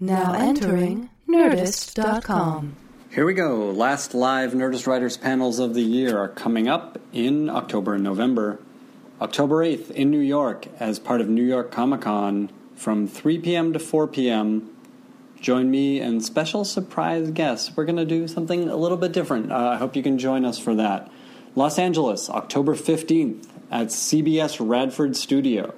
[0.00, 2.76] Now entering Nerdist.com.
[3.10, 3.70] Here we go.
[3.70, 8.58] Last live Nerdist Writers panels of the year are coming up in October and November.
[9.20, 13.72] October 8th in New York as part of New York Comic Con from 3 p.m.
[13.72, 14.74] to 4 p.m.
[15.40, 17.76] Join me and special surprise guests.
[17.76, 19.52] We're going to do something a little bit different.
[19.52, 21.08] Uh, I hope you can join us for that.
[21.54, 25.72] Los Angeles, October 15th at CBS Radford Studio.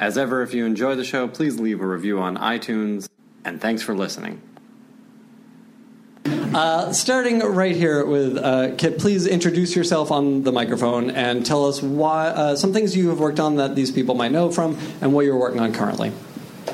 [0.00, 3.08] As ever, if you enjoy the show, please leave a review on iTunes,
[3.44, 4.42] and thanks for listening.
[6.24, 11.66] Uh, starting right here with uh, Kit, please introduce yourself on the microphone and tell
[11.66, 14.76] us why uh, some things you have worked on that these people might know from,
[15.00, 16.10] and what you're working on currently.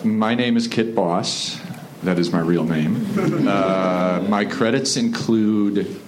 [0.02, 1.60] My name is Kit Boss.
[2.02, 3.06] That is my real name.
[3.48, 6.00] Uh, my credits include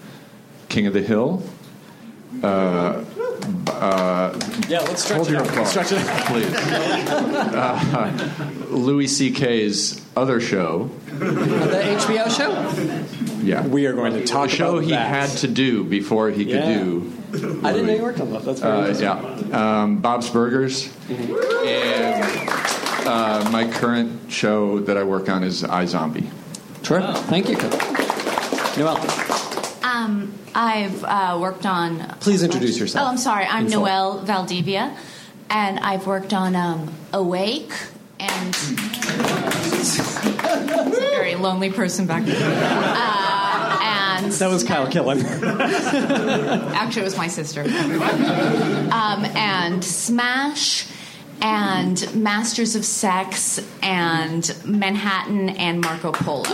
[0.68, 1.42] King of the Hill.
[2.42, 3.04] Uh,
[3.68, 4.38] uh,
[4.68, 5.48] Yeah, let's stretch hold it your out.
[5.48, 6.26] applause, Stretch it out.
[6.26, 6.52] please.
[7.54, 10.90] Uh, Louis C.K.'s other show.
[11.06, 13.44] The HBO show?
[13.44, 15.06] Yeah, We are going to talk the show about he that.
[15.08, 16.78] had to do before he could Yeah.
[16.78, 17.12] do.
[17.62, 18.44] I didn't know you worked on that.
[18.44, 19.50] That's very Uh, interesting.
[19.50, 21.18] yeah, um, Bob's Burgers, and
[23.06, 26.28] uh, my current show that I work on is iZombie.
[26.82, 27.16] Terrific.
[27.24, 27.72] Thank you, Kit.
[28.78, 28.98] Noelle,
[29.82, 32.00] Um, I've uh, worked on.
[32.20, 33.06] please introduce yourself.
[33.06, 33.44] Oh, I'm sorry.
[33.46, 33.82] I'm In full.
[33.82, 34.96] Noelle Valdivia,
[35.50, 37.72] and I've worked on um, Awake
[38.20, 38.54] and.
[40.46, 42.36] A very lonely person back there.
[42.40, 45.22] Uh, and That was Kyle Killen.
[46.74, 47.62] actually, it was my sister.
[47.62, 50.86] Um, and Smash,
[51.40, 56.44] and Masters of Sex, and Manhattan, and Marco Polo.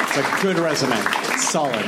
[0.00, 0.96] It's a good resume.
[0.96, 1.84] It's solid.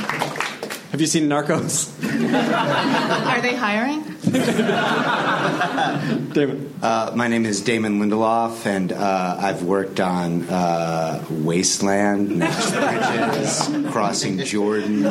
[0.91, 1.89] Have you seen Narcos?
[2.03, 4.03] Are they hiring?
[6.33, 6.73] David.
[6.81, 13.69] Uh, my name is Damon Lindelof, and uh, I've worked on uh, Wasteland, Nash Bridges,
[13.91, 15.03] Crossing Jordan,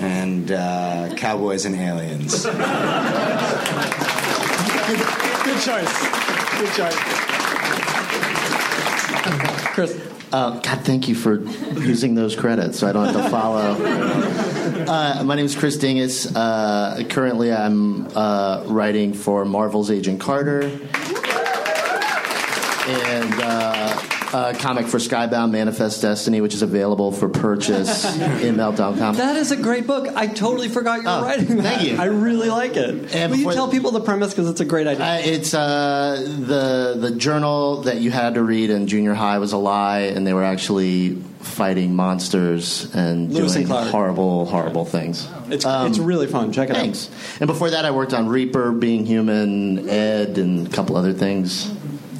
[0.00, 2.44] and uh, Cowboys and Aliens.
[5.46, 5.92] Good choice.
[6.58, 6.96] Good choice.
[9.74, 10.02] Chris.
[10.32, 11.40] Uh, God, thank you for
[11.80, 13.76] using those credits so I don't have to follow.
[14.86, 16.30] Uh, my name is Chris Dingess.
[16.34, 20.62] Uh, currently, I'm uh, writing for Marvel's Agent Carter
[22.86, 28.04] and uh, comic for Skybound Manifest Destiny, which is available for purchase
[28.42, 29.16] in Meltdown.com.
[29.16, 30.08] That is a great book.
[30.16, 31.62] I totally forgot you were Oh, writing that.
[31.62, 31.96] thank you.
[31.98, 33.14] I really like it.
[33.14, 35.04] And Will you tell people the premise because it's a great idea?
[35.04, 39.52] Uh, it's uh, the the journal that you had to read in junior high was
[39.52, 43.88] a lie, and they were actually fighting monsters and Lewis doing Clark.
[43.90, 45.28] horrible, horrible things.
[45.48, 46.52] it's um, it's really fun.
[46.52, 46.80] Check it out.
[46.82, 47.08] Thanks.
[47.40, 51.70] And before that, I worked on Reaper, Being Human, Ed, and a couple other things.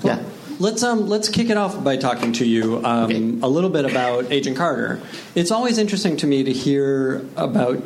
[0.04, 0.22] Yeah.
[0.58, 4.32] Let's um let's kick it off by talking to you um, a little bit about
[4.32, 5.02] Agent Carter.
[5.34, 7.82] It's always interesting to me to hear about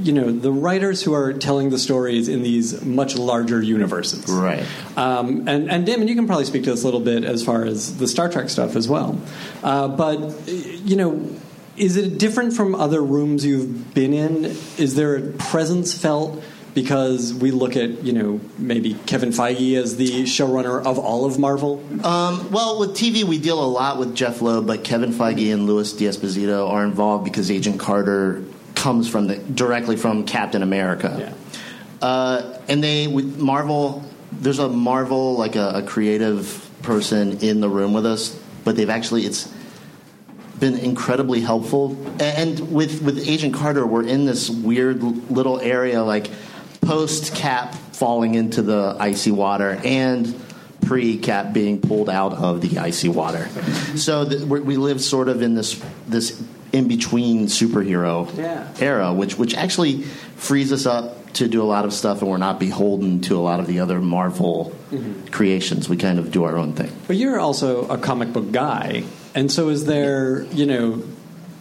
[0.00, 4.28] you know the writers who are telling the stories in these much larger universes.
[4.28, 4.66] Right.
[4.96, 7.64] Um, and and Damon, you can probably speak to this a little bit as far
[7.64, 9.18] as the Star Trek stuff as well.
[9.62, 11.28] Uh, but you know.
[11.76, 14.44] Is it different from other rooms you've been in?
[14.76, 16.42] Is there a presence felt
[16.74, 21.38] because we look at you know maybe Kevin Feige as the showrunner of all of
[21.38, 21.82] Marvel.
[22.04, 25.66] Um, well, with TV, we deal a lot with Jeff Loeb, but Kevin Feige and
[25.66, 28.44] Louis D'Esposito are involved because Agent Carter
[28.74, 31.16] comes from the directly from Captain America.
[31.18, 32.06] Yeah.
[32.06, 37.68] Uh, and they with Marvel, there's a Marvel like a, a creative person in the
[37.68, 39.52] room with us, but they've actually it's
[40.58, 41.96] been incredibly helpful.
[42.20, 46.30] And with with Agent Carter, we're in this weird little area like
[46.80, 50.34] post Cap falling into the icy water and
[50.82, 53.48] pre Cap being pulled out of the icy water.
[53.96, 56.42] So th- we we live sort of in this this
[56.72, 58.68] in between superhero Yeah.
[58.80, 60.02] era, which which actually
[60.36, 63.42] frees us up to do a lot of stuff, and we're not beholden to a
[63.42, 65.26] lot of the other Marvel mm-hmm.
[65.28, 65.88] creations.
[65.88, 66.90] We kind of do our own thing.
[67.06, 69.04] But you're also a comic book guy,
[69.34, 71.02] and so is there you know.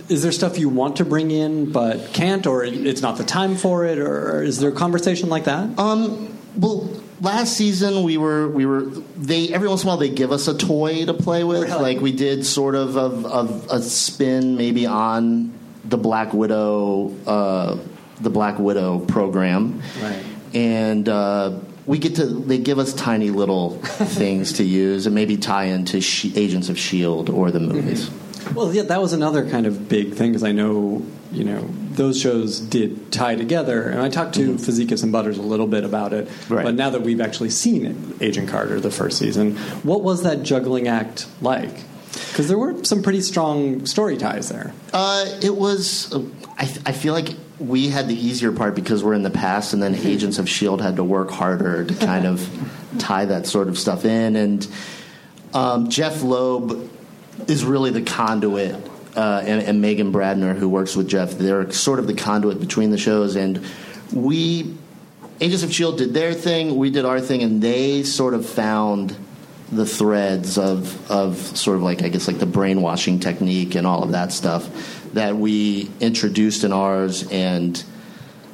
[0.10, 3.56] Is there stuff you want to bring in but can't, or it's not the time
[3.56, 5.78] for it, or is there a conversation like that?
[5.78, 6.90] Um, well,
[7.22, 8.82] last season we were we were
[9.18, 11.64] they every once in a while they give us a toy to play with.
[11.64, 11.82] Really?
[11.82, 15.54] Like we did sort of of, of a spin maybe on
[15.86, 17.78] the Black Widow uh,
[18.20, 20.24] the Black Widow program, Right.
[20.54, 21.08] and.
[21.08, 25.64] Uh, we get to they give us tiny little things to use and maybe tie
[25.64, 28.12] into she, Agents of Shield or the movies.
[28.54, 32.20] Well, yeah, that was another kind of big thing because I know, you know, those
[32.20, 36.14] shows did tie together, and I talked to Fazekas and Butters a little bit about
[36.14, 36.30] it.
[36.50, 36.64] Right.
[36.64, 40.44] But now that we've actually seen it, Agent Carter, the first season, what was that
[40.44, 41.84] juggling act like?
[42.30, 44.74] Because there were some pretty strong story ties there.
[44.94, 46.12] Uh, it was.
[46.14, 46.24] uh,
[46.58, 47.30] I, I feel like
[47.60, 50.82] we had the easier part because we're in the past, and then Agents of Shield
[50.82, 52.50] had to work harder to kind of
[53.00, 54.36] tie that sort of stuff in.
[54.36, 54.68] And
[55.54, 56.90] um, Jeff Loeb
[57.48, 58.76] is really the conduit,
[59.16, 62.92] uh, and, and Megan Bradner, who works with Jeff, they're sort of the conduit between
[62.92, 63.36] the shows.
[63.36, 63.66] And
[64.14, 64.76] we,
[65.42, 69.16] Agents of Shield, did their thing, we did our thing, and they sort of found
[69.72, 74.04] the threads of of sort of like I guess like the brainwashing technique and all
[74.04, 77.84] of that stuff that we introduced in ours and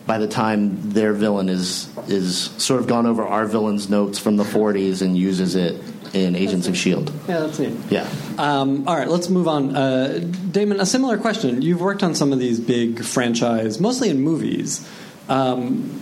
[0.06, 4.36] by the time their villain is is sort of gone over our villain's notes from
[4.36, 5.81] the 40s and uses it
[6.16, 7.12] in Agents of Shield.
[7.28, 7.76] Yeah, that's neat.
[7.90, 8.10] Yeah.
[8.38, 9.76] Um, all right, let's move on.
[9.76, 10.20] Uh,
[10.52, 11.62] Damon, a similar question.
[11.62, 14.88] You've worked on some of these big franchise, mostly in movies.
[15.28, 16.02] Um,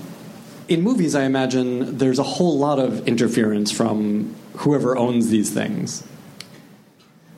[0.68, 6.04] in movies, I imagine there's a whole lot of interference from whoever owns these things.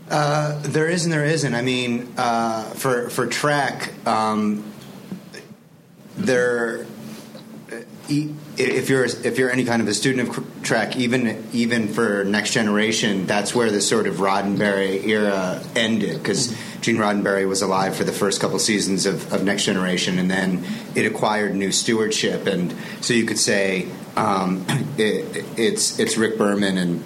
[0.10, 1.56] Uh, there is and there isn't.
[1.56, 4.64] I mean, uh, for for Trek, um,
[6.18, 6.86] there.
[8.10, 12.24] e- If you're if you're any kind of a student of Trek, even even for
[12.24, 17.96] Next Generation, that's where the sort of Roddenberry era ended because Gene Roddenberry was alive
[17.96, 20.64] for the first couple seasons of, of Next Generation, and then
[20.96, 24.66] it acquired new stewardship, and so you could say um,
[24.98, 27.04] it, it's it's Rick Berman and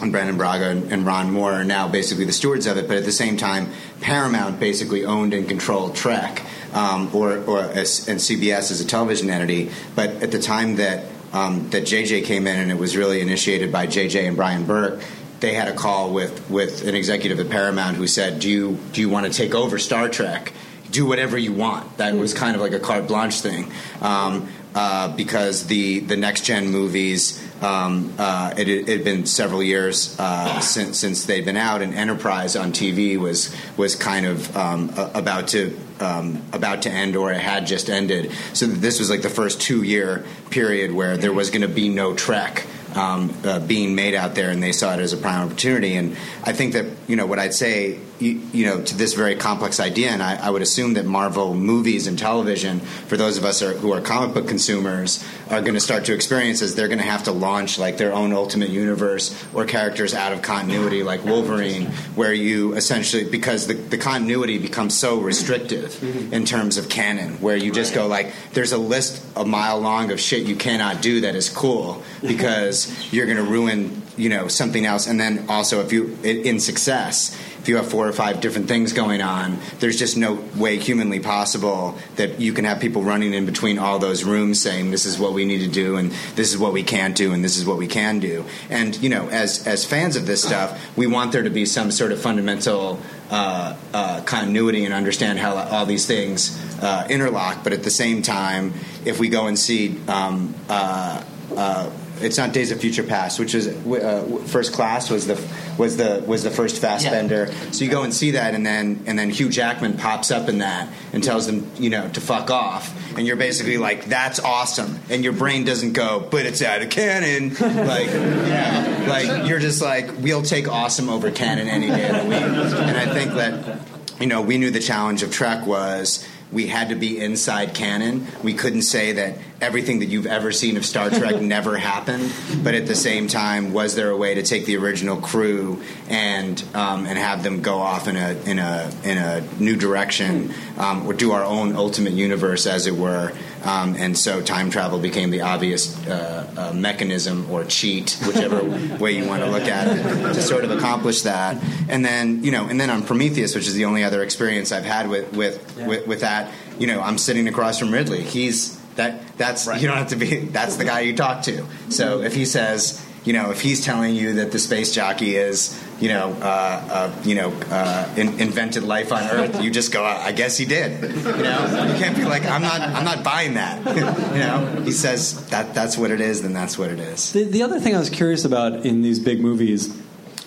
[0.00, 2.96] and Brannon Braga and, and Ron Moore are now basically the stewards of it, but
[2.96, 3.68] at the same time,
[4.00, 6.42] Paramount basically owned and controlled Trek,
[6.72, 9.70] um, or, or as, and CBS as a television entity.
[9.94, 13.70] But at the time that um, that JJ came in, and it was really initiated
[13.70, 15.00] by JJ and Bryan Burk,
[15.38, 19.00] they had a call with with an executive at Paramount who said, "Do you do
[19.00, 20.52] you want to take over Star Trek?"
[20.90, 21.98] do whatever you want.
[21.98, 23.70] That was kind of like a carte blanche thing.
[24.00, 30.16] Um, uh, because the, the next gen movies, um, uh, it had been several years
[30.18, 34.92] uh, since since they'd been out, and Enterprise on TV was was kind of um,
[35.14, 38.32] about to um, about to end, or it had just ended.
[38.54, 41.88] So this was like the first two year period where there was going to be
[41.88, 45.46] no Trek um, uh, being made out there, and they saw it as a prime
[45.46, 45.94] opportunity.
[45.96, 49.34] And I think that you know what I'd say, you, you know, to this very
[49.34, 53.44] complex idea, and I, I would assume that Marvel movies and television, for those of
[53.44, 56.86] us are, who are comic book consumers, are going to start to experience is they're
[56.86, 61.02] going to have to launch like their own ultimate universe or characters out of continuity,
[61.02, 66.32] like Wolverine, where you essentially because the, the continuity becomes so restrictive mm-hmm.
[66.32, 70.12] in terms of canon, where you just go like, there's a list a mile long
[70.12, 74.48] of shit you cannot do that is cool because you're going to ruin you know
[74.48, 75.06] something else.
[75.06, 78.94] And then also if you in success if you have four or five different things
[78.94, 83.44] going on there's just no way humanly possible that you can have people running in
[83.44, 86.58] between all those rooms saying this is what we need to do and this is
[86.58, 88.44] what we can't do and this is what we can do.
[88.68, 91.90] And you know as as fans of this stuff we want there to be some
[91.90, 93.00] sort of fundamental
[93.30, 97.62] uh, uh, continuity and understand how all these things uh, interlock.
[97.62, 98.74] But at the same time
[99.04, 101.22] if we go and see um, uh,
[101.56, 101.90] uh,
[102.22, 105.40] it's not Days of Future Past, which is uh, First Class was the
[105.78, 107.52] was the was the first Fassbender.
[107.72, 110.58] So you go and see that, and then and then Hugh Jackman pops up in
[110.58, 115.00] that and tells them you know to fuck off, and you're basically like that's awesome,
[115.08, 117.50] and your brain doesn't go, but it's out of canon,
[117.86, 122.28] like yeah, like you're just like we'll take awesome over canon any day of the
[122.28, 123.80] week, and I think that
[124.20, 128.26] you know we knew the challenge of Trek was we had to be inside canon.
[128.42, 132.74] We couldn't say that everything that you've ever seen of Star Trek never happened, but
[132.74, 137.06] at the same time, was there a way to take the original crew and um,
[137.06, 141.12] and have them go off in a in a in a new direction, um, or
[141.12, 143.32] do our own ultimate universe, as it were?
[143.62, 148.64] Um, and so, time travel became the obvious uh, uh, mechanism or cheat, whichever
[148.98, 150.02] way you want to look at it,
[150.34, 151.62] to sort of accomplish that.
[151.88, 154.84] And then, you know, and then on Prometheus, which is the only other experience I've
[154.84, 158.22] had with with, with, with that, you know, I'm sitting across from Ridley.
[158.22, 161.64] He's that that's you don't have to be that's the guy you talk to.
[161.88, 165.82] So if he says, you know, if he's telling you that the space jockey is,
[166.00, 170.04] you know, uh, uh, you know, uh, in, invented life on Earth, you just go,
[170.04, 171.02] I guess he did.
[171.02, 173.78] You know, you can't be like, I'm not, I'm not buying that.
[173.96, 177.32] you know, he says that that's what it is, then that's what it is.
[177.32, 179.88] The, the other thing I was curious about in these big movies,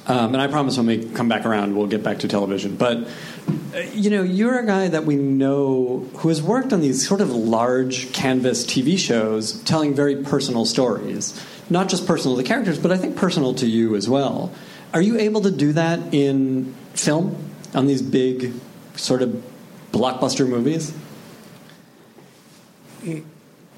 [0.08, 3.08] um, and I promise when we come back around, we'll get back to television, but
[3.76, 7.22] Uh, you know, you're a guy that we know who has worked on these sort
[7.22, 11.40] of large canvas TV shows telling very personal stories.
[11.70, 14.52] Not just personal to the characters, but I think personal to you as well.
[14.94, 17.36] Are you able to do that in film
[17.74, 18.54] on these big
[18.96, 19.44] sort of
[19.92, 20.94] blockbuster movies?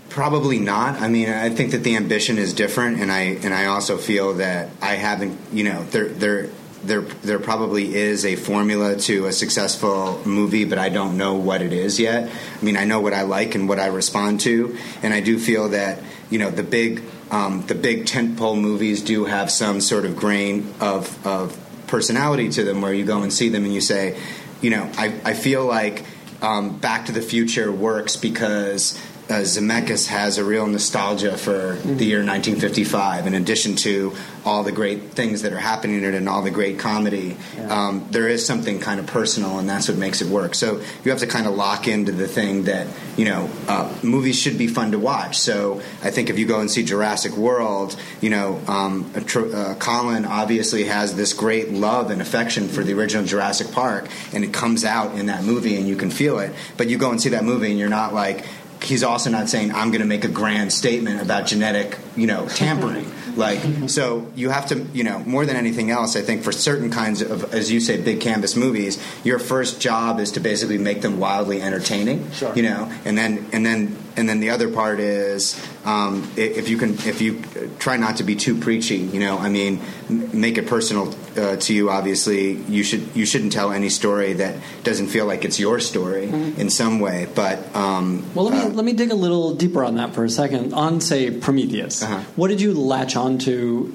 [0.10, 1.02] Probably not.
[1.02, 4.36] I mean, I think that the ambition is different, and I and I also feel
[4.36, 5.40] that I haven't.
[5.52, 6.50] You know, there there
[6.88, 11.62] there there probably is a formula to a successful movie, but I don't know what
[11.62, 12.30] it is yet.
[12.30, 15.40] I mean, I know what I like and what I respond to, and I do
[15.40, 20.06] feel that you know the big um, the big tentpole movies do have some sort
[20.06, 23.82] of grain of of personality to them, where you go and see them and you
[23.82, 24.20] say,
[24.62, 26.06] you know, I I feel like
[26.42, 32.06] um, Back to the Future works because uh, Zemeckis has a real nostalgia for the
[32.06, 33.28] year 1955.
[33.28, 34.14] In addition to
[34.46, 37.36] all the great things that are happening in it and all the great comedy,
[37.70, 40.54] um, there is something kind of personal, and that's what makes it work.
[40.54, 43.50] So you have to kind of lock into the thing that you know.
[43.68, 45.40] Uh, movies should be fun to watch.
[45.40, 50.26] So I think if you go and see Jurassic World, you know, um, uh, Colin
[50.26, 54.86] obviously has this great love and affection for the original Jurassic Park, and it comes
[54.86, 56.54] out in that movie, and you can feel it.
[56.78, 58.46] But you go and see that movie, and you're not like
[58.86, 62.48] he's also not saying I'm going to make a grand statement about genetic, you know,
[62.48, 63.06] tampering.
[63.06, 63.40] Mm-hmm.
[63.40, 63.88] like mm-hmm.
[63.88, 67.22] so you have to, you know, more than anything else, I think for certain kinds
[67.22, 71.20] of as you say big canvas movies, your first job is to basically make them
[71.20, 72.54] wildly entertaining, Sure.
[72.56, 76.78] you know, and then and then and then the other part is um, if you
[76.78, 77.42] can if you
[77.80, 81.74] try not to be too preachy, you know, I mean, make it personal uh, to
[81.74, 81.90] you.
[81.90, 86.26] Obviously, you should you shouldn't tell any story that doesn't feel like it's your story
[86.30, 87.28] in some way.
[87.36, 90.24] But um, Well, let me uh, let me dig a little deeper on that for
[90.24, 90.74] a second.
[90.74, 92.20] On say Prometheus, Uh-huh.
[92.36, 93.92] what did you latch onto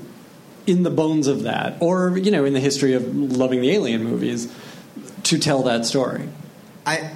[0.66, 4.04] in the bones of that, or you know, in the history of loving the Alien
[4.04, 4.52] movies,
[5.24, 6.28] to tell that story?
[6.86, 7.08] I, uh,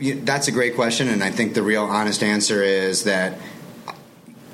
[0.00, 3.38] that's a great question, and I think the real honest answer is that.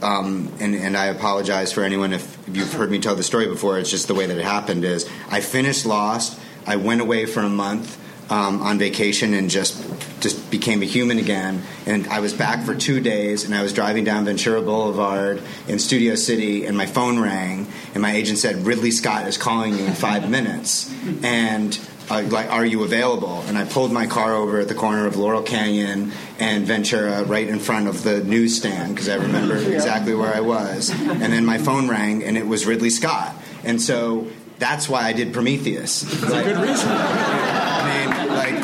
[0.03, 3.79] Um, and, and I apologize for anyone if you've heard me tell the story before.
[3.79, 4.85] It's just the way that it happened.
[4.85, 6.39] Is I finished Lost.
[6.67, 7.99] I went away for a month
[8.31, 9.83] um, on vacation and just
[10.21, 11.63] just became a human again.
[11.87, 15.79] And I was back for two days, and I was driving down Ventura Boulevard in
[15.79, 19.85] Studio City, and my phone rang, and my agent said Ridley Scott is calling you
[19.85, 21.79] in five minutes, and
[22.11, 23.43] uh, like, are you available?
[23.47, 27.49] And I pulled my car over at the corner of Laurel Canyon and Ventura, right
[27.49, 30.91] in front of the newsstand, because I remember exactly where I was.
[30.91, 33.35] And then my phone rang, and it was Ridley Scott.
[33.65, 36.03] And so that's why I did Prometheus.
[36.03, 37.64] That's a good reason.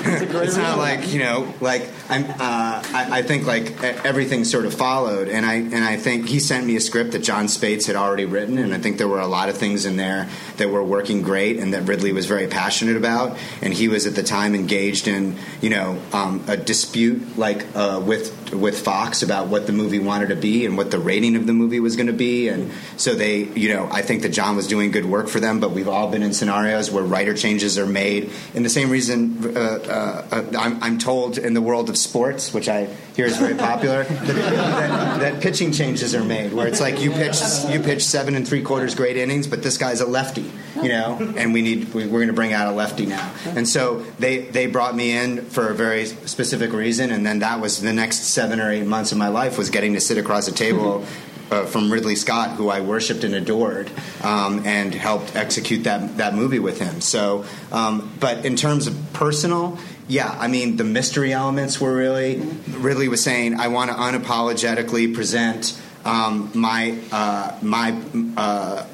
[0.04, 2.25] It's not like you know, like I'm.
[2.25, 6.40] Uh, I, I think like everything sort of followed, and I and I think he
[6.40, 9.21] sent me a script that Jon Spaihts had already written, and I think there were
[9.21, 12.47] a lot of things in there that were working great, and that Ridley was very
[12.47, 17.37] passionate about, and he was at the time engaged in you know um, a dispute
[17.38, 20.99] like uh, with with Fox about what the movie wanted to be and what the
[20.99, 24.23] rating of the movie was going to be, and so they you know I think
[24.23, 27.04] that John was doing good work for them, but we've all been in scenarios where
[27.04, 31.52] writer changes are made, and the same reason uh, uh, uh, I'm, I'm told in
[31.52, 36.14] the world of sports, which I hear is very popular, that, that, that pitching changes
[36.14, 37.37] are made, where it's like you pitch
[37.69, 41.19] you pitch seven and three quarters great innings, but this guy's a lefty, you know,
[41.37, 44.38] and we need we, we're going to bring out a lefty now, and so they
[44.38, 48.23] they brought me in for a very specific reason, and then that was the next
[48.23, 51.04] seven or eight months of my life was getting to sit across a table
[51.50, 53.90] uh, from Ridley Scott, who I worshipped and adored,
[54.23, 57.00] um, and helped execute that that movie with him.
[57.00, 59.78] So, um, but in terms of personal,
[60.09, 65.14] yeah, I mean the mystery elements were really Ridley was saying I want to unapologetically
[65.14, 68.00] present um, my uh, my
[68.37, 68.87] uh,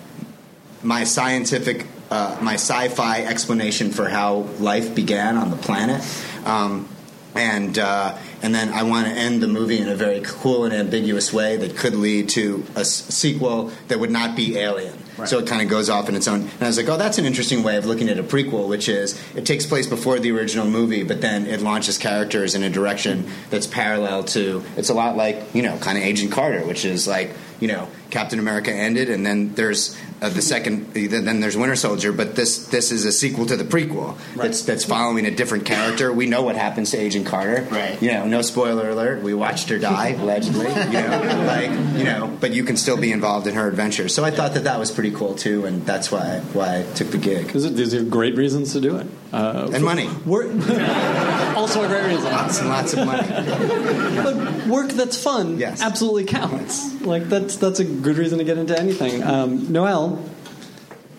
[0.82, 6.02] my scientific uh, my sci-fi explanation for how life began on the planet.
[6.44, 6.88] Um,
[7.36, 10.72] and uh, and then I want to end the movie in a very cool and
[10.74, 14.98] ambiguous way that could lead to a s- sequel that would not be Alien.
[15.24, 16.42] So it kind of goes off in its own.
[16.42, 18.88] And I was like, oh, that's an interesting way of looking at a prequel, which
[18.88, 22.70] is it takes place before the original movie, but then it launches characters in a
[22.70, 24.62] direction that's parallel to.
[24.76, 27.30] It's a lot like you know, kind of Agent Carter, which is like
[27.60, 32.12] you know, Captain America ended, and then there's uh, the second, then there's Winter Soldier,
[32.12, 36.12] but this this is a sequel to the prequel that's that's following a different character.
[36.12, 38.00] We know what happens to Agent Carter, Right.
[38.00, 39.22] You know, no spoiler alert.
[39.22, 43.10] We watched her die allegedly, you know, like you know, but you can still be
[43.10, 44.08] involved in her adventure.
[44.08, 47.08] So I thought that that was pretty cool too, and that's why why I took
[47.10, 47.48] the gig.
[47.52, 49.06] These are, these are great reasons to do it.
[49.32, 50.08] Uh, And money.
[50.24, 50.46] Work,
[51.56, 52.24] also a great reason.
[52.32, 53.26] Lots and lots of money.
[54.22, 55.80] But work that's fun Yes.
[55.82, 57.00] absolutely counts.
[57.02, 59.22] Like that's that's a good reason to get into anything.
[59.22, 60.18] Um, Noelle,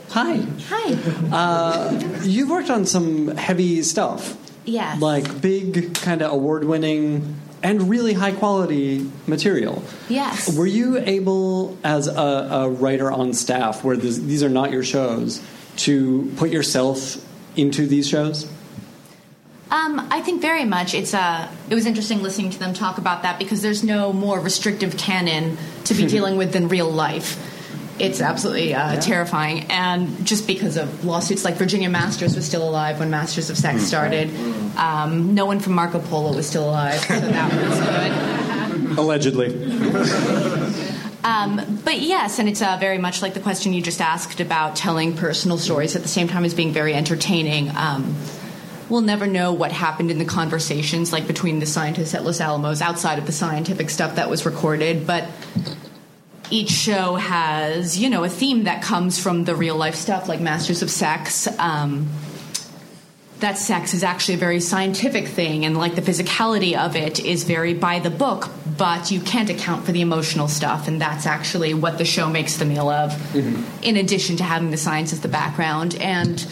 [0.10, 0.41] hi.
[0.70, 2.20] Hi.
[2.24, 5.00] You've worked on some heavy stuff, Yes.
[5.01, 9.83] like big kind of award-winning and really high-quality material.
[10.09, 10.55] Yes.
[10.55, 14.83] Were you able, as a, a writer on staff, where this, these are not your
[14.83, 15.41] shows,
[15.77, 17.17] to put yourself
[17.55, 18.49] into these shows?
[19.69, 20.93] Um, I think very much.
[20.93, 24.39] It's uh, it was interesting listening to them talk about that because there's no more
[24.39, 27.56] restrictive canon to be dealing with than real life.
[28.00, 33.00] It's absolutely uh, terrifying, and just because of lawsuits, like Virginia Masters was still alive
[33.00, 34.29] when Masters of Sex started.
[34.77, 37.79] Um, no one from Marco Polo was still alive, so that was
[38.88, 39.00] good.
[39.00, 39.48] Allegedly.
[41.24, 44.75] Um, but yes, and it's uh, very much like the question you just asked about
[44.77, 47.70] telling personal stories at the same time as being very entertaining.
[47.75, 48.16] Um,
[48.90, 52.81] we'll never know what happened in the conversations, like between the scientists at Los Alamos,
[52.81, 55.27] outside of the scientific stuff that was recorded, but.
[56.50, 60.40] Each show has, you know, a theme that comes from the real life stuff, like
[60.40, 61.48] Masters of Sex.
[61.60, 62.10] Um,
[63.40, 67.44] that sex is actually a very scientific thing and like the physicality of it is
[67.44, 71.74] very by the book but you can't account for the emotional stuff and that's actually
[71.74, 73.36] what the show makes the meal of
[73.83, 76.48] in addition to having the science as the background and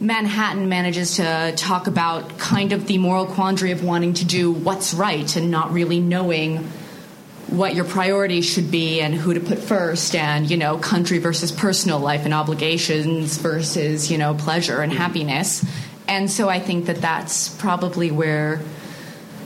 [0.00, 4.94] manhattan manages to talk about kind of the moral quandary of wanting to do what's
[4.94, 6.68] right and not really knowing
[7.50, 11.50] what your priorities should be and who to put first and you know country versus
[11.50, 15.64] personal life and obligations versus you know pleasure and happiness
[16.06, 18.60] and so i think that that's probably where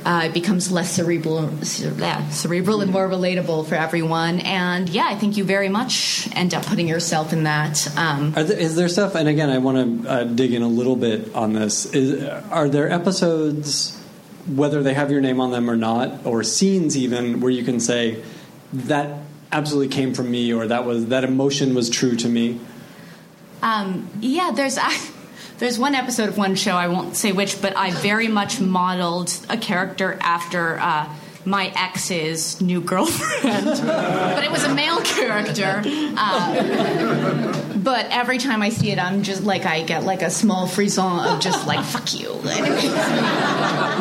[0.05, 4.41] uh, it becomes less cerebral, cerebral and more relatable for everyone.
[4.41, 7.87] And yeah, I think you very much end up putting yourself in that.
[7.97, 9.15] Um, Are there, is there stuff?
[9.15, 11.87] And again, I want to uh, dig in a little bit on this.
[11.87, 13.99] Is, are there episodes,
[14.47, 17.79] whether they have your name on them or not, or scenes even, where you can
[17.81, 18.23] say
[18.73, 19.19] that
[19.51, 22.59] absolutely came from me, or that was that emotion was true to me?
[23.63, 24.99] Um, yeah, there's I-
[25.59, 29.33] there's one episode of one show I won't say which, but I very much modeled
[29.49, 31.09] a character after uh,
[31.45, 35.83] my ex's new girlfriend, but it was a male character.
[36.17, 40.67] Uh, but every time I see it, I'm just like I get like a small
[40.67, 42.35] frisson of just like fuck you.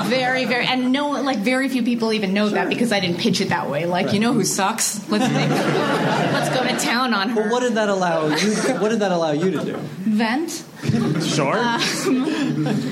[0.10, 3.42] very, very, and no, like very few people even know that because I didn't pitch
[3.42, 3.86] it that way.
[3.86, 5.08] Like you know who sucks?
[5.10, 7.42] Let's make, let's go to town on her.
[7.42, 8.54] Well, what did that allow you?
[8.80, 9.78] What did that allow you to do?
[9.78, 10.66] Vent.
[11.22, 11.56] Sure.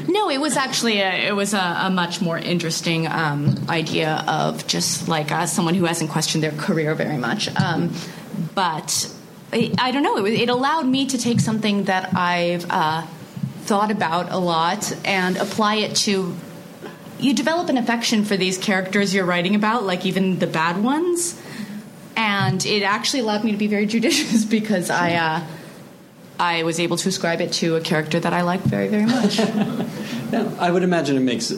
[0.08, 4.67] No, it was actually a, it was a, a much more interesting um, idea of
[4.67, 7.54] just like uh, someone who hasn't questioned their career very much.
[7.56, 7.93] Um,
[8.54, 9.13] but
[9.51, 10.17] I, I don't know.
[10.17, 13.03] It, was- it allowed me to take something that I've uh,
[13.63, 16.35] thought about a lot and apply it to.
[17.19, 21.39] You develop an affection for these characters you're writing about, like even the bad ones,
[22.15, 25.13] and it actually allowed me to be very judicious because I.
[25.13, 25.47] Uh,
[26.41, 29.39] I was able to ascribe it to a character that I like very, very much.
[30.31, 31.51] Yeah, I would imagine it makes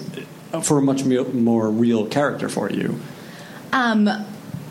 [0.63, 2.99] for a much more real character for you.
[3.73, 4.10] Um,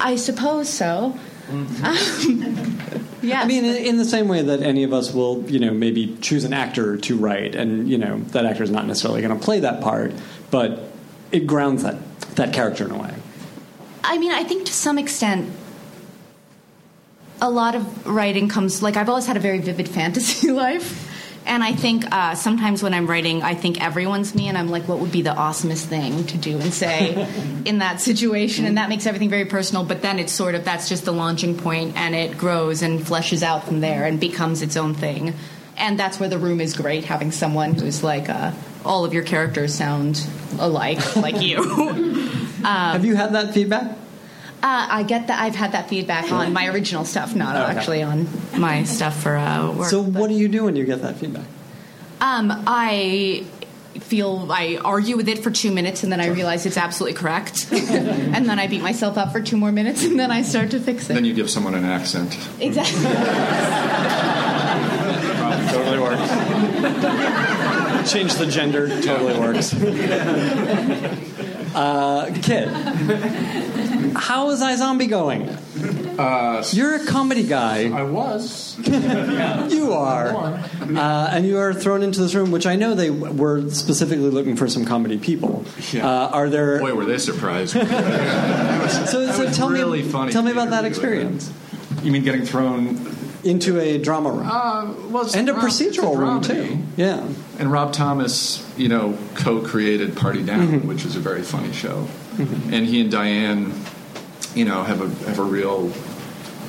[0.00, 1.16] I suppose so.
[1.50, 1.68] Um,
[3.22, 3.44] yes.
[3.44, 6.16] I mean, in, in the same way that any of us will, you know, maybe
[6.20, 9.44] choose an actor to write, and you know that actor is not necessarily going to
[9.44, 10.12] play that part,
[10.50, 10.90] but
[11.32, 11.96] it grounds that
[12.36, 13.14] that character in a way.
[14.04, 15.50] I mean, I think to some extent,
[17.40, 21.10] a lot of writing comes like I've always had a very vivid fantasy life.
[21.50, 24.86] And I think uh, sometimes when I'm writing, I think everyone's me, and I'm like,
[24.86, 27.28] what would be the awesomest thing to do and say
[27.64, 28.66] in that situation?
[28.66, 31.58] And that makes everything very personal, but then it's sort of that's just the launching
[31.58, 35.34] point, and it grows and fleshes out from there and becomes its own thing.
[35.76, 38.52] And that's where the room is great, having someone who's like, uh,
[38.84, 40.24] all of your characters sound
[40.60, 41.64] alike, like you.
[42.62, 43.98] Have you had that feedback?
[44.62, 45.40] Uh, I get that.
[45.40, 47.79] I've had that feedback on my original stuff, not Okay.
[47.79, 49.88] actually on my stuff for uh, work.
[49.88, 51.46] So, what do you do when you get that feedback?
[52.20, 53.44] um, I
[54.01, 57.66] feel I argue with it for two minutes, and then I realize it's absolutely correct,
[57.73, 60.81] and then I beat myself up for two more minutes, and then I start to
[60.81, 61.14] fix it.
[61.14, 62.37] Then you give someone an accent.
[62.61, 63.03] exactly.
[65.73, 66.31] totally works.
[68.12, 69.73] Change the gender totally works.
[71.75, 72.68] uh, Kit,
[74.14, 75.49] how is iZombie going?
[76.73, 77.88] You're a comedy guy.
[77.90, 78.68] I was.
[79.70, 80.29] You are.
[80.29, 84.57] Uh, and you are thrown into this room, which I know they were specifically looking
[84.57, 85.64] for some comedy people.
[85.92, 86.07] Yeah.
[86.07, 86.79] Uh, are there.
[86.81, 87.73] Boy, were they surprised.
[87.75, 87.85] so
[89.05, 91.27] so was tell, really me, funny tell me about that interview it.
[91.33, 91.53] experience.
[92.03, 93.16] You mean getting thrown?
[93.42, 94.46] Into a drama room.
[94.51, 96.79] Uh, well, and a dra- it's procedural room, too.
[96.99, 97.27] Yeah.
[97.59, 100.88] And Rob Thomas, you know, co-created Party Down, Mm-hmm.
[100.88, 102.07] which is a very funny show.
[102.38, 103.73] And he and Diane,
[104.54, 105.92] you know, have a have a real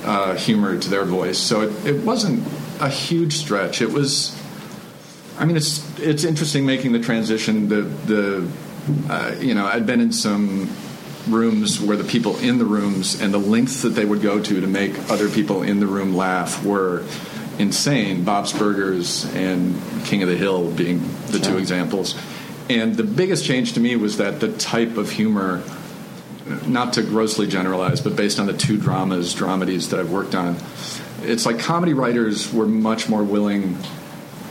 [0.03, 1.37] uh, humor to their voice.
[1.37, 2.47] So it, it wasn't
[2.79, 3.81] a huge stretch.
[3.81, 4.37] It was.
[5.37, 7.67] I mean, it's it's interesting making the transition.
[7.69, 8.51] The the
[9.09, 10.69] uh, you know, I'd been in some
[11.27, 14.61] rooms where the people in the rooms and the lengths that they would go to
[14.61, 17.05] to make other people in the room laugh were
[17.59, 18.23] insane.
[18.23, 22.15] Bob's Burgers and King of the Hill being the two examples.
[22.69, 25.61] And the biggest change to me was that the type of humor,
[26.67, 30.57] not to grossly generalize, but based on the two dramas, dramedies that I've worked on,
[31.21, 33.77] it's like comedy writers were much more willing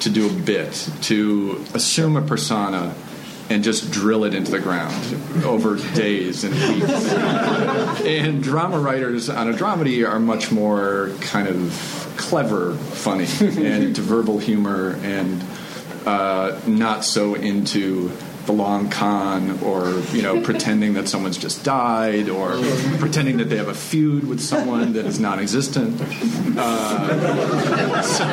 [0.01, 2.95] to do a bit, to assume a persona
[3.51, 7.13] and just drill it into the ground over days and weeks.
[8.05, 14.01] and drama writers on a dramedy are much more kind of clever, funny, and into
[14.01, 15.45] verbal humor and
[16.07, 18.11] uh, not so into
[18.51, 22.61] the long con or you know pretending that someone's just died or
[22.99, 26.01] pretending that they have a feud with someone that is non-existent.
[26.59, 28.27] Uh, so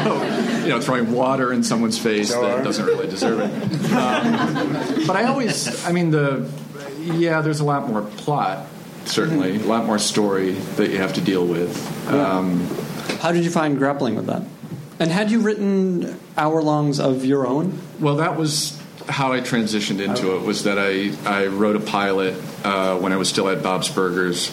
[0.63, 3.51] you know throwing water in someone's face that doesn't really deserve it.
[3.93, 6.49] Um, but I always I mean the
[6.99, 8.67] yeah there's a lot more plot
[9.05, 9.55] certainly.
[9.55, 11.71] A lot more story that you have to deal with.
[12.11, 12.67] Um,
[13.21, 14.43] How did you find grappling with that?
[14.99, 17.79] And had you written hour longs of your own?
[17.99, 18.76] Well, that was
[19.07, 20.41] how I transitioned into it.
[20.41, 24.51] Was that I I wrote a pilot uh, when I was still at Bob's Burgers,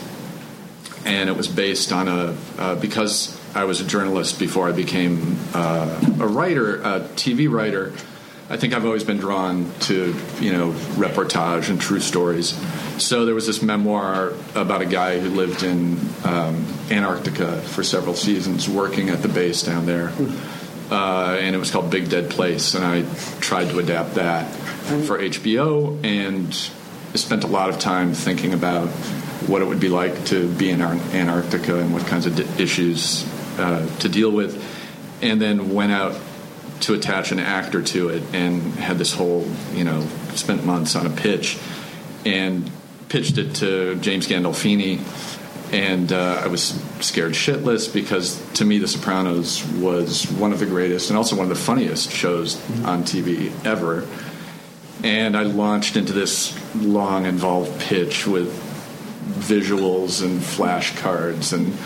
[1.04, 5.38] and it was based on a uh, because I was a journalist before I became
[5.54, 7.92] uh, a writer, a TV writer.
[8.50, 12.58] I think I've always been drawn to you know reportage and true stories.
[13.02, 18.14] So there was this memoir about a guy who lived in um, Antarctica for several
[18.14, 20.12] seasons, working at the base down there
[20.90, 23.04] uh, and it was called Big Dead Place, and I
[23.40, 24.52] tried to adapt that
[25.06, 26.48] for HBO, and
[27.12, 28.88] I spent a lot of time thinking about
[29.48, 33.26] what it would be like to be in Antarctica and what kinds of di- issues
[33.58, 34.62] uh, to deal with,
[35.22, 36.20] and then went out
[36.80, 41.06] to attach an actor to it, and had this whole, you know, spent months on
[41.06, 41.58] a pitch,
[42.26, 42.70] and
[43.08, 45.00] pitched it to James Gandolfini
[45.74, 50.66] and uh, I was scared shitless because to me, The Sopranos was one of the
[50.66, 54.06] greatest and also one of the funniest shows on TV ever.
[55.02, 58.52] And I launched into this long, involved pitch with
[59.24, 61.52] visuals and flashcards.
[61.52, 61.76] And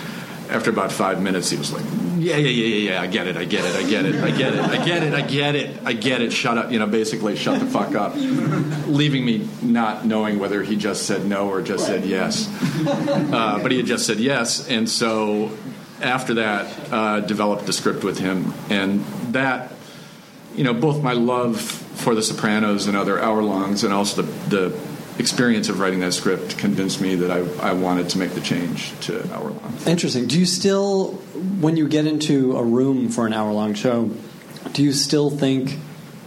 [0.51, 1.87] after about five minutes, he was like,
[2.18, 3.02] "Yeah, yeah, yeah, yeah, yeah.
[3.02, 3.37] I get it.
[3.37, 3.76] I get it.
[3.76, 4.14] I get it.
[4.22, 4.64] I get it.
[4.64, 5.14] I get it.
[5.14, 5.81] I get it.
[5.85, 6.33] I get it.
[6.33, 6.70] Shut up.
[6.70, 8.14] You know, basically, shut the fuck up."
[8.87, 12.48] Leaving me not knowing whether he just said no or just said yes.
[12.88, 15.50] Uh, but he had just said yes, and so
[16.00, 19.72] after that, uh, developed the script with him, and that
[20.59, 24.57] you know, both my love for The Sopranos and other hour longs, and also the,
[24.57, 24.88] the
[25.18, 28.98] experience of writing that script convinced me that I, I wanted to make the change
[29.07, 29.74] to hour long.
[29.87, 30.26] Interesting.
[30.26, 31.12] Do you still,
[31.61, 34.11] when you get into a room for an hour long show,
[34.72, 35.78] do you still think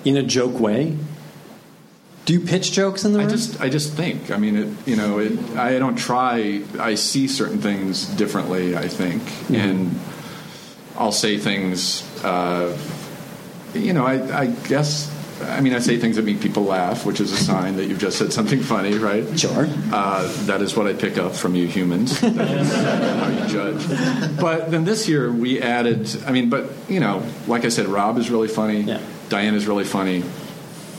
[0.03, 0.97] in a joke way?
[2.25, 3.27] Do you pitch jokes in the room?
[3.27, 4.29] I just I just think.
[4.29, 6.61] I mean, it, you know, it, I don't try.
[6.79, 8.77] I see certain things differently.
[8.77, 9.99] I think, and
[10.95, 12.03] I'll say things.
[12.23, 12.77] Uh,
[13.73, 15.09] you know, I, I guess.
[15.43, 17.99] I mean, I say things that make people laugh, which is a sign that you've
[17.99, 19.39] just said something funny, right?
[19.39, 19.67] Sure.
[19.91, 22.21] Uh, that is what I pick up from you humans.
[22.31, 24.39] That is how you judge.
[24.39, 26.09] But then this year we added.
[26.25, 28.81] I mean, but you know, like I said, Rob is really funny.
[28.81, 29.01] Yeah.
[29.29, 30.23] Diane is really funny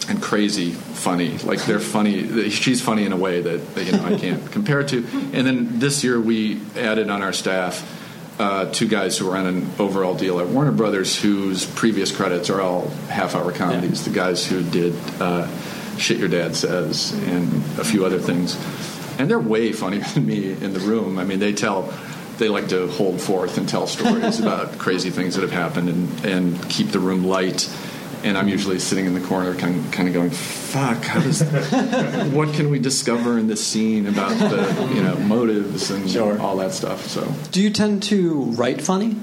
[0.09, 1.39] and crazy funny.
[1.39, 2.51] Like they're funny.
[2.51, 4.99] She's funny in a way that, that you know I can't compare it to.
[5.33, 7.99] And then this year we added on our staff
[8.39, 12.51] uh, two guys who were on an overall deal at Warner Brothers, whose previous credits
[12.51, 14.05] are all half-hour comedies.
[14.05, 15.49] The guys who did uh,
[15.99, 18.57] "Shit Your Dad Says" and a few other things,
[19.19, 21.19] and they're way funnier than me in the room.
[21.19, 21.93] I mean, they tell.
[22.39, 26.25] They like to hold forth and tell stories about crazy things that have happened and,
[26.25, 27.69] and keep the room light
[28.25, 31.03] and I'm usually sitting in the corner, kind of, kind of going, "Fuck!
[31.05, 31.43] How does?
[32.33, 36.39] what can we discover in this scene about the you know motives and Sure.
[36.41, 39.17] all that stuff?" So Do you tend to write funny?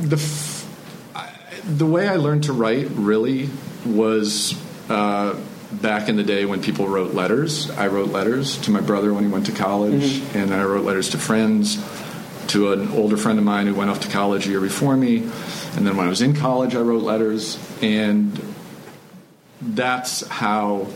[0.00, 0.66] the f-
[1.14, 1.30] I-
[1.64, 3.48] the way I learned to write really
[3.86, 4.54] was
[4.88, 5.36] uh,
[5.72, 7.70] back in the day when people wrote letters.
[7.70, 10.84] I wrote letters to my brother when he went to college, and then I wrote
[10.84, 11.76] letters to friends,
[12.48, 15.18] to an older friend of mine who went off to college a year before me,
[15.76, 18.40] and then when I was in college, I wrote letters, and
[19.60, 20.88] that's how.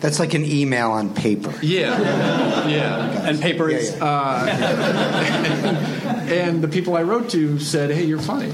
[0.00, 1.52] That's like an email on paper.
[1.62, 3.28] Yeah, yeah.
[3.28, 3.96] And paper is.
[3.96, 5.94] Yeah, uh,
[6.28, 8.52] And the people I wrote to said, "Hey, you're funny,"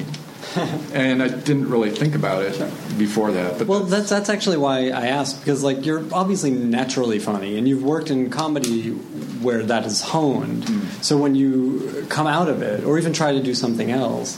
[0.92, 2.56] and I didn't really think about it
[2.98, 3.58] before that.
[3.58, 7.66] But Well, that's that's actually why I asked because like you're obviously naturally funny, and
[7.68, 8.96] you've worked in comedy
[9.44, 10.68] where that is honed.
[11.02, 14.36] So when you come out of it, or even try to do something else,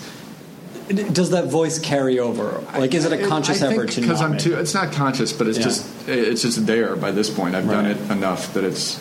[0.88, 2.62] does that voice carry over?
[2.78, 4.54] Like, is it a conscious I effort to Because I'm too.
[4.56, 5.64] It's not conscious, but it's Yeah.
[5.64, 7.54] just it's just there by this point.
[7.54, 8.98] I've done it enough that it's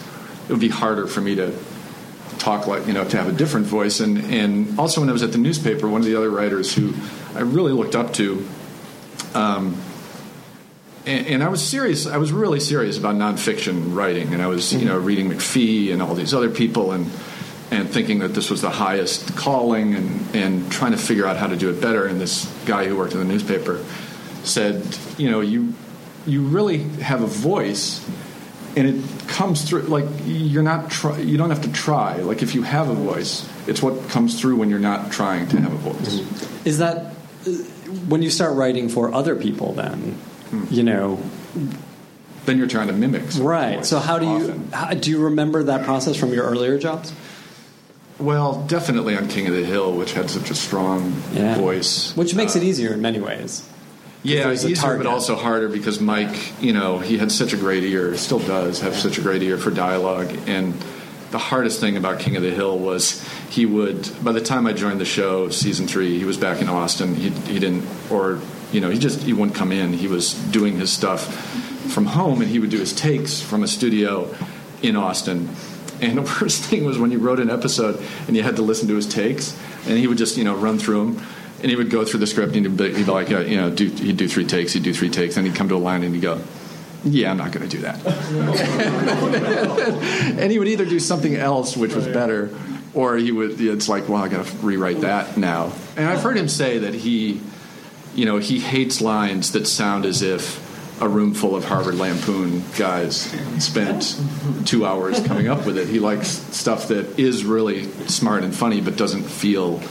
[0.48, 1.52] it would be harder for me to
[2.40, 4.00] talk like you know to have a different voice.
[4.00, 6.94] And and also when I was at the newspaper, one of the other writers who
[7.36, 8.46] I really looked up to.
[9.34, 9.76] Um,
[11.06, 12.08] and, and I was serious.
[12.08, 16.02] I was really serious about nonfiction writing, and I was, you know, reading McPhee and
[16.02, 17.10] all these other people, and
[17.72, 21.48] and thinking that this was the highest calling, and and trying to figure out how
[21.48, 22.06] to do it better.
[22.06, 23.84] And this guy who worked in the newspaper
[24.44, 25.74] said, you know, you
[26.26, 28.08] you really have a voice,
[28.76, 29.84] and it comes through.
[29.84, 32.18] Like you're not try, you don't have to try.
[32.18, 35.62] Like if you have a voice, it's what comes through when you're not trying to
[35.62, 36.66] have a voice.
[36.66, 37.14] Is that
[38.08, 39.74] when you start writing for other people?
[39.74, 40.18] Then
[40.70, 41.20] you know,
[42.46, 43.24] Then you're trying to mimic.
[43.40, 43.86] right?
[43.86, 47.12] So how do you how, do you remember that process from your earlier jobs?
[48.20, 51.56] Well, definitely on King of the Hill, which had such a strong Yeah.
[51.58, 52.14] voice.
[52.16, 53.64] Which makes Uh, it easier in many ways.
[54.24, 55.04] Yeah, easier, target.
[55.04, 58.80] but also harder because Mike, you know, he had such a great ear, still does
[58.80, 60.30] have such a great ear for dialogue.
[60.48, 60.74] And
[61.32, 64.74] the hardest thing about King of the Hill was he would, by the time I
[64.74, 67.14] joined the show, season three, he was back in Austin.
[67.16, 68.40] He, he didn't, or,
[68.72, 69.94] you know, he just, he wouldn't come in.
[69.94, 71.34] He was doing his stuff
[71.92, 74.34] from home and he would do his takes from a studio
[74.82, 75.50] in Austin.
[76.02, 78.88] And the worst thing was when you wrote an episode and you had to listen
[78.90, 81.26] to his takes, and he would just, you know, run through them.
[81.62, 83.58] And he would go through the script and he'd be, he'd be like, uh, you
[83.58, 85.78] know, do, he'd do three takes, he'd do three takes, and he'd come to a
[85.78, 86.42] line and he'd go,
[87.06, 88.06] yeah, I'm not going to do that.
[90.40, 92.50] and he would either do something else, which was better,
[92.94, 95.72] or he would, it's like, well, I got to rewrite that now.
[95.96, 97.40] And I've heard him say that he,
[98.16, 100.64] you know, he hates lines that sound as if
[101.02, 104.18] a room full of Harvard Lampoon guys spent
[104.66, 105.90] two hours coming up with it.
[105.90, 109.82] He likes stuff that is really smart and funny, but doesn't feel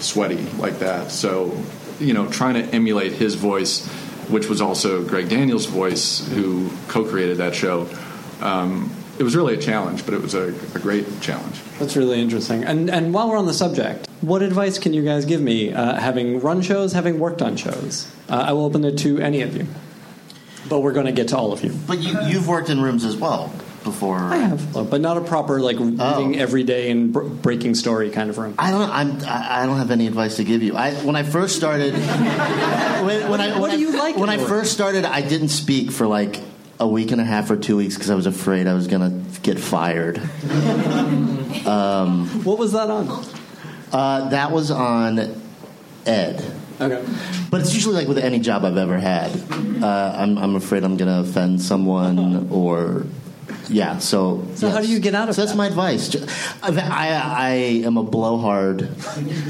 [0.00, 1.10] sweaty like that.
[1.10, 1.54] So,
[2.00, 3.86] you know, trying to emulate his voice,
[4.28, 7.88] which was also Greg Daniels' voice, who co-created that show.
[8.40, 11.60] Um, it was really a challenge, but it was a, a great challenge.
[11.78, 12.64] That's really interesting.
[12.64, 15.94] And and while we're on the subject, what advice can you guys give me, uh,
[15.94, 18.10] having run shows, having worked on shows?
[18.28, 19.66] Uh, I will open it to any of you,
[20.68, 21.72] but we're going to get to all of you.
[21.86, 23.52] But you, you've worked in rooms as well
[23.84, 24.18] before.
[24.18, 28.30] I have, but not a proper like reading every day and br- breaking story kind
[28.30, 28.54] of room.
[28.58, 28.90] I don't.
[28.90, 29.22] I'm.
[29.24, 30.74] I I don't have any advice to give you.
[30.74, 31.94] I when I first started.
[33.04, 35.90] When, when I, What when do you like When I first started, I didn't speak
[35.90, 36.40] for like
[36.80, 39.22] a week and a half or two weeks because I was afraid I was gonna
[39.42, 40.18] get fired.
[42.44, 43.24] What was that on?
[43.92, 45.40] Uh, that was on
[46.04, 46.44] Ed.
[46.80, 47.04] Okay.
[47.50, 49.30] But it's usually like with any job I've ever had.
[49.82, 53.06] Uh, I'm, I'm afraid I'm going to offend someone or.
[53.68, 54.46] Yeah, so.
[54.56, 56.14] So how do you get out of so that's my advice.
[56.62, 57.50] I, I, I
[57.86, 59.00] am a blowhard,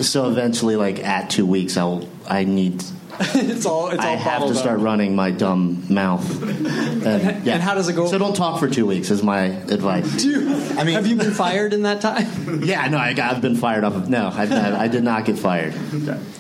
[0.05, 2.85] so eventually, like at two weeks, I'll I need
[3.35, 3.89] it's all.
[3.89, 4.85] It's all I have to start up.
[4.85, 6.25] running my dumb mouth.
[7.05, 7.55] And, yeah.
[7.55, 8.07] And how does it go?
[8.07, 10.25] So don't talk for two weeks is my advice.
[10.25, 12.63] I mean, Have you been fired in that time?
[12.65, 14.09] Yeah, no, I, I've been fired up.
[14.09, 15.75] No, I, I, I did not get fired.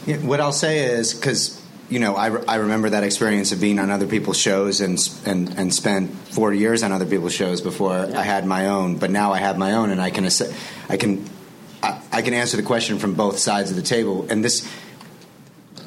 [0.06, 1.60] Yeah, what I'll say is because
[1.90, 4.98] you know I, re- I remember that experience of being on other people's shows and
[5.26, 8.96] and and spent four years on other people's shows before I had my own.
[8.96, 10.50] But now I have my own, and I can ass-
[10.88, 11.28] I can
[11.82, 14.26] I, I can answer the question from both sides of the table.
[14.30, 14.66] And this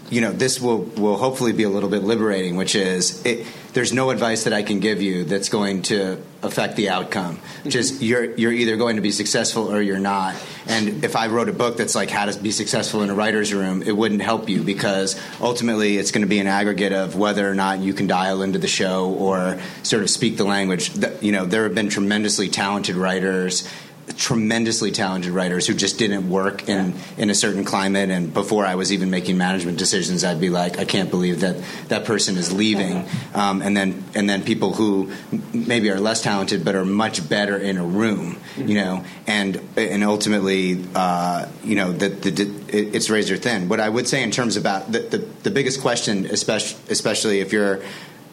[0.10, 3.46] you know this will will hopefully be a little bit liberating which is it,
[3.78, 7.38] there's no advice that I can give you that's going to affect the outcome.
[7.38, 7.64] Mm-hmm.
[7.66, 10.36] Which is you're you're either going to be successful or you're not.
[10.66, 13.54] And if I wrote a book that's like how to be successful in a writer's
[13.54, 17.48] room it wouldn't help you because ultimately it's going to be an aggregate of whether
[17.48, 20.92] or not you can dial into the show or sort of speak the language.
[21.22, 23.68] You know there have been tremendously talented writers
[24.16, 28.10] tremendously talented writers who just didn't work in, in a certain climate.
[28.10, 31.62] And before I was even making management decisions, I'd be like, I can't believe that
[31.90, 33.06] that person is leaving.
[33.34, 35.12] Um, and then and then people who
[35.54, 39.04] maybe are less talented but are much better in a room, you know.
[39.28, 42.26] And and ultimately, uh, you know, that
[42.70, 43.68] it's razor thin.
[43.68, 47.52] What I would say in terms about the, the, the biggest question, especially especially if
[47.52, 47.82] you're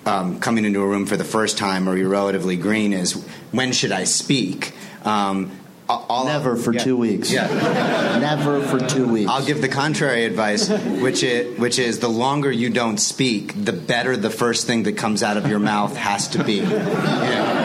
[0.06, 3.12] um, coming into a room for the first time or you're relatively green, is
[3.50, 4.72] when should I speak?
[5.04, 5.50] Um,
[5.88, 6.82] all, Never for yeah.
[6.82, 7.30] two weeks.
[7.30, 7.46] Yeah.
[8.20, 9.30] Never for two weeks.
[9.30, 13.72] I'll give the contrary advice, which is, which is the longer you don't speak, the
[13.72, 16.54] better the first thing that comes out of your mouth has to be.
[16.54, 17.60] You know?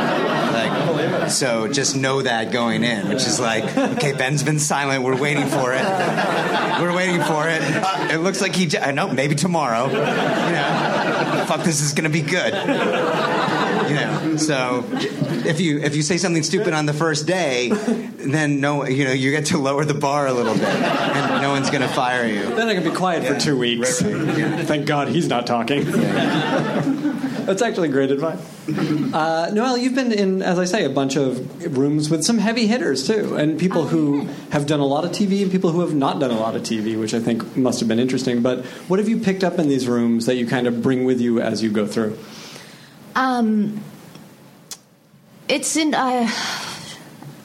[0.51, 5.03] Like, so just know that going in, which is like, okay, Ben's been silent.
[5.03, 5.83] We're waiting for it.
[6.81, 7.61] We're waiting for it.
[7.61, 8.65] Uh, it looks like he.
[8.65, 9.07] j- I know.
[9.09, 9.87] Maybe tomorrow.
[9.87, 12.53] You know, fuck, this is gonna be good.
[14.41, 18.59] You know, so if you if you say something stupid on the first day, then
[18.59, 21.69] no, you know, you get to lower the bar a little bit, and no one's
[21.69, 22.43] gonna fire you.
[22.55, 24.01] Then I can be quiet for two weeks.
[24.01, 25.85] Thank God he's not talking.
[27.49, 28.39] That's actually great advice.
[29.11, 32.67] Uh, Noelle, you've been in, as I say, a bunch of rooms with some heavy
[32.67, 35.95] hitters too, and people who have done a lot of TV and people who have
[35.95, 38.43] not done a lot of TV, which I think must have been interesting.
[38.43, 41.19] But what have you picked up in these rooms that you kind of bring with
[41.19, 42.19] you as you go through?
[43.15, 43.81] Um,
[45.49, 46.29] it's in uh,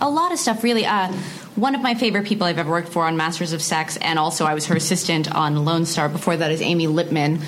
[0.00, 0.86] a lot of stuff, really.
[0.86, 1.12] Uh,
[1.56, 4.44] one of my favorite people I've ever worked for on Masters of Sex, and also
[4.44, 6.08] I was her assistant on Lone Star.
[6.08, 7.40] Before that is Amy Lippman,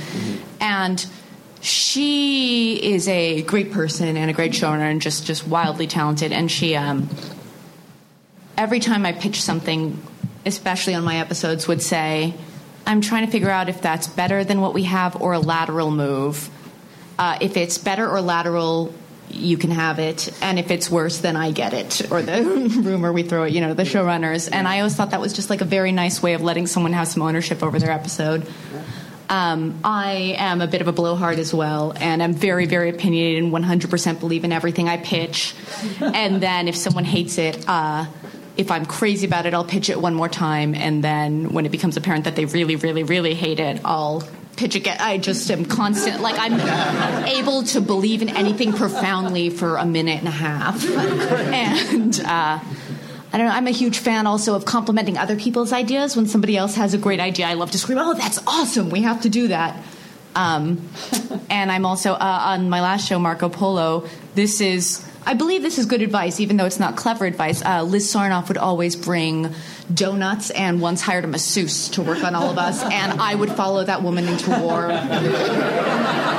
[0.60, 1.06] and
[1.60, 6.32] she is a great person and a great showrunner, and just just wildly talented.
[6.32, 7.08] And she, um,
[8.56, 10.00] every time I pitch something,
[10.46, 12.32] especially on my episodes, would say,
[12.86, 15.90] "I'm trying to figure out if that's better than what we have or a lateral
[15.90, 16.50] move."
[17.18, 18.92] uh, if it's better or lateral,
[19.30, 22.42] you can have it, and if it's worse, then I get it, or the
[22.82, 24.48] rumor we throw at you know the showrunners.
[24.52, 26.92] And I always thought that was just like a very nice way of letting someone
[26.92, 28.46] have some ownership over their episode.
[29.28, 33.42] Um, I am a bit of a blowhard as well, and I'm very, very opinionated
[33.42, 35.54] and 100% believe in everything I pitch.
[36.00, 38.06] and then if someone hates it, uh,
[38.56, 41.72] if I'm crazy about it, I'll pitch it one more time, and then when it
[41.72, 44.22] becomes apparent that they really, really, really hate it, I'll
[44.56, 44.96] pitch again.
[45.00, 50.18] I just am constant, like I'm able to believe in anything profoundly for a minute
[50.18, 52.20] and a half, and.
[52.20, 52.60] Uh,
[53.32, 53.52] I don't know.
[53.52, 56.16] I'm a huge fan also of complimenting other people's ideas.
[56.16, 58.88] When somebody else has a great idea, I love to scream, "Oh, that's awesome!
[58.88, 59.76] We have to do that."
[60.36, 60.88] Um,
[61.50, 64.06] and I'm also uh, on my last show, Marco Polo.
[64.34, 67.60] This is, I believe, this is good advice, even though it's not clever advice.
[67.64, 69.52] Uh, Liz Sarnoff would always bring
[69.92, 73.50] donuts, and once hired a masseuse to work on all of us, and I would
[73.50, 74.88] follow that woman into war.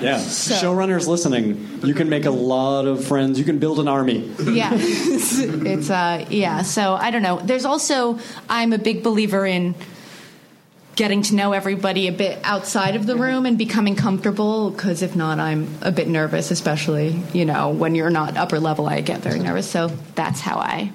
[0.00, 3.38] Yeah, showrunners listening, you can make a lot of friends.
[3.38, 4.32] You can build an army.
[4.40, 9.44] yeah it's, it's uh yeah so i don't know there's also i'm a big believer
[9.44, 9.74] in
[11.00, 15.16] getting to know everybody a bit outside of the room and becoming comfortable because if
[15.16, 19.20] not i'm a bit nervous especially you know when you're not upper level i get
[19.22, 20.92] very nervous so that's how i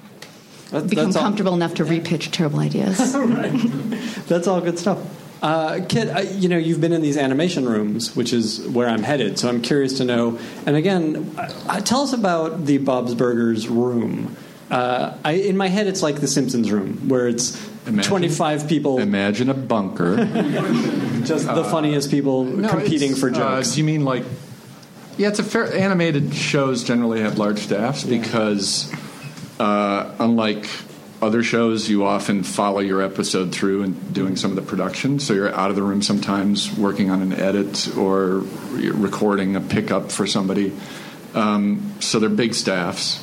[0.70, 2.98] That- become that's all- comfortable enough to repitch terrible ideas
[4.28, 4.98] That's all good stuff.
[5.42, 9.02] Uh, Kit, uh, you know, you've been in these animation rooms, which is where I'm
[9.04, 9.38] headed.
[9.38, 10.38] So I'm curious to know.
[10.66, 14.36] And again, uh, tell us about the Bob's Burgers room.
[14.70, 18.98] Uh, I, in my head, it's like the Simpsons room, where it's Imagine- 25 people,
[18.98, 20.16] Imagine a bunker.
[21.24, 23.72] just the funniest people No, competing for uh, jokes.
[23.72, 24.24] do you mean like?
[25.18, 25.72] Yeah, it's a fair.
[25.72, 28.92] Animated shows generally have large staffs because,
[29.60, 30.68] uh, unlike
[31.22, 35.18] other shows, you often follow your episode through and doing some of the production.
[35.18, 38.42] So you're out of the room sometimes working on an edit or
[38.72, 40.72] recording a pickup for somebody.
[41.34, 43.22] Um, so they're big staffs.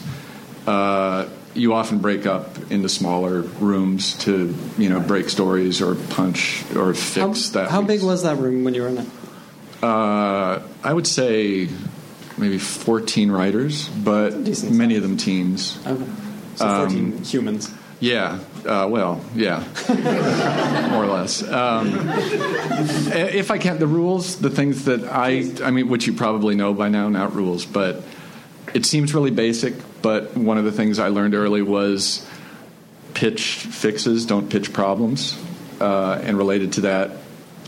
[0.68, 6.64] Uh, you often break up into smaller rooms to you know break stories or punch
[6.76, 7.72] or fix how, that.
[7.72, 9.08] How big was that room when you were in it?
[9.82, 11.68] Uh, I would say
[12.38, 14.34] maybe 14 writers, but
[14.72, 15.78] many of them teens.
[15.86, 16.06] Okay.
[16.56, 17.74] So 14 humans.
[18.00, 19.64] Yeah, uh, well, yeah,
[20.92, 21.42] more or less.
[21.42, 21.94] Um,
[23.14, 26.74] if I can't, the rules, the things that I, I mean, which you probably know
[26.74, 28.04] by now, not rules, but
[28.74, 29.74] it seems really basic.
[30.02, 32.28] But one of the things I learned early was
[33.14, 35.40] pitch fixes, don't pitch problems.
[35.80, 37.12] Uh, and related to that,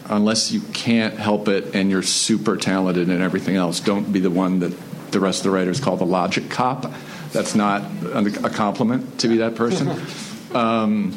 [0.06, 4.30] unless you can't help it and you're super talented in everything else, don't be the
[4.30, 4.74] one that
[5.12, 6.92] the rest of the writers call the logic cop.
[7.32, 7.82] That's not
[8.14, 10.00] a compliment to be that person.
[10.56, 11.12] Um,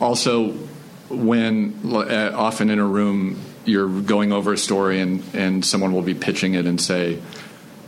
[0.00, 0.52] also,
[1.08, 6.02] when uh, often in a room you're going over a story and, and someone will
[6.02, 7.20] be pitching it and say,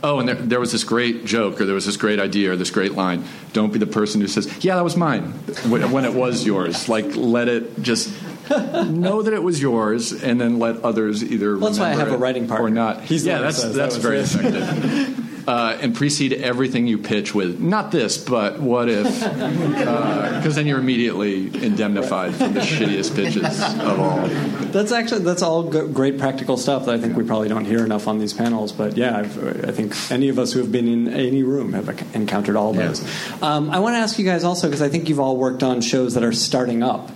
[0.03, 2.55] oh, and there, there was this great joke or there was this great idea or
[2.55, 3.23] this great line.
[3.53, 5.31] Don't be the person who says, yeah, that was mine,
[5.69, 6.89] when, when it was yours.
[6.89, 8.11] Like, let it just
[8.49, 12.11] know that it was yours and then let others either Well, that's why I remember
[12.11, 12.67] have a writing partner.
[12.67, 13.01] or not.
[13.01, 15.19] He's yeah, one that's, that's "That very was effective.
[15.45, 19.03] Uh, and precede everything you pitch with not this, but what if?
[19.19, 23.43] Because then you're immediately indemnified for the shittiest pitches
[23.81, 24.25] of all.
[24.71, 28.07] That's actually that's all great practical stuff that I think we probably don't hear enough
[28.07, 28.71] on these panels.
[28.71, 31.89] But yeah, I've, I think any of us who have been in any room have
[32.15, 32.87] encountered all Yeah.
[32.87, 33.03] those.
[33.43, 35.81] Um, I want to ask you guys also because I think you've all worked on
[35.81, 37.11] shows that are starting up.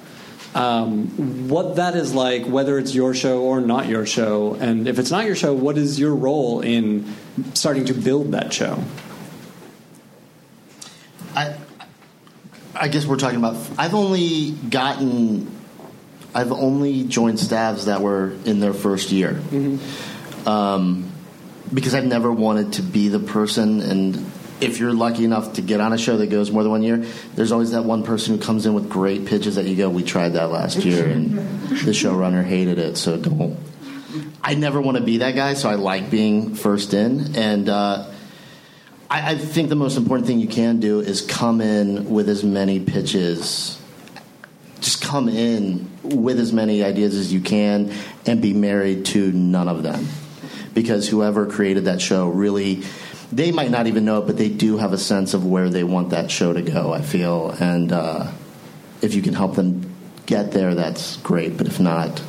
[0.54, 4.98] Um, what that is like, whether it's your show or not your show, and if
[5.00, 7.06] it's not your show, what is your role in
[7.54, 8.84] starting to build that show?
[11.36, 11.56] I,
[12.76, 13.56] I guess we're talking about.
[13.78, 15.52] I've only gotten.
[16.34, 19.40] I've only joined staffs that were in their first year,
[20.46, 21.12] um,
[21.74, 23.82] because I've never wanted to be the person.
[23.82, 24.32] And
[24.62, 27.06] if you're lucky enough to get on a show that goes more than one year,
[27.36, 30.04] there's always that one person who comes in with great pitches that you go, "We
[30.04, 33.58] tried that last year, and the showrunner hated it, so don't."
[34.44, 37.70] I never want to be that guy, so I like being first in, and.
[37.70, 38.14] Uh,
[39.10, 42.44] I, I think the most important thing you can do is come in with as
[42.44, 43.80] many pitches.
[44.80, 47.94] Just come in with as many ideas as you can
[48.26, 50.08] and be married to none of them.
[50.74, 52.84] Because whoever created that show really,
[53.32, 55.84] they might not even know it, but they do have a sense of where they
[55.84, 57.50] want that show to go, I feel.
[57.52, 58.32] And uh,
[59.02, 59.96] if you can help them
[60.26, 61.58] get there, that's great.
[61.58, 62.22] But if not,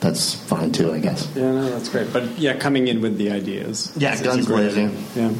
[0.00, 1.30] that's fine too, I guess.
[1.34, 2.12] Yeah, no, that's great.
[2.12, 3.92] But yeah, coming in with the ideas.
[3.96, 5.04] Yeah, is- is guns blazing.
[5.14, 5.32] Yeah.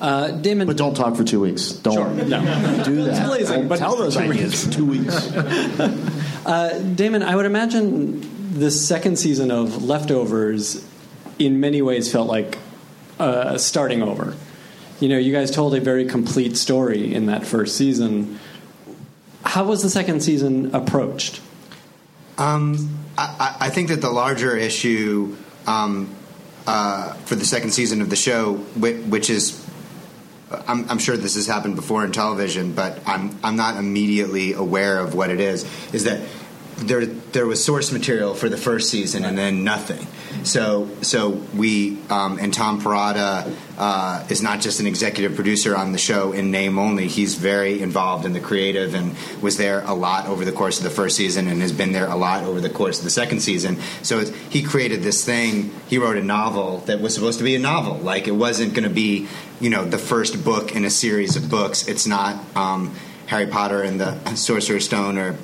[0.00, 1.72] Uh, Damon, But don't talk for two weeks.
[1.72, 2.84] Don't Sure, no.
[2.84, 3.26] do that.
[3.26, 5.30] blazing, but tell those two ideas for two weeks.
[6.46, 10.82] Uh, Damon, I would imagine the second season of Leftovers,
[11.38, 12.56] in many ways, felt like
[13.18, 14.34] uh, starting over.
[15.00, 18.40] You know, you guys told a very complete story in that first season.
[19.44, 21.40] How was the second season approached?
[22.38, 26.14] Um, I, I think that the larger issue um,
[26.66, 29.66] uh, for the second season of the show, which, which is,
[30.66, 34.98] I'm, I'm sure this has happened before in television, but I'm I'm not immediately aware
[34.98, 35.64] of what it is.
[35.92, 36.26] Is that
[36.80, 40.06] there there was source material for the first season and then nothing.
[40.44, 45.92] So so we um, and Tom Perrotta uh, is not just an executive producer on
[45.92, 47.08] the show in name only.
[47.08, 50.84] He's very involved in the creative and was there a lot over the course of
[50.84, 53.40] the first season and has been there a lot over the course of the second
[53.40, 53.78] season.
[54.02, 55.70] So he created this thing.
[55.88, 57.96] He wrote a novel that was supposed to be a novel.
[57.96, 59.28] Like it wasn't going to be
[59.60, 61.86] you know the first book in a series of books.
[61.86, 62.94] It's not um,
[63.26, 65.36] Harry Potter and the Sorcerer's Stone or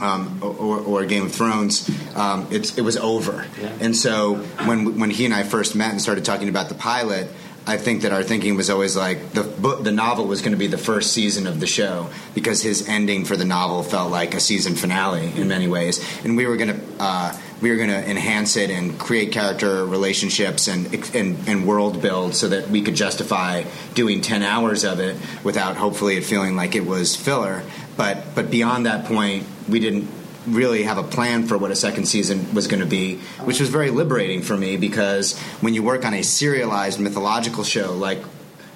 [0.00, 3.46] um, or, or Game of Thrones, um, it's, it was over.
[3.80, 4.36] And so
[4.66, 7.28] when when he and I first met and started talking about the pilot,
[7.68, 10.58] I think that our thinking was always like the book, the novel was going to
[10.58, 14.34] be the first season of the show because his ending for the novel felt like
[14.34, 16.80] a season finale in many ways, and we were going to.
[16.98, 22.02] Uh, we were going to enhance it and create character relationships and, and and world
[22.02, 26.54] build so that we could justify doing ten hours of it without hopefully it feeling
[26.54, 27.62] like it was filler.
[27.96, 30.08] But but beyond that point, we didn't
[30.46, 33.68] really have a plan for what a second season was going to be, which was
[33.68, 38.22] very liberating for me because when you work on a serialized mythological show like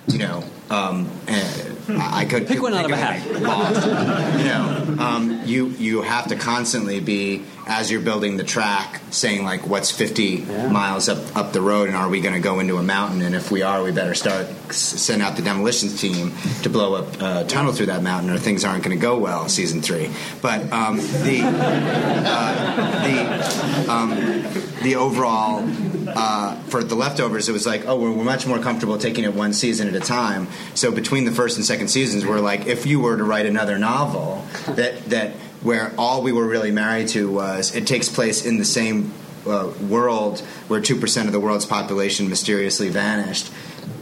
[0.09, 1.67] you know um, uh,
[1.99, 3.27] I could Pick one out of a hat.
[4.39, 9.45] you know, um, you you have to constantly be as you're building the track, saying
[9.45, 10.39] like, what's 50
[10.71, 13.23] miles up up the road, and are we going to go into a mountain?
[13.23, 16.95] And if we are, we better start s- send out the demolitions team to blow
[16.95, 19.49] up a tunnel through that mountain, or things aren't going to go well.
[19.49, 20.11] Season three,
[20.41, 23.03] but um, the uh,
[23.85, 24.11] the um,
[24.83, 25.65] the overall
[26.09, 29.35] uh, for the leftovers, it was like, oh, we're, we're much more comfortable taking it
[29.35, 30.49] one season at a time.
[30.75, 33.79] So between the first and second seasons, we're like, if you were to write another
[33.79, 35.33] novel that that
[35.63, 39.13] where all we were really married to was it takes place in the same
[39.47, 43.51] uh, world where two percent of the world's population mysteriously vanished,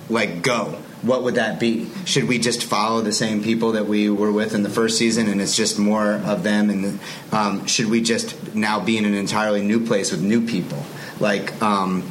[0.09, 0.79] like go.
[1.03, 1.89] What would that be?
[2.07, 5.29] Should we just follow the same people that we were with in the first season,
[5.29, 6.71] and it's just more of them?
[6.71, 6.99] And
[7.31, 10.85] um, should we just now be in an entirely new place with new people?
[11.21, 12.03] Like, um,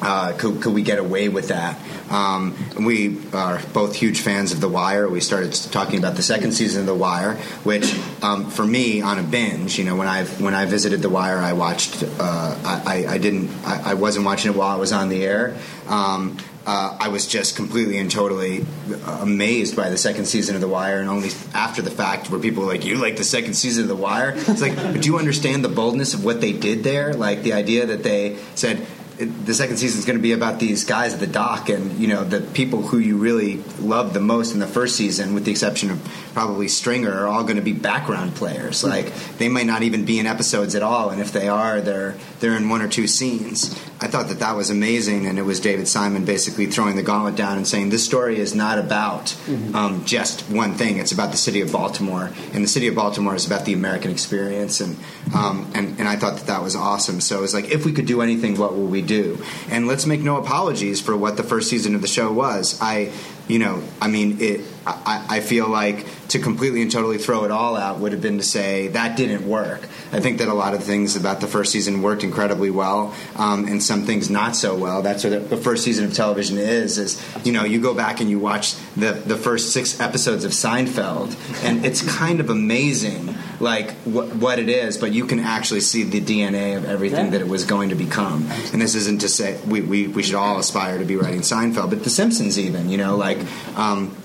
[0.00, 1.78] uh, could, could we get away with that?
[2.10, 5.08] Um, we are both huge fans of The Wire.
[5.08, 7.34] We started talking about the second season of The Wire,
[7.64, 11.10] which um, for me on a binge, you know, when I when I visited The
[11.10, 12.02] Wire, I watched.
[12.02, 13.50] Uh, I, I didn't.
[13.64, 15.56] I, I wasn't watching it while it was on the air.
[15.86, 16.38] Um,
[16.68, 18.66] uh, I was just completely and totally
[19.06, 22.62] amazed by the second season of The Wire, and only after the fact were people
[22.62, 25.64] were like, "You like the second season of The Wire?" It's like, do you understand
[25.64, 27.14] the boldness of what they did there?
[27.14, 28.86] Like the idea that they said
[29.18, 32.06] the second season is going to be about these guys at the dock, and you
[32.06, 35.50] know the people who you really loved the most in the first season, with the
[35.50, 38.84] exception of probably Stringer, are all going to be background players.
[38.84, 42.14] Like they might not even be in episodes at all, and if they are, they're
[42.38, 43.74] they're in one or two scenes.
[44.00, 47.34] I thought that that was amazing, and it was David Simon basically throwing the gauntlet
[47.34, 49.36] down and saying this story is not about
[49.74, 50.98] um, just one thing.
[50.98, 54.12] It's about the city of Baltimore, and the city of Baltimore is about the American
[54.12, 54.96] experience, and
[55.34, 57.20] um, and and I thought that that was awesome.
[57.20, 59.42] So it was like, if we could do anything, what will we do?
[59.70, 62.78] And let's make no apologies for what the first season of the show was.
[62.80, 63.10] I,
[63.48, 64.60] you know, I mean, it.
[64.86, 68.38] I, I feel like to completely and totally throw it all out would have been
[68.38, 69.82] to say that didn't work.
[70.12, 73.66] I think that a lot of things about the first season worked incredibly well, um,
[73.66, 75.02] and some things not so well.
[75.02, 76.96] That's what the, first season of television is.
[76.96, 80.52] Is you know, you go back and you watch the the first six episodes of
[80.52, 84.98] Seinfeld, and it's kind of amazing, like what what it is.
[84.98, 88.48] But you can actually see the DNA of everything that it was going to become.
[88.72, 91.90] And this isn't to say we, we, we should all aspire to be writing Seinfeld,
[91.90, 93.38] but The Simpsons even, you know, like.
[93.76, 94.16] Um,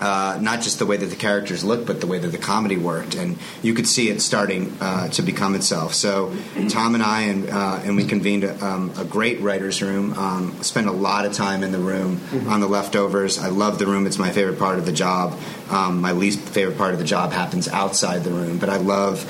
[0.00, 2.76] uh, not just the way that the characters looked, but the way that the comedy
[2.76, 5.94] worked, and you could see it starting uh, to become itself.
[5.94, 6.34] So
[6.68, 10.14] Tom and I and uh, and we convened a, um, a great writers' room.
[10.14, 13.38] Um, spent a lot of time in the room on the leftovers.
[13.38, 15.38] I love the room; it's my favorite part of the job.
[15.70, 19.24] Um, my least favorite part of the job happens outside the room, but I love,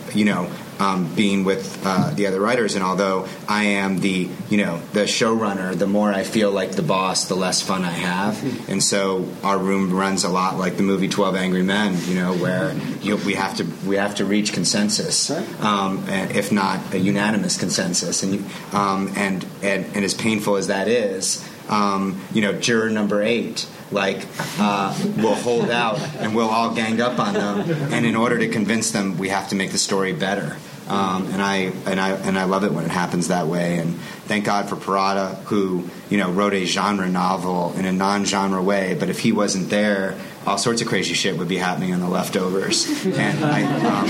[0.14, 2.74] you know, um, being with uh, the other writers.
[2.74, 6.82] And although I am the you know the showrunner, the more I feel like the
[6.82, 8.68] boss, the less fun I have.
[8.68, 12.34] And so our room runs a lot like the movie Twelve Angry Men, you know,
[12.34, 16.98] where you, we have to we have to reach consensus, um, and if not a
[16.98, 18.22] unanimous consensus.
[18.22, 21.46] And um, and, and and as painful as that is.
[21.68, 24.26] Um, you know, juror number eight, like,
[24.58, 27.70] uh, will hold out and we'll all gang up on them.
[27.92, 30.56] And in order to convince them, we have to make the story better.
[30.88, 33.76] Um, and I and I and I love it when it happens that way.
[33.78, 38.62] And thank God for Perrotta, who you know wrote a genre novel in a non-genre
[38.62, 38.96] way.
[38.98, 40.18] But if he wasn't there,
[40.48, 44.08] all sorts of crazy shit would be happening in the leftovers, and I, um,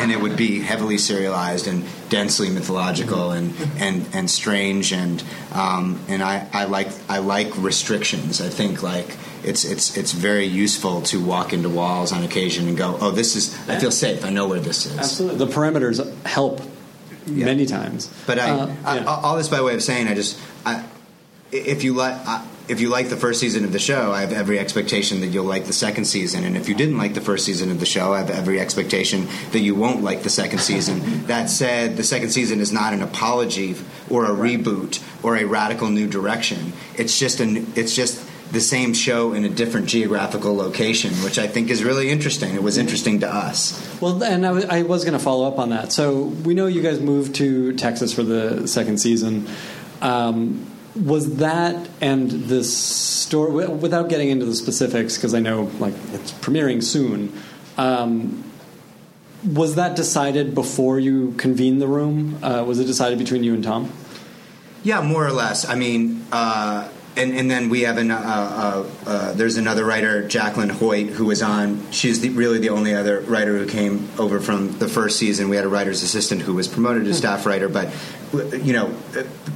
[0.00, 4.92] and it would be heavily serialized and densely mythological and and and strange.
[4.92, 8.40] And um, and I, I like I like restrictions.
[8.40, 12.76] I think like it's it's it's very useful to walk into walls on occasion and
[12.76, 14.24] go, oh, this is I feel safe.
[14.24, 14.98] I know where this is.
[14.98, 15.46] Absolutely.
[15.46, 16.60] The parameters help
[17.26, 18.12] many times.
[18.26, 19.04] But I, Uh, I, yeah.
[19.04, 20.84] all this by way of saying, I just, I,
[21.52, 22.26] if you let.
[22.26, 25.26] I, if you like the first season of the show, I have every expectation that
[25.26, 26.44] you'll like the second season.
[26.44, 29.26] And if you didn't like the first season of the show, I have every expectation
[29.50, 31.26] that you won't like the second season.
[31.26, 33.74] that said, the second season is not an apology
[34.08, 36.72] or a reboot or a radical new direction.
[36.96, 41.48] It's just an, it's just the same show in a different geographical location, which I
[41.48, 42.54] think is really interesting.
[42.54, 44.00] It was interesting to us.
[44.00, 45.90] Well, and I was, was going to follow up on that.
[45.90, 49.48] So we know you guys moved to Texas for the second season.
[50.00, 55.94] Um, was that and this story, without getting into the specifics, because I know like
[56.12, 57.32] it's premiering soon.
[57.76, 58.44] Um,
[59.44, 62.42] was that decided before you convened the room?
[62.42, 63.90] Uh, was it decided between you and Tom?
[64.82, 65.68] Yeah, more or less.
[65.68, 70.26] I mean, uh, and, and then we have an, uh, uh, uh, there's another writer,
[70.26, 71.90] Jacqueline Hoyt, who was on.
[71.90, 75.48] She's the, really the only other writer who came over from the first season.
[75.48, 77.92] We had a writer's assistant who was promoted to staff writer, but
[78.32, 78.94] you know,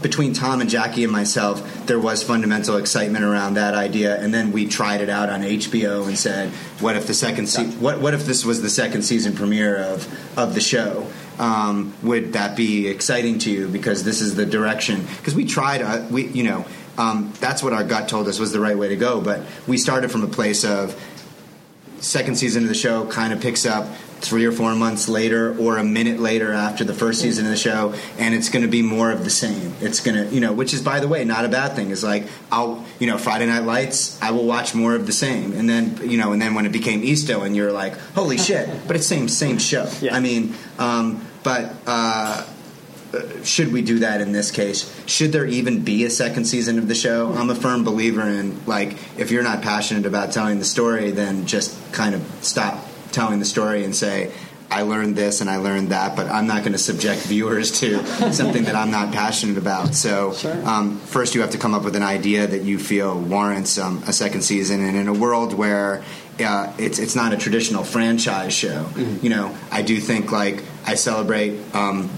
[0.03, 4.53] between Tom and Jackie and myself, there was fundamental excitement around that idea, and then
[4.53, 6.51] we tried it out on HBO and said,
[6.81, 10.09] "What if the second se- what what if this was the second season premiere of
[10.37, 11.07] of the show?"
[11.39, 13.69] Um, would that be exciting to you?
[13.69, 15.05] Because this is the direction.
[15.17, 16.65] Because we tried, uh, we you know,
[16.99, 19.21] um, that's what our gut told us was the right way to go.
[19.21, 21.01] But we started from a place of
[22.01, 23.87] second season of the show kind of picks up
[24.21, 27.57] three or four months later or a minute later after the first season of the
[27.57, 30.53] show and it's going to be more of the same it's going to you know
[30.53, 33.45] which is by the way not a bad thing is like i'll you know friday
[33.47, 36.55] night lights i will watch more of the same and then you know and then
[36.55, 40.15] when it became easto and you're like holy shit but it's same same show Yeah.
[40.17, 42.47] i mean um, but uh,
[43.45, 44.91] should we do that in this case?
[45.07, 47.33] Should there even be a second season of the show?
[47.33, 51.47] I'm a firm believer in like if you're not passionate about telling the story, then
[51.47, 52.84] just kind of stop
[53.15, 54.33] telling the story and say.
[54.71, 58.05] I learned this and I learned that, but I'm not going to subject viewers to
[58.33, 59.95] something that I'm not passionate about.
[59.95, 60.35] So,
[60.65, 64.03] um, first, you have to come up with an idea that you feel warrants um,
[64.09, 64.83] a second season.
[64.83, 66.03] And in a world where
[66.41, 68.89] uh, it's it's not a traditional franchise show,
[69.23, 72.11] you know, I do think like I celebrate um,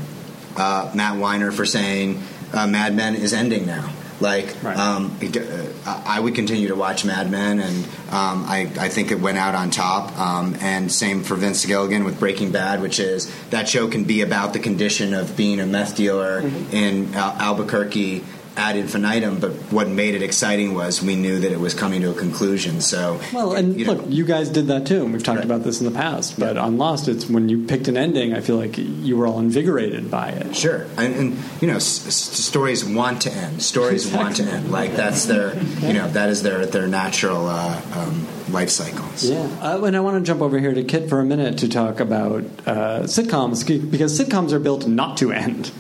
[0.57, 2.22] uh, Matt Weiner for saying
[2.55, 3.92] uh, Mad Men is ending now.
[4.21, 4.77] Like, Right.
[4.77, 9.21] um, uh, I would continue to watch Mad Men, and um, I, I think it
[9.21, 10.19] went out on top.
[10.19, 14.23] Um, and same for Vince Gilligan with Breaking Bad, which is that show can be
[14.23, 16.41] about the condition of being a meth dealer
[16.73, 18.25] in Al- Albuquerque
[18.57, 19.39] ad infinitum.
[19.39, 22.81] But what made it exciting was we knew that it was coming to a conclusion.
[22.81, 25.45] So, Well, and you know, look, you guys did that too, and we've talked Right.
[25.45, 26.39] about this in the past.
[26.39, 29.39] But on Lost, it's when you picked an ending, I feel like you were all
[29.39, 30.57] invigorated by it.
[30.57, 33.63] Sure, and, and you know, s- s- stories want to end.
[33.63, 34.71] Stories want to end.
[34.71, 39.25] Like that's their, you know, that is their their natural uh, um, life cycles.
[39.25, 41.69] Yeah, uh, and I want to jump over here to Kit for a minute to
[41.69, 45.71] talk about uh, sitcoms because sitcoms are built not to end.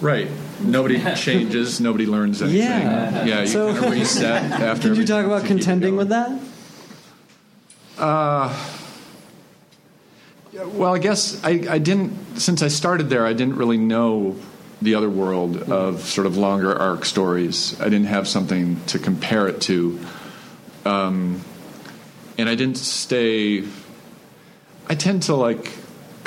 [0.00, 0.28] Right.
[0.60, 1.80] Nobody changes.
[1.80, 2.60] Nobody learns anything.
[2.62, 3.24] Yeah.
[3.24, 3.40] Yeah.
[3.42, 4.88] You So- kind of reset after.
[4.88, 6.38] Could you talk about to keep it contending with that?
[7.98, 8.54] Uh,
[10.74, 12.38] Well, I guess I, I didn't.
[12.40, 14.36] Since I started there, I didn't really know
[14.82, 17.78] the other world of sort of longer arc stories.
[17.80, 19.98] I didn't have something to compare it to,
[20.84, 21.40] um,
[22.38, 23.64] and I didn't stay.
[24.88, 25.72] I tend to like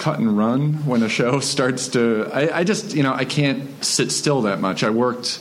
[0.02, 2.30] cut and run when a show starts to.
[2.34, 4.84] I, I just you know I can't sit still that much.
[4.84, 5.40] I worked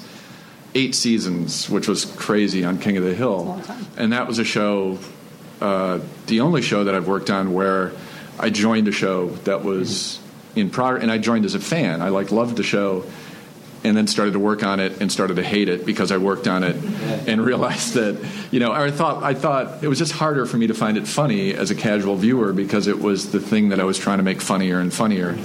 [0.75, 3.61] eight seasons, which was crazy on King of the Hill,
[3.97, 4.99] and that was a show,
[5.61, 7.93] uh, the only show that I've worked on where
[8.39, 10.21] I joined a show that was
[10.55, 12.03] in progress, and I joined as a fan.
[12.03, 13.05] I like loved the show,
[13.83, 16.47] and then started to work on it and started to hate it because I worked
[16.47, 16.77] on it
[17.27, 20.67] and realized that you know I thought I thought it was just harder for me
[20.67, 23.85] to find it funny as a casual viewer because it was the thing that I
[23.85, 25.39] was trying to make funnier and funnier.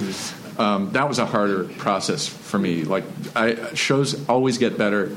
[0.58, 2.84] Um, that was a harder process for me.
[2.84, 3.04] Like
[3.36, 5.16] I, shows always get better.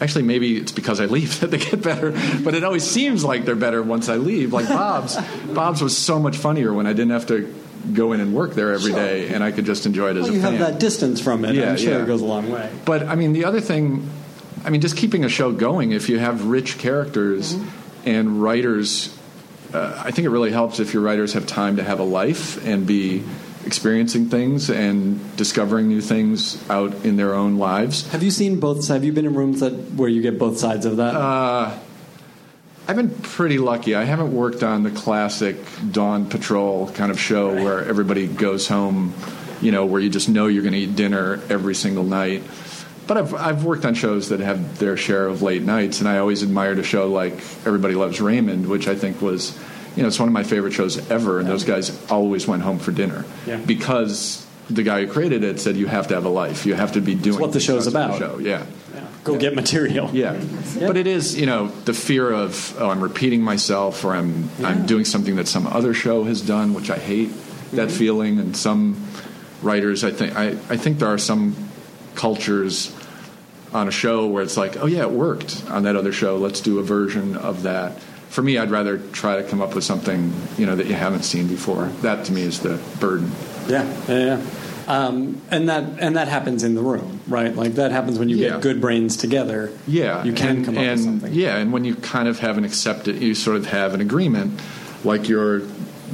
[0.00, 3.44] Actually, maybe it's because I leave that they get better, but it always seems like
[3.44, 4.52] they're better once I leave.
[4.52, 5.16] Like Bob's,
[5.54, 7.54] Bob's was so much funnier when I didn't have to
[7.92, 10.32] go in and work there every day, and I could just enjoy it as Well,
[10.32, 10.54] a you fan.
[10.54, 11.54] have that distance from it.
[11.54, 12.02] Yeah, I'm sure yeah.
[12.02, 12.70] it goes a long way.
[12.84, 14.08] But I mean, the other thing,
[14.64, 15.92] I mean, just keeping a show going.
[15.92, 17.56] If you have rich characters
[18.04, 19.16] and writers,
[19.72, 22.64] uh, I think it really helps if your writers have time to have a life
[22.66, 23.22] and be
[23.64, 28.08] experiencing things and discovering new things out in their own lives.
[28.12, 28.86] Have you seen both?
[28.88, 31.14] Have you been in rooms that where you get both sides of that?
[31.16, 31.76] Uh,
[32.88, 33.94] I've been pretty lucky.
[33.94, 35.56] I haven't worked on the classic
[35.90, 39.12] Dawn Patrol kind of show where everybody goes home,
[39.60, 42.42] you know, where you just know you're going to eat dinner every single night.
[43.08, 46.18] But I've I've worked on shows that have their share of late nights, and I
[46.18, 47.34] always admired a show like
[47.66, 49.56] Everybody Loves Raymond, which I think was,
[49.96, 51.38] you know, it's one of my favorite shows ever.
[51.40, 53.56] And those guys always went home for dinner Yeah.
[53.58, 56.92] because the guy who created it said you have to have a life, you have
[56.92, 58.18] to be doing what the show's outside the about.
[58.18, 58.38] Show.
[58.40, 58.66] Yeah.
[59.26, 60.08] Go get material.
[60.12, 60.40] Yeah,
[60.78, 64.86] but it is you know the fear of oh I'm repeating myself or I'm I'm
[64.86, 67.30] doing something that some other show has done, which I hate
[67.72, 67.98] that Mm-hmm.
[67.98, 68.38] feeling.
[68.38, 68.96] And some
[69.62, 71.56] writers, I think I, I think there are some
[72.14, 72.94] cultures
[73.74, 76.36] on a show where it's like oh yeah it worked on that other show.
[76.36, 77.98] Let's do a version of that.
[78.30, 81.24] For me, I'd rather try to come up with something you know that you haven't
[81.24, 81.86] seen before.
[82.02, 83.30] That to me is the burden.
[83.68, 84.46] Yeah, yeah, yeah.
[84.88, 87.54] Um, and that and that happens in the room, right?
[87.54, 88.50] Like that happens when you Yeah.
[88.50, 89.72] get good brains together.
[89.86, 91.32] Yeah, you can and, come up and, with something.
[91.34, 94.60] Yeah, and when you kind of have an accepted, you sort of have an agreement,
[95.02, 95.62] like your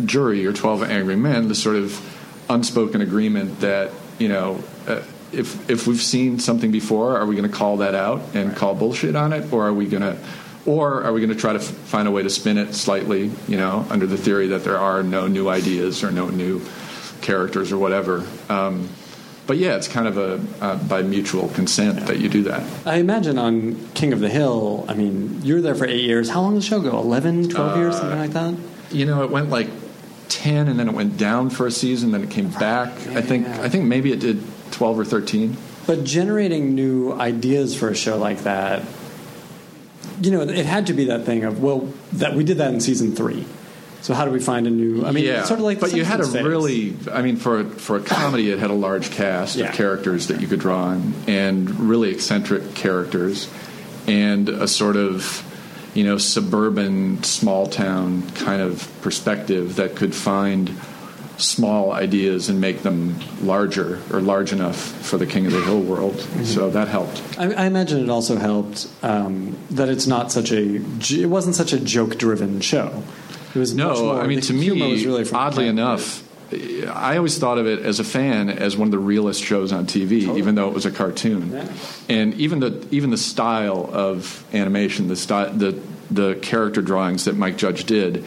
[0.06, 2.00] jury, your Twelve Angry Men, the sort of
[2.48, 5.00] unspoken agreement that you know uh,
[5.32, 8.74] if if we've seen something before, are we going to call that out and call
[8.74, 10.16] bullshit on it, or are we going to,
[10.64, 13.30] or are we going to try to f- find a way to spin it slightly,
[13.48, 16.60] you know, under the theory that there are no new ideas or no new
[17.22, 18.26] characters or whatever.
[18.48, 18.88] Um,
[19.46, 22.62] but yeah, it's kind of a uh, by mutual consent that you do that.
[22.86, 26.28] I imagine on King of the Hill, I mean, you were there for eight years.
[26.28, 26.98] How long did the show go?
[26.98, 28.54] 11, 12 years, something like that?
[28.90, 29.68] You know, it went like
[30.32, 32.88] ten, and then it went down for a season, then it came back.
[33.08, 35.56] I think I think maybe it did twelve or thirteen.
[35.86, 38.82] But generating new ideas for a show like that,
[40.20, 42.80] you know, it had to be that thing of, well, that we did that in
[42.80, 43.44] season three.
[44.02, 45.04] So how do we find a new?
[45.06, 45.78] I mean, yeah, sort of like.
[45.78, 46.44] the but you had a phase.
[46.44, 49.68] really, I mean, for for a comedy, it had a large cast Yeah.
[49.68, 53.48] of characters that you could draw on, and really eccentric characters,
[54.08, 55.44] and a sort of,
[55.94, 60.70] you know, suburban, small town kind of perspective that could find
[61.38, 65.80] small ideas and make them larger or large enough for the King of the Hill
[65.80, 66.14] world.
[66.14, 66.44] Mm-hmm.
[66.44, 67.22] So that helped.
[67.38, 70.80] I, I imagine it also helped um, that it's not such a
[71.10, 73.02] It wasn't such a joke-driven show.
[73.54, 76.22] It was No, more, I mean to me, really oddly enough,
[76.52, 79.86] I always thought of it as a fan as one of the realest shows on
[79.86, 81.52] TV, even though it was a cartoon.
[81.52, 81.72] Yeah.
[82.08, 85.80] And even the even the style of animation, the style, the
[86.10, 88.24] the character drawings that Mike Judge did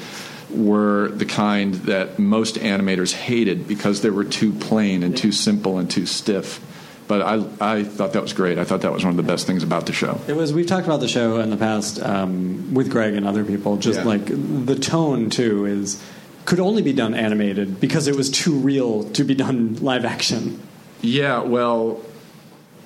[0.49, 5.77] were the kind that most animators hated because they were too plain and too simple
[5.77, 6.59] and too stiff.
[7.07, 8.57] But I I thought that was great.
[8.57, 10.19] I thought that was one of the best things about the show.
[10.27, 10.53] It was.
[10.53, 13.77] We've talked about the show in the past um, with Greg and other people.
[13.77, 14.05] Just Yeah.
[14.05, 14.25] like
[14.65, 16.01] the tone too is
[16.45, 20.59] could only be done animated because it was too real to be done live action.
[21.01, 22.01] Yeah, well,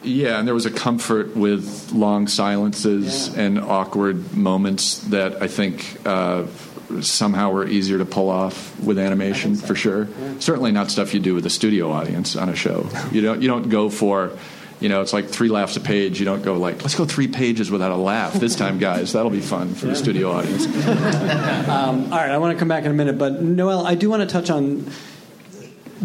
[0.03, 3.41] yeah, and there was a comfort with long silences Yeah.
[3.43, 6.43] and awkward moments that I think uh,
[7.01, 10.07] somehow were easier to pull off with animation for sure.
[10.39, 12.89] Certainly not stuff you do with a studio audience on a show.
[13.11, 14.31] You don't you don't go for.
[14.79, 16.19] You know, it's like three laughs a page.
[16.19, 19.11] You don't go like, let's go three pages without a laugh this time, guys.
[19.11, 20.65] That'll be fun for the studio audience.
[21.69, 24.09] Um, all right, I want to come back in a minute, but Noelle, I do
[24.09, 24.89] want to touch on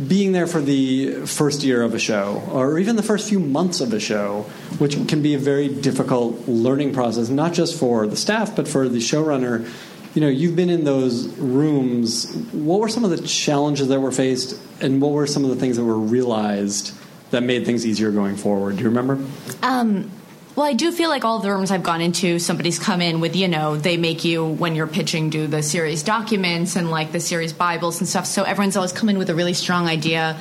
[0.09, 3.81] being there for the first year of a show, or even the first few months
[3.81, 4.43] of a show,
[4.79, 8.89] which can be a very difficult learning process, not just for the staff, but for
[8.89, 9.69] the showrunner.
[10.15, 12.33] You know, you've been in those rooms.
[12.53, 15.57] What were some of the challenges that were faced, and what were some of the
[15.57, 16.95] things that were realized
[17.31, 18.77] that made things easier going forward?
[18.77, 19.19] Do you remember?
[19.63, 20.11] Um,
[20.55, 23.35] well, I do feel like all the rooms I've gone into, somebody's come in with,
[23.35, 27.19] you know, they make you, when you're pitching, do the series documents and like the
[27.19, 28.25] series Bibles and stuff.
[28.25, 30.39] So everyone's always come in with a really strong idea.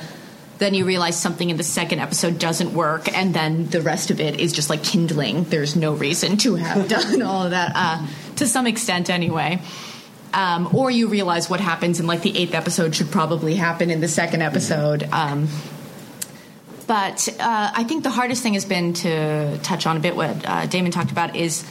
[0.58, 4.20] Then you realize something in the second episode doesn't work, and then the rest of
[4.20, 5.44] it is just like kindling.
[5.44, 9.60] There's no reason to have done all of that, uh, to some extent, anyway.
[10.32, 14.00] Um, or you realize what happens in like the eighth episode should probably happen in
[14.00, 15.04] the second episode.
[15.12, 15.48] Um,
[16.86, 20.44] but uh, I think the hardest thing has been to touch on a bit what
[20.46, 21.64] uh, Damon talked about is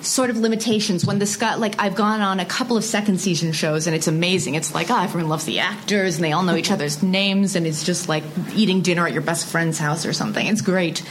[0.00, 1.04] sort of limitations.
[1.04, 4.06] When this got like I've gone on a couple of second season shows and it's
[4.06, 4.54] amazing.
[4.54, 7.66] It's like oh everyone loves the actors and they all know each other's names and
[7.66, 8.24] it's just like
[8.54, 10.46] eating dinner at your best friend's house or something.
[10.46, 11.02] It's great.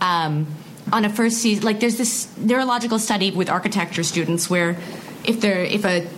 [0.00, 0.46] Um,
[0.92, 4.76] on a first season, like there's this neurological study with architecture students where
[5.24, 6.08] if they're if a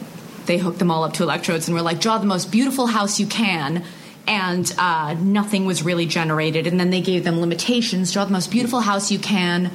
[0.46, 3.18] they hook them all up to electrodes and we're like draw the most beautiful house
[3.18, 3.84] you can
[4.26, 8.50] and uh, nothing was really generated and then they gave them limitations draw the most
[8.50, 9.70] beautiful house you can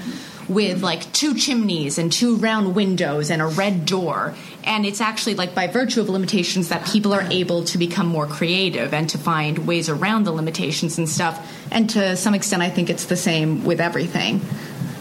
[0.50, 4.34] with like two chimneys and two round windows and a red door.
[4.64, 8.26] And it's actually like by virtue of limitations that people are able to become more
[8.26, 11.40] creative and to find ways around the limitations and stuff.
[11.72, 14.42] And to some extent i think it's the same with everything.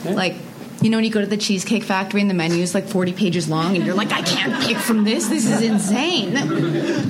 [0.05, 0.37] Like
[0.81, 3.13] you know when you go to the cheesecake factory and the menu is like 40
[3.15, 5.29] pages long and you're like i can't pick from this.
[5.29, 6.37] This is insane.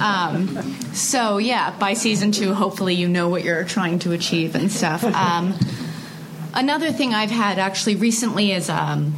[0.01, 0.49] Um,
[0.95, 5.03] so yeah by season two hopefully you know what you're trying to achieve and stuff.
[5.05, 5.55] Um,
[6.59, 9.15] another thing i've had actually recently is um,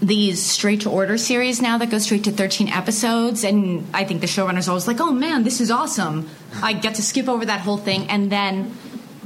[0.00, 4.20] these straight to order series now that go straight to 13 episodes and i think
[4.20, 6.28] the showrunner's always like oh man this is awesome.
[6.62, 8.76] I get to skip over that whole thing and then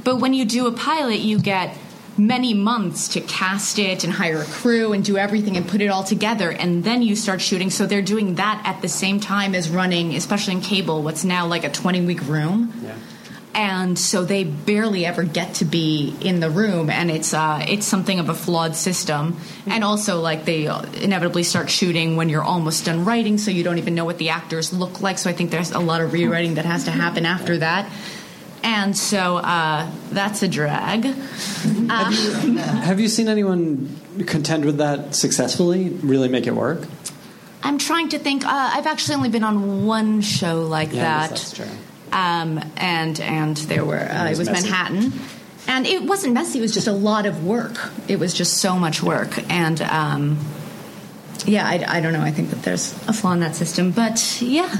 [0.03, 1.75] but when you do a pilot you get
[2.17, 5.87] many months to cast it and hire a crew and do everything and put it
[5.87, 7.69] all together and then you start shooting.
[7.69, 11.47] So they're doing that at the same time as running especially in cable what's now
[11.47, 12.73] like a 20 week room.
[12.83, 12.95] Yeah.
[13.55, 17.85] And so they barely ever get to be in the room and it's uh, it's
[17.85, 19.37] something of a flawed system
[19.67, 20.65] and also like they
[21.01, 24.29] inevitably start shooting when you're almost done writing so you don't even know what the
[24.29, 27.25] actors look like so i think there's a lot of rewriting that has to happen
[27.25, 27.89] after that
[28.63, 31.03] and so uh, that's a drag
[31.89, 35.89] Have you seen anyone contend with that successfully?
[35.89, 36.87] Really make it work?
[37.63, 41.29] i'm trying to think uh, i've actually only been on one show like Yeah, that
[41.29, 41.65] that's true.
[42.13, 44.69] Um, and and there were uh, it was was messy.
[44.69, 45.13] Manhattan,
[45.67, 46.59] and it wasn't messy.
[46.59, 47.91] It was just a lot of work.
[48.07, 50.37] It was just so much work, and um,
[51.45, 52.21] yeah, I, I don't know.
[52.21, 54.73] I think that there's a flaw in that system, but yeah,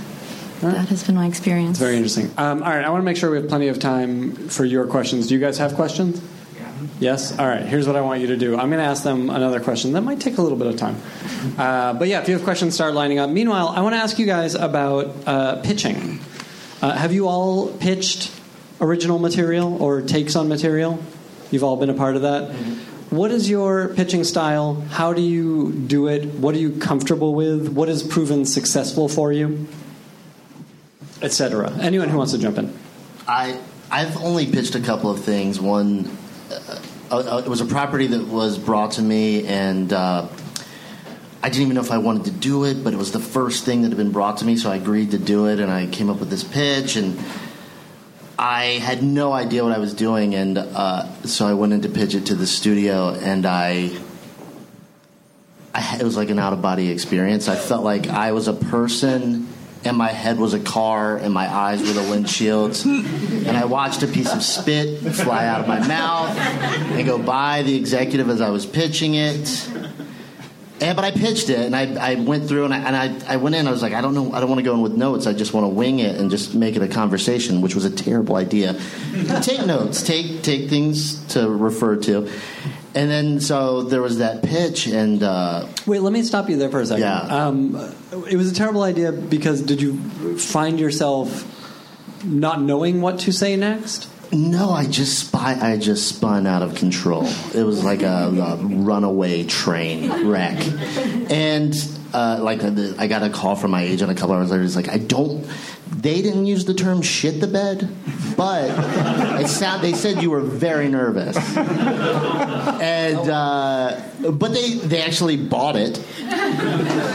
[0.61, 1.79] that has been my experience.
[1.79, 2.31] Very interesting.
[2.37, 4.85] Um, all right, I want to make sure we have plenty of time for your
[4.87, 5.27] questions.
[5.27, 6.21] Do you guys have questions?
[6.99, 7.37] Yes?
[7.37, 8.53] All right, here's what I want you to do.
[8.53, 9.93] I'm going to ask them another question.
[9.93, 10.95] That might take a little bit of time.
[11.57, 13.29] Uh, but yeah, if you have questions, start lining up.
[13.29, 16.19] Meanwhile, I want to ask you guys about uh, pitching.
[16.83, 18.29] Uh, have you all pitched
[18.81, 21.01] original material or takes on material?
[21.49, 22.53] You've all been a part of that?
[23.09, 24.81] What is your pitching style?
[24.89, 26.25] How do you do it?
[26.25, 27.69] What are you comfortable with?
[27.69, 29.65] What has proven successful for you?
[31.21, 31.71] Etc.
[31.79, 32.77] Anyone who wants to jump in.
[33.29, 35.61] I I've only pitched a couple of things.
[35.61, 36.17] One,
[36.51, 36.83] uh,
[37.15, 40.27] uh, it was a property that was brought to me, and uh,
[41.43, 43.65] I didn't even know if I wanted to do it, but it was the first
[43.65, 45.87] thing that had been brought to me, so I agreed to do it, and I
[45.87, 47.21] came up with this pitch, and
[48.39, 51.89] I had no idea what I was doing, and uh, so I went in to
[51.89, 53.91] pitch it to the studio, and I.
[55.75, 57.49] I, it was like an out of body experience.
[57.49, 59.47] I felt like I was a person
[59.83, 64.01] and my head was a car and my eyes were the windshields and i watched
[64.01, 68.39] a piece of spit fly out of my mouth and go by the executive as
[68.39, 69.67] i was pitching it
[70.83, 73.37] and, but I pitched it, and I, I went through, and, I, and I, I
[73.37, 73.67] went in.
[73.67, 75.27] I was like, I don't know, I don't want to go in with notes.
[75.27, 77.89] I just want to wing it and just make it a conversation, which was a
[77.89, 78.79] terrible idea.
[79.41, 82.29] take notes, take take things to refer to,
[82.95, 86.69] and then so there was that pitch, and uh, Wait, let me stop you there
[86.69, 87.03] for a second.
[87.03, 87.47] Yeah.
[87.47, 87.75] Um,
[88.29, 91.49] it was a terrible idea because did you find yourself
[92.25, 94.09] not knowing what to say next?
[94.33, 97.27] No, I just spy, I just spun out of control.
[97.53, 100.57] It was like a, a runaway train wreck,
[101.29, 101.75] and
[102.13, 104.63] uh, like uh, I got a call from my agent a couple hours later.
[104.63, 105.47] He's like, I don't.
[105.91, 107.89] They didn't use the term "shit the bed,"
[108.35, 108.69] but
[109.41, 114.01] it sound, they said you were very nervous, and uh,
[114.31, 116.03] but they they actually bought it.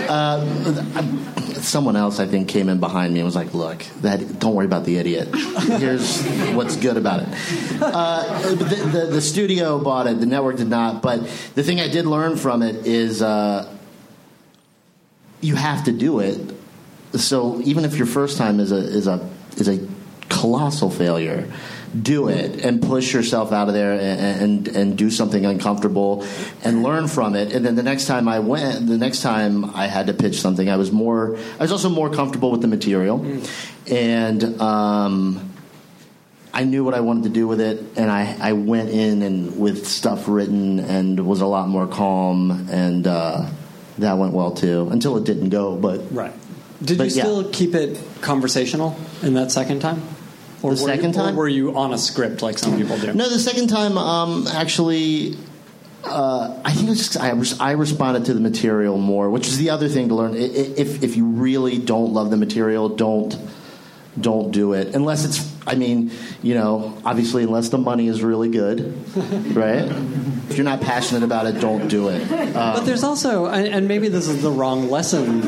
[0.08, 0.44] Uh,
[1.60, 4.66] someone else I think came in behind me and was like, "Look, that don't worry
[4.66, 5.28] about the idiot.
[5.34, 6.22] Here's
[6.54, 7.28] what's good about it."
[7.80, 10.20] Uh, the, the, the studio bought it.
[10.20, 11.02] The network did not.
[11.02, 11.22] But
[11.54, 13.77] the thing I did learn from it is uh,
[15.40, 16.54] you have to do it.
[17.14, 19.86] So even if your first time is a is a is a
[20.28, 21.50] colossal failure,
[22.00, 26.26] do it and push yourself out of there and, and and do something uncomfortable
[26.62, 27.52] and learn from it.
[27.52, 30.68] And then the next time I went, the next time I had to pitch something,
[30.68, 31.38] I was more.
[31.58, 33.24] I was also more comfortable with the material,
[33.86, 34.60] and.
[34.60, 35.52] Um,
[36.50, 39.60] I knew what I wanted to do with it, and I, I went in and
[39.60, 43.48] with stuff written and was a lot more calm, and uh,
[43.98, 44.88] that went well too.
[44.90, 46.32] Until it didn't go, but Right.
[46.82, 47.22] Did But you yeah.
[47.24, 50.00] still keep it conversational in that second time?
[50.62, 51.34] Or The were second you, time?
[51.34, 53.12] Or were you on a script like some people do?
[53.14, 55.36] No, the second time, um, actually,
[56.04, 57.16] uh, I think it was just
[57.60, 60.34] I, I responded to the material more, which is the other thing to learn.
[60.36, 63.36] If if you really don't love the material, don't
[64.20, 65.57] don't do it unless it's.
[65.68, 66.10] I mean,
[66.42, 68.78] you know, obviously, unless the money is really good,
[69.54, 69.84] right?
[70.50, 72.22] If you're not passionate about it, don't do it.
[72.30, 75.42] Uh, But there's also, and and maybe this is the wrong lesson.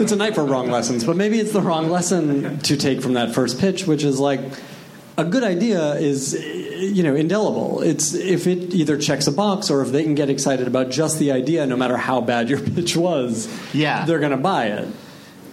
[0.00, 3.14] it's a night for wrong lessons, but maybe it's the wrong lesson to take from
[3.14, 4.40] that first pitch, which is like
[5.18, 7.80] a good idea is, you know, indelible.
[7.80, 11.18] It's if it either checks a box or if they can get excited about just
[11.18, 14.04] the idea, no matter how bad your pitch was, Yeah.
[14.04, 14.88] they're going to buy it.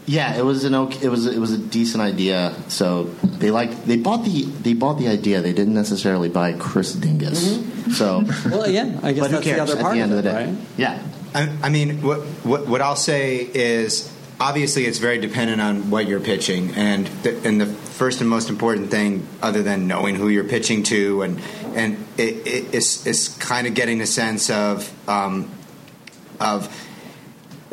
[0.06, 2.54] Yeah, it was an okay, it was it was a decent idea.
[2.68, 5.41] So they like they bought the they bought the idea.
[5.41, 7.93] They didn't necessarily buy Chris Dingess.
[7.93, 10.30] So, Well, yeah, I guess that's the other at part the end of, of it,
[10.30, 10.45] the day?
[10.45, 10.58] right?
[10.78, 15.89] Yeah, I, I mean, what, what what I'll say is obviously it's very dependent on
[15.89, 20.16] what you're pitching, and the, and the first and most important thing, other than knowing
[20.16, 21.41] who you're pitching to, and
[21.76, 25.49] and it, it, it's it's kind of getting a sense of um,
[26.39, 26.68] of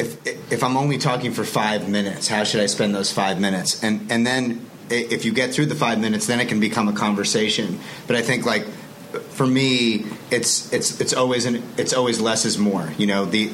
[0.01, 3.83] if if I'm only talking for five minutes, how should I spend those five minutes?
[3.85, 6.93] And and then if you get through the five minutes, then it can become a
[6.93, 7.79] conversation.
[8.07, 8.67] But I think like
[9.31, 12.93] for me, it's it's it's always an, it's always less is more.
[12.97, 13.49] You know, the,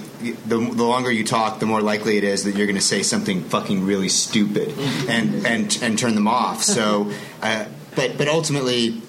[0.47, 3.03] the the longer you talk, the more likely it is that you're going to say
[3.03, 4.77] something fucking really stupid
[5.09, 6.63] and and and turn them off.
[6.63, 7.11] So,
[7.43, 9.03] uh, but but ultimately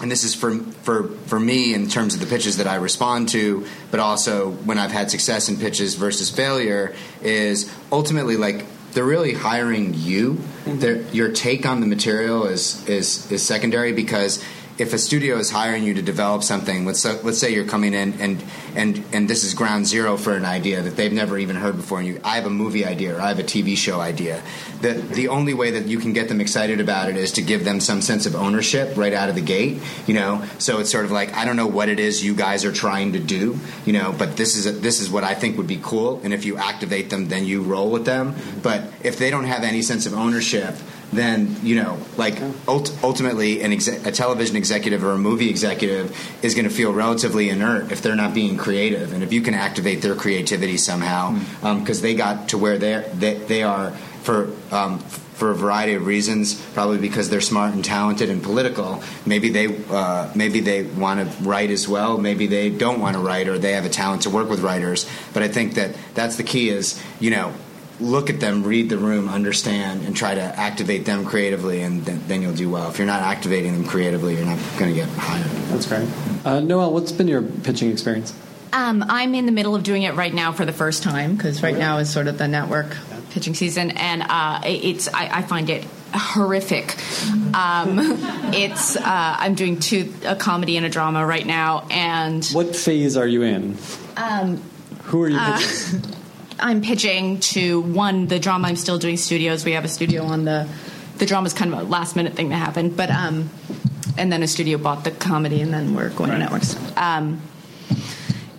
[0.00, 3.30] and this is for for for me in terms of the pitches that I respond
[3.30, 9.04] to, but also when I've had success in pitches versus failure is ultimately like they're
[9.04, 10.34] really hiring you.
[10.34, 10.78] Mm-hmm.
[10.78, 14.42] They're, your take on the material is is is secondary because
[14.78, 18.20] if a studio is hiring you to develop something, let's let's say you're coming in
[18.20, 18.42] and
[18.76, 21.98] and and this is ground zero for an idea that they've never even heard before,
[21.98, 24.42] and you, I have a movie idea or I have a TV show idea.
[24.82, 27.64] The the only way that you can get them excited about it is to give
[27.64, 29.80] them some sense of ownership right out of the gate.
[30.06, 32.64] You know, so it's sort of like I don't know what it is you guys
[32.64, 33.58] are trying to do.
[33.84, 36.32] You know, but this is a, this is what I think would be cool, and
[36.32, 38.34] if you activate them, then you roll with them.
[38.62, 40.76] But if they don't have any sense of ownership
[41.12, 46.16] then you know, like ult- ultimately, an exe- a television executive or a movie executive
[46.42, 49.54] is going to feel relatively inert if they're not being creative, and if you can
[49.54, 51.38] activate their creativity somehow,
[51.78, 53.92] because um, they got to where they're, they they are
[54.26, 54.50] for.
[54.72, 54.98] Um,
[55.36, 59.02] for a variety of reasons, probably because they're smart and talented and political.
[59.26, 62.16] Maybe they uh, maybe they want to write as well.
[62.16, 65.06] Maybe they don't want to write, or they have a talent to work with writers.
[65.34, 66.70] But I think that that's the key.
[66.70, 67.52] Is you know
[68.00, 72.20] look at them, read the room, understand, and try to activate them creatively, and then,
[72.28, 72.88] then you'll do well.
[72.88, 75.50] If you're not activating them creatively, you're not going to get hired.
[75.68, 76.08] That's great.
[76.44, 78.34] Uh, Noelle, what's been your pitching experience?
[78.76, 81.62] Um, I'm in the middle of doing it right now for the first time because
[81.62, 82.94] right now is sort of the network
[83.30, 86.94] pitching season, and uh, it's I, I, find it horrific.
[87.54, 87.98] Um,
[88.52, 93.16] it's uh, I'm doing two a comedy and a drama right now, and what phase
[93.16, 93.78] are you in?
[94.18, 94.58] Um,
[95.04, 96.14] Who are you pitching?
[96.60, 99.64] I'm pitching to one the drama I'm still doing studios.
[99.64, 100.68] We have a studio on the
[101.16, 103.48] the drama's kind of a last minute thing that happened, but um,
[104.18, 106.36] and then a studio bought the comedy, and then we're going right.
[106.36, 106.76] to networks.
[106.98, 107.40] Um,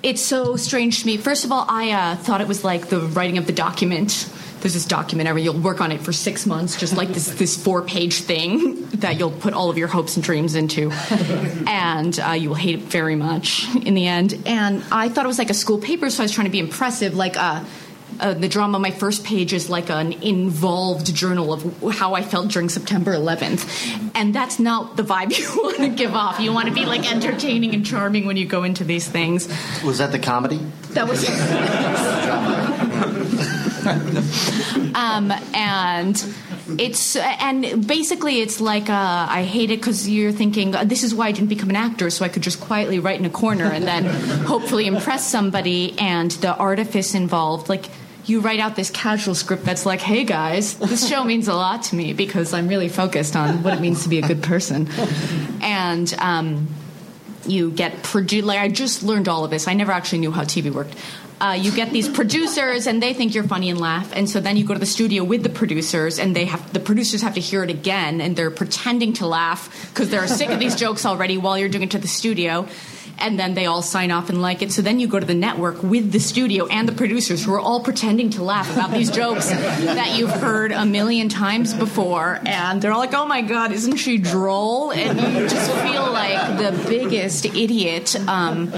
[0.04, 1.18] it's so strange to me.
[1.18, 4.30] First of all, I uh, thought it was like the writing of the document.
[4.62, 7.62] There's this document where you'll work on it for six months, just like this this
[7.62, 10.92] four page thing that you'll put all of your hopes and dreams into,
[11.68, 14.42] and uh, you will hate it very much in the end.
[14.46, 16.60] And I thought it was like a school paper, so I was trying to be
[16.60, 17.38] impressive, like.
[17.38, 17.64] Uh,
[18.20, 22.50] uh, the drama, my first page is like an involved journal of how I felt
[22.50, 24.12] during September 11th.
[24.16, 26.40] And that's not the vibe you want to give off.
[26.40, 29.48] You want to be like entertaining and charming when you go into these things.
[29.84, 30.60] Was that the comedy?
[30.92, 31.28] That was.
[34.96, 36.36] um, and
[36.80, 41.28] it's and basically it's like uh, I hate it because you're thinking this is why
[41.28, 43.86] I didn't become an actor so I could just quietly write in a corner and
[43.86, 44.06] then
[44.46, 47.86] hopefully impress somebody and the artifice involved like
[48.28, 51.84] you write out this casual script that's like, hey guys, this show means a lot
[51.84, 54.90] to me because I'm really focused on what it means to be a good person.
[55.62, 56.68] And um,
[57.46, 59.68] you get produced, like, I just learned all of this.
[59.68, 60.96] I never actually knew how TV worked.
[61.40, 64.58] Uh, you get these producers and they think you're funny and laugh and so then
[64.58, 67.40] you go to the studio with the producers and they have the producers have to
[67.40, 71.38] hear it again and they're pretending to laugh because they're sick of these jokes already
[71.38, 72.68] while you're doing it to the studio
[73.20, 74.72] and then they all sign off and like it.
[74.72, 77.60] So then you go to the network with the studio and the producers who are
[77.60, 82.82] all pretending to laugh about these jokes that you've heard a million times before, and
[82.82, 86.90] they're all like, "Oh my god, isn't she droll?" And you just feel like the
[86.90, 88.16] biggest idiot.
[88.28, 88.74] Um,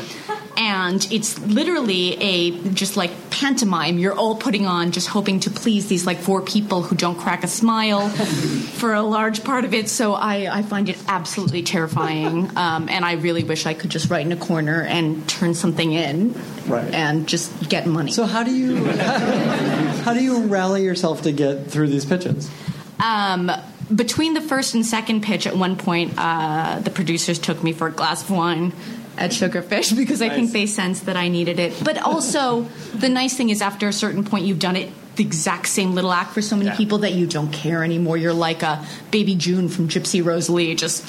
[0.60, 3.98] and it's literally a just like pantomime.
[3.98, 7.46] You're all putting on just hoping to please these like four people who don't crack
[7.46, 8.10] a smile
[8.80, 9.88] for a large part of it.
[9.88, 12.52] So i, I find it absolutely terrifying.
[12.60, 15.94] Um, and i really wish i could just write in a corner and turn something
[15.94, 16.34] in
[16.68, 16.94] right.
[16.94, 18.12] and just get money.
[18.12, 18.84] So how do you
[20.04, 22.52] how do you rally yourself to get through these pitches?
[23.00, 23.50] Um,
[23.96, 27.88] between the first and second pitch, at one point, uh, the producers took me for
[27.88, 28.74] a glass of wine
[29.20, 31.74] at Sugarfish because I think they sensed that I needed it.
[31.84, 32.64] But also,
[32.96, 36.14] the nice thing is, after a certain point, you've done it the exact same little
[36.14, 36.78] act for so many yeah.
[36.78, 38.16] people that you don't care anymore.
[38.16, 41.06] You're like a baby June from Gypsy Rose Lee, just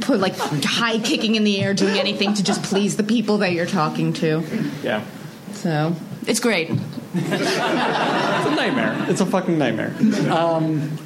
[0.00, 3.52] put like high kicking in the air, doing anything to just please the people that
[3.52, 4.42] you're talking to.
[4.82, 5.04] Yeah.
[5.52, 5.94] So
[6.26, 6.70] it's great.
[6.70, 9.06] it's a nightmare.
[9.08, 9.94] It's a fucking nightmare.
[10.30, 10.98] Um,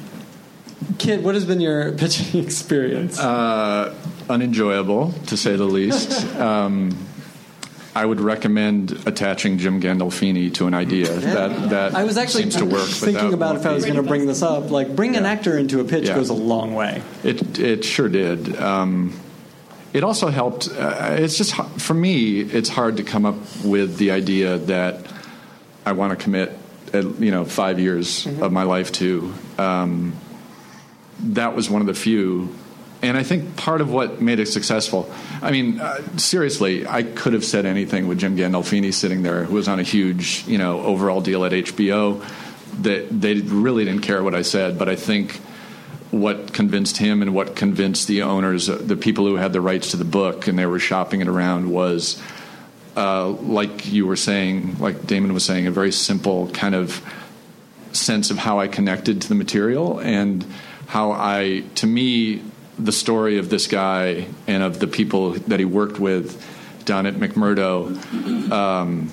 [0.97, 3.19] Kit, what has been your pitching experience?
[3.19, 3.93] Uh,
[4.29, 6.25] unenjoyable, to say the least.
[6.37, 6.95] Um,
[7.97, 12.57] I would recommend attaching Jim Gandolfini to an idea that that I was actually seems
[12.57, 12.87] to work.
[12.87, 15.21] Thinking about if I was going to bring this up, like bring yeah.
[15.21, 16.13] an actor into a pitch yeah.
[16.13, 17.01] goes a long way.
[17.23, 18.55] It it sure did.
[18.57, 19.19] Um,
[19.93, 20.69] it also helped.
[20.69, 22.39] Uh, it's just for me.
[22.41, 25.11] It's hard to come up with the idea that
[25.83, 26.55] I want to commit,
[26.93, 28.43] uh, you know, five years mm-hmm.
[28.43, 29.33] of my life to.
[29.57, 30.13] Um,
[31.19, 32.53] that was one of the few
[33.01, 35.11] and I think part of what made it successful.
[35.41, 39.55] I mean, uh, seriously, I could have said anything with Jim Gandolfini sitting there, who
[39.55, 42.23] was on a huge, you know, overall deal at HBO.
[42.81, 45.39] That they really didn't care what I said, but I think
[46.11, 49.91] what convinced him and what convinced the owners, uh, the people who had the rights
[49.91, 52.21] to the book, and they were shopping it around, was
[52.95, 57.01] uh, like you were saying, like Damon was saying, a very simple kind of
[57.91, 60.45] sense of how I connected to the material and
[60.87, 62.41] how I, to me,
[62.79, 66.43] the story of this guy and of the people that he worked with
[66.85, 68.51] down at McMurdo.
[68.51, 69.11] Um,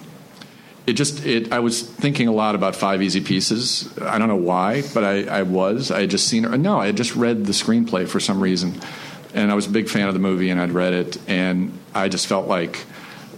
[0.87, 3.97] it just it I was thinking a lot about Five Easy Pieces.
[3.99, 5.91] I don't know why, but I, I was.
[5.91, 6.57] I had just seen it.
[6.59, 8.81] No, I had just read the screenplay for some reason,
[9.33, 12.09] and I was a big fan of the movie, and I'd read it, and I
[12.09, 12.85] just felt like,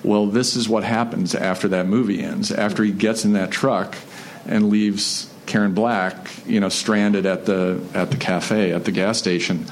[0.03, 2.51] well, this is what happens after that movie ends.
[2.51, 3.97] After he gets in that truck
[4.45, 9.19] and leaves Karen Black, you know, stranded at the at the cafe at the gas
[9.19, 9.67] station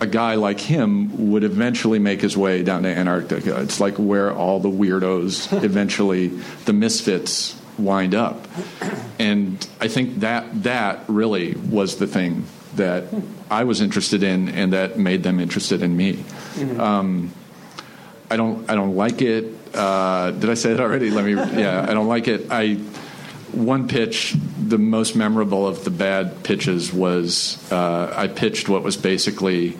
[0.00, 3.60] a guy like him would eventually make his way down to Antarctica.
[3.62, 6.28] It's like where all the weirdos eventually,
[6.66, 8.46] the misfits, wind up.
[9.18, 12.44] And I think that that really was the thing
[12.74, 13.04] that
[13.50, 16.24] I was interested in, and that made them interested in me.
[16.78, 17.32] Um,
[18.30, 19.54] I don't I don't like it.
[19.74, 21.10] Uh, did I say that already?
[21.10, 21.32] Let me.
[21.32, 22.46] Yeah, I don't like it.
[22.50, 22.74] I
[23.52, 24.34] one pitch,
[24.68, 29.76] the most memorable of the bad pitches was uh, I pitched what was basically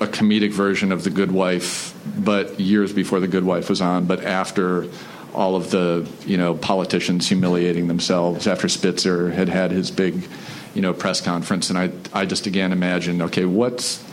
[0.00, 4.06] a comedic version of The Good Wife, but years before The Good Wife was on,
[4.06, 4.88] but after
[5.32, 10.28] all of the you know politicians humiliating themselves after Spitzer had had his big
[10.74, 14.04] you know press conference, and I I just again imagined okay what's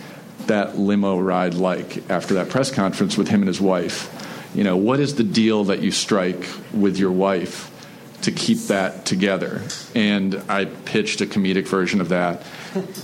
[0.47, 4.17] that limo ride like after that press conference with him and his wife.
[4.55, 7.71] You know, what is the deal that you strike with your wife
[8.23, 9.61] to keep that together?
[9.95, 12.43] And I pitched a comedic version of that,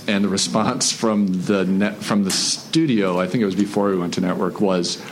[0.06, 3.96] and the response from the net from the studio, I think it was before we
[3.96, 5.02] went to network, was,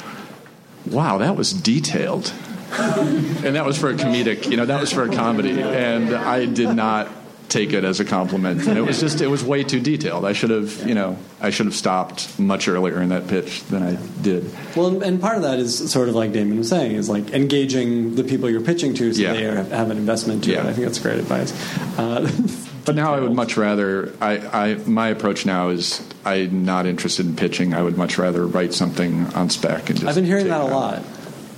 [0.87, 2.33] "Wow, that was detailed."
[2.73, 6.47] and that was for a comedic, you know, that was for a comedy, and I
[6.47, 7.09] did not
[7.49, 8.67] take it as a compliment.
[8.67, 10.25] And it was just, it was way too detailed.
[10.25, 13.83] I should have, you know, I should have stopped much earlier in that pitch than
[13.83, 14.51] I did.
[14.75, 18.15] Well, and part of that is sort of like Damon was saying, is like engaging
[18.17, 19.33] the people you're pitching to so Yeah.
[19.33, 20.55] they are, have an investment to it.
[20.55, 20.63] Yeah.
[20.69, 21.53] I think that's great advice.
[21.99, 22.31] Uh,
[22.87, 27.27] But now I would much rather, I, I, my approach now is I'm not interested
[27.27, 27.75] in pitching.
[27.75, 30.09] I would much rather write something on spec and just.
[30.09, 30.71] I've been hearing that a out.
[30.71, 31.03] lot.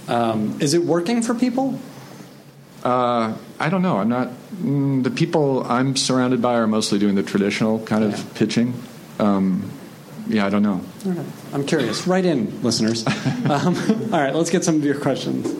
[0.09, 1.78] Um, is it working for people?
[2.85, 3.99] Uh, I don't know.
[3.99, 4.29] I'm not.
[4.62, 8.24] Mm, the people I'm surrounded by are mostly doing the traditional kind of Yeah.
[8.35, 8.74] pitching.
[9.18, 9.70] Um,
[10.29, 10.81] yeah, I don't know.
[11.07, 11.26] All right.
[11.53, 12.07] I'm curious.
[12.07, 13.05] Write in, listeners.
[13.51, 13.76] um,
[14.12, 15.53] all right, let's get some of your questions.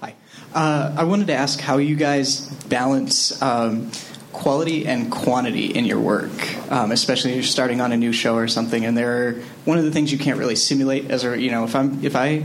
[0.00, 0.14] Hi.
[0.54, 3.90] Uh, I wanted to ask how you guys balance um,
[4.32, 6.32] quality and quantity in your work,
[6.70, 8.84] um, especially if you're starting on a new show or something.
[8.84, 9.32] And there, are,
[9.64, 12.16] one of the things you can't really simulate as a you know if I'm if
[12.16, 12.44] I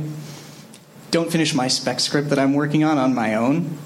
[1.11, 3.77] don't finish my spec script that I'm working on on my own,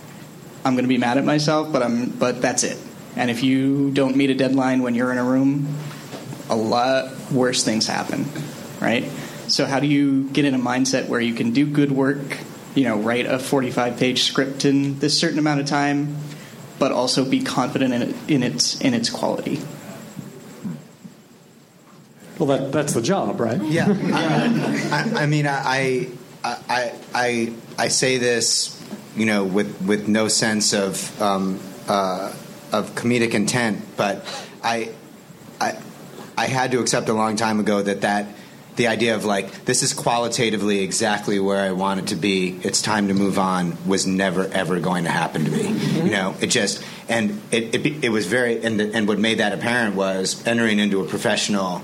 [0.66, 1.72] I'm going to be mad at myself.
[1.72, 2.78] But I'm but that's it.
[3.16, 5.76] And if you don't meet a deadline when you're in a room,
[6.50, 8.26] a lot worse things happen,
[8.82, 9.10] right?
[9.48, 12.40] So how do you get in a mindset where you can do good work,
[12.76, 16.18] you know, write a 45 page script in this certain amount of time,
[16.80, 19.62] but also be confident in, it, in its in its quality?
[22.40, 23.62] Well, that, that's the job, right?
[23.62, 26.08] Yeah, I, I, I mean, I, I,
[26.44, 28.80] I, I I say this,
[29.16, 32.34] you know, with with no sense of um, uh,
[32.74, 34.26] of comedic intent, but
[34.64, 34.90] I,
[35.62, 35.78] I,
[36.38, 38.28] I had to accept a long time ago that that
[38.76, 42.60] the idea of like this is qualitatively exactly where I want it to be.
[42.64, 43.78] It's time to move on.
[43.88, 45.70] Was never ever going to happen to me.
[46.04, 49.38] You know, it just and it it, it was very and the, and what made
[49.38, 51.84] that apparent was entering into a professional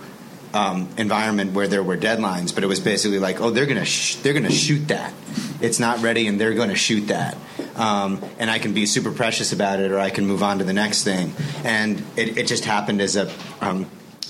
[0.53, 4.15] um, environment where there were deadlines, but it was basically like, oh, they're gonna sh-
[4.17, 5.13] they're gonna shoot that.
[5.61, 7.37] It's not ready, and they're to shoot that.
[7.75, 10.63] Um, and I can be super precious about it, or I can move on to
[10.63, 11.33] the next thing.
[11.63, 13.31] And it, it just happened as a.
[13.61, 13.89] Um,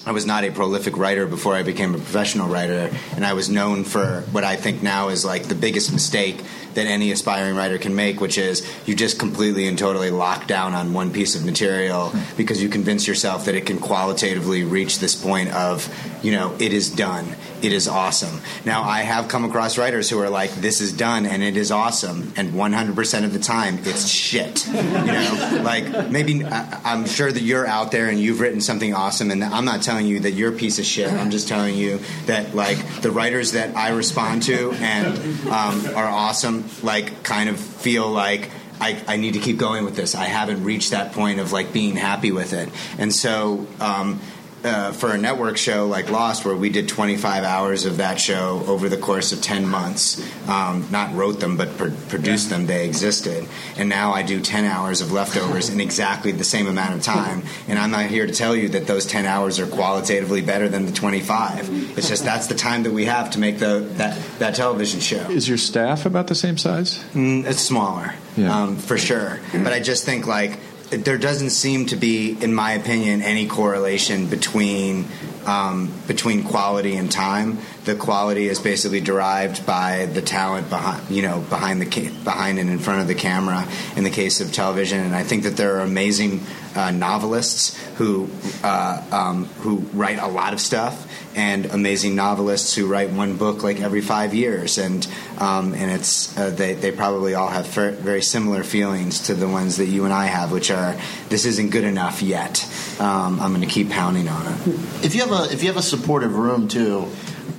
[0.09, 3.47] I was not a prolific writer before I became a professional writer, and I was
[3.47, 6.41] known for what I think now is like the biggest mistake
[6.73, 10.73] that any aspiring writer can make, which is you just completely and totally lock down
[10.73, 12.37] on one piece of material hmm.
[12.37, 15.87] because you convince yourself that it can qualitatively reach this point of,
[16.23, 18.39] you know, it is done, it is awesome.
[18.65, 21.71] Now, I have come across writers who are like, this is done and it is
[21.71, 24.65] awesome, and 100% of the time it's shit.
[24.67, 29.31] You know, like maybe I'm sure that you're out there and you've written something awesome,
[29.31, 31.11] and I'm not telling you that you're a piece of shit.
[31.11, 36.07] I'm just telling you that like the writers that I respond to and um, are
[36.07, 38.51] awesome, like kind of feel like.
[38.81, 40.15] I, I need to keep going with this.
[40.15, 44.21] I haven't reached that point of like being happy with it, and so um,
[44.63, 48.63] uh, for a network show like Lost, where we did 25 hours of that show
[48.67, 52.85] over the course of 10 months, um, not wrote them but pr- produced them, they
[52.85, 53.47] existed.
[53.77, 57.43] And now I do 10 hours of leftovers in exactly the same amount of time.
[57.67, 60.85] And I'm not here to tell you that those 10 hours are qualitatively better than
[60.85, 61.97] the 25.
[61.97, 65.29] It's just that's the time that we have to make the that, that television show.
[65.29, 66.99] Is your staff about the same size?
[67.13, 68.63] Mm, it's smaller, Yeah.
[68.63, 69.39] um, for sure.
[69.53, 74.27] But I just think like there doesn't seem to be, in my opinion, any correlation
[74.27, 75.07] between
[75.45, 77.59] um, between quality and time.
[77.85, 82.69] The quality is basically derived by the talent behind, you know, behind the behind and
[82.69, 83.67] in front of the camera.
[83.95, 86.41] In the case of television, and I think that there are amazing
[86.79, 88.29] uh, novelists who
[88.63, 93.63] uh, um, who write a lot of stuff, and amazing novelists who write one book
[93.63, 95.05] like every five years, and
[95.39, 99.47] um, and it's uh, they they probably all have fer- very similar feelings to the
[99.47, 100.95] ones that you and I have, which are
[101.27, 102.65] this isn't good enough yet.
[102.99, 104.67] Um, I'm going to keep pounding on it.
[105.03, 107.07] If you have a if you have a supportive room too,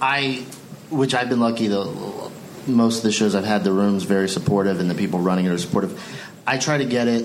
[0.00, 0.46] I
[0.88, 2.30] which I've been lucky to
[2.66, 5.50] most of the shows I've had the rooms very supportive and the people running it
[5.50, 6.00] are supportive.
[6.46, 7.24] I try to get it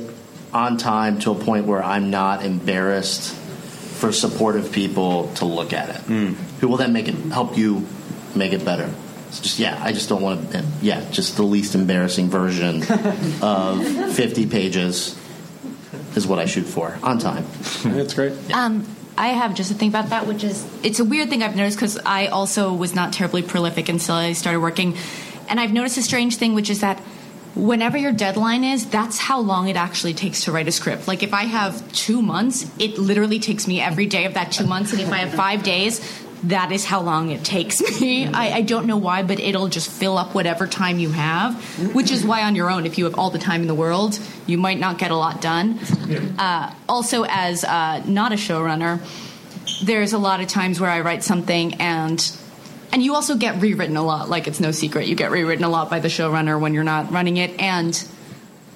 [0.56, 5.90] on time to a point where I'm not embarrassed for supportive people to look at
[5.90, 6.02] it,
[6.62, 7.86] who will then make it help you
[8.36, 8.90] make it better.
[9.28, 10.64] It's just yeah, I just don't want to.
[10.82, 12.84] Yeah, just the least embarrassing version
[13.42, 15.20] of 50 pages
[16.16, 17.46] is what I shoot for on time.
[17.84, 18.34] That's great.
[18.54, 18.88] Um,
[19.18, 21.78] I have just a thing about that, which is it's a weird thing I've noticed
[21.78, 24.96] because I also was not terribly prolific until I started working,
[25.50, 27.02] and I've noticed a strange thing, which is that
[27.56, 31.08] whenever your deadline is, that's how long it actually takes to write a script.
[31.08, 34.66] Like if I have two months, it literally takes me every day of that two
[34.66, 36.22] months, and if I have five days.
[36.44, 38.28] That is how long it takes me.
[38.28, 41.56] I, I don't know why, but it'll just fill up whatever time you have,
[41.96, 44.20] which is why on your own, if you have all the time in the world,
[44.46, 45.80] you might not get a lot done.
[46.38, 49.00] Uh, also, as uh, not a showrunner,
[49.84, 52.20] there's a lot of times where I write something and
[52.92, 54.30] and you also get rewritten a lot.
[54.30, 57.12] Like it's no secret, you get rewritten a lot by the showrunner when you're not
[57.12, 57.60] running it.
[57.60, 58.08] And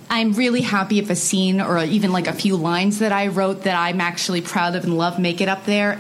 [0.10, 3.64] I'm really happy if a scene or even like a few lines that I wrote
[3.64, 6.00] that I'm actually proud of and love make it up there.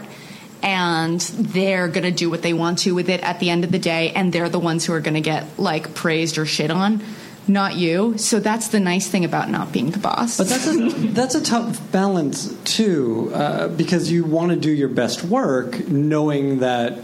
[0.61, 3.79] And they're gonna do what they want to with it at the end of the
[3.79, 7.01] day, and they're the ones who are gonna get like praised or shit on,
[7.47, 8.17] not you.
[8.17, 10.37] So that's the nice thing about not being the boss.
[10.37, 10.77] But that's a,
[11.13, 16.59] that's a tough balance too, uh, because you want to do your best work, knowing
[16.59, 16.99] that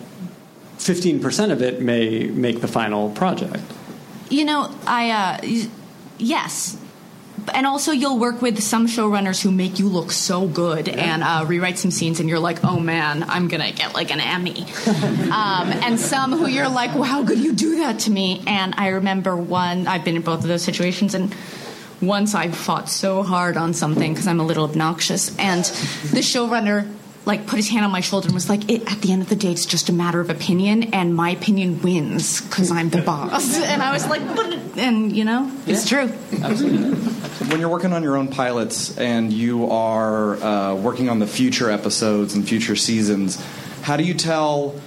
[0.86, 3.64] fifteen percent of it may make the final project.
[4.30, 5.68] You know, I uh,
[6.18, 6.78] yes,
[7.54, 11.46] and also you'll work with some showrunners who make you look so good and uh,
[11.48, 14.66] rewrite some scenes, and you're like, oh man, I'm gonna get like an Emmy.
[15.32, 18.44] um, and some who you're like, well, how could you do that to me?
[18.46, 19.88] And I remember one.
[19.88, 21.36] I've been in both of those situations, and
[22.02, 26.92] once I fought so hard on something because I'm a little obnoxious, and the showrunner
[27.26, 29.30] like put his hand on my shoulder and was like, it, "At the end of
[29.30, 33.02] the day, it's just a matter of opinion, and my opinion wins because I'm the
[33.02, 36.12] boss." and I was like, "But," and you know, it's true.
[36.42, 36.96] Absolutely.
[37.50, 41.70] when you're working on your own pilots and you are uh, working on the future
[41.70, 43.44] episodes and future seasons,
[43.82, 44.80] how do you tell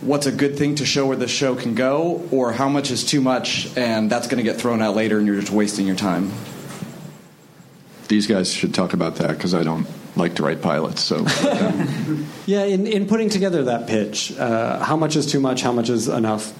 [0.00, 3.04] what's a good thing to show where the show can go, or how much is
[3.04, 5.96] too much and that's going to get thrown out later and you're just wasting your
[5.96, 6.30] time?
[8.08, 9.86] These guys should talk about that because I don't
[10.16, 11.02] like to write pilots.
[11.02, 11.26] So
[12.46, 15.62] Yeah, in, in putting together that pitch, uh, how much is too much?
[15.62, 16.54] How much is enough?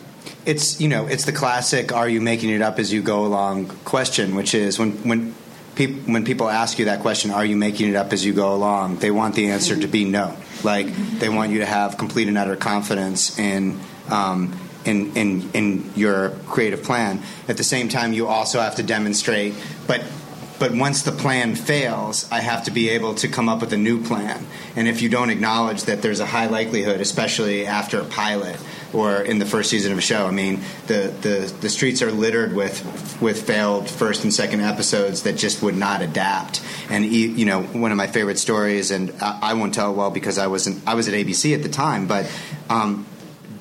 [0.44, 3.66] It's you know it's the classic "Are you making it up as you go along?"
[3.84, 5.34] question, which is when when
[5.74, 8.54] peop, when people ask you that question, "Are you making it up as you go
[8.54, 10.36] along?" They want the answer to be no.
[10.62, 10.86] Like
[11.18, 13.78] they want you to have complete and utter confidence in.
[14.08, 17.20] Um, in, in, in your creative plan.
[17.48, 19.54] At the same time, you also have to demonstrate,
[19.88, 20.00] but
[20.58, 23.76] but once the plan fails, I have to be able to come up with a
[23.76, 24.46] new plan.
[24.74, 28.56] And if you don't acknowledge that there's a high likelihood, especially after a pilot
[28.92, 32.10] or in the first season of a show, I mean, the, the, the streets are
[32.10, 32.76] littered with
[33.20, 36.62] with failed first and second episodes that just would not adapt.
[36.90, 40.10] And you know, one of my favorite stories, and I, I won't tell it well
[40.10, 42.30] because I wasn't I was at ABC at the time, but.
[42.68, 43.06] Um,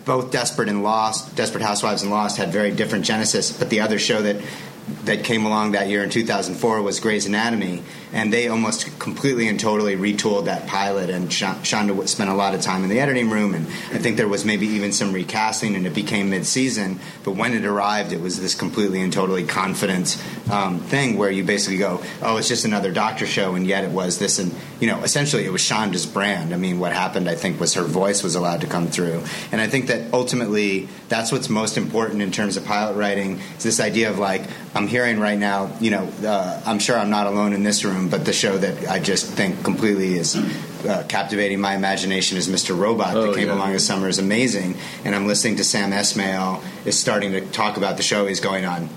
[0.06, 3.98] both Desperate and Lost, Desperate Housewives and Lost had very different genesis, but the other
[3.98, 4.36] show that
[5.06, 7.84] that came along that year in 2004 was Grey's Anatomy,
[8.14, 11.10] and they almost completely and totally retooled that pilot.
[11.10, 14.28] And Shonda spent a lot of time in the editing room, and I think there
[14.28, 17.00] was maybe even some recasting, and it became mid-season.
[17.24, 20.22] But when it arrived, it was this completely and totally confident
[20.52, 23.92] um, thing where you basically go, "Oh, it's just another Doctor show," and yet it
[23.92, 26.54] was this, and you know, essentially it was Shonda's brand.
[26.54, 29.62] I mean, what happened, I think, was her voice was allowed to come through, and
[29.62, 33.40] I think that ultimately that's what's most important in terms of pilot writing.
[33.58, 37.10] Is this idea of like I'm hearing right now, you know, uh, I'm sure I'm
[37.10, 41.04] not alone in this room, but the show that I just think completely is uh,
[41.10, 42.80] captivating my imagination is Mr.
[42.80, 43.56] Robot Oh, that came yeah.
[43.56, 44.78] along this summer is amazing.
[45.04, 48.64] And I'm listening to Sam Esmail is starting to talk about the show he's going
[48.64, 48.88] on.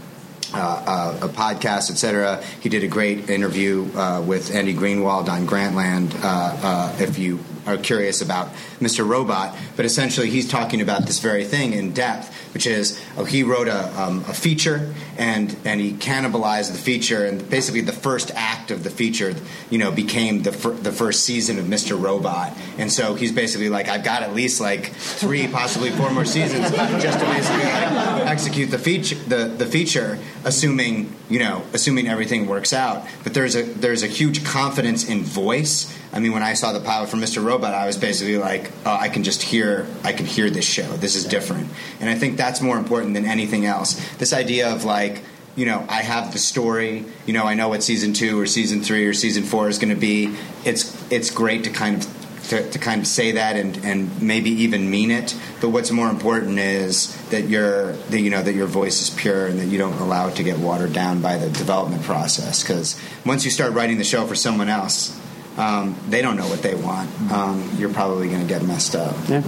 [0.54, 2.42] Uh, uh, a podcast, etc.
[2.60, 6.14] He did a great interview uh, with Andy Greenwald on Grantland.
[6.14, 8.48] Uh, uh, if you are curious about
[8.80, 9.06] Mr.
[9.06, 9.54] Robot.
[9.76, 13.68] But essentially, he's talking about this very thing in depth, which is oh, he wrote
[13.68, 18.70] a, um, a feature and and he cannibalized the feature, and basically the first act
[18.70, 19.34] of the feature,
[19.68, 22.00] you know, became the fir- the first season of Mr.
[22.00, 26.24] Robot, and so he's basically like, I've got at least like three, possibly four more
[26.24, 32.08] seasons just to basically like execute the feature, the the feature, assuming you know, assuming
[32.08, 33.06] everything works out.
[33.24, 35.94] But there's a there's a huge confidence in voice.
[36.12, 37.44] I mean, when I saw the pilot for Mr.
[37.44, 40.86] Robot, I was basically like, oh, I can just hear, I can hear this show.
[40.96, 41.68] This is different,
[42.00, 44.00] and I think that's more important than anything else.
[44.16, 45.22] This idea of like,
[45.56, 47.04] you know, I have the story.
[47.26, 49.92] You know, I know what season two or season three or season four is going
[49.92, 50.34] to be.
[50.64, 54.50] It's it's great to kind of to, to, kind of say that and, and maybe
[54.50, 55.36] even mean it.
[55.60, 59.46] But what's more important is that your that you know that your voice is pure
[59.46, 62.62] and that you don't allow it to get watered down by the development process.
[62.62, 65.18] Because once you start writing the show for someone else,
[65.56, 67.10] um, they don't know what they want.
[67.30, 69.16] Um, you're probably going to get messed up.
[69.28, 69.42] Yeah.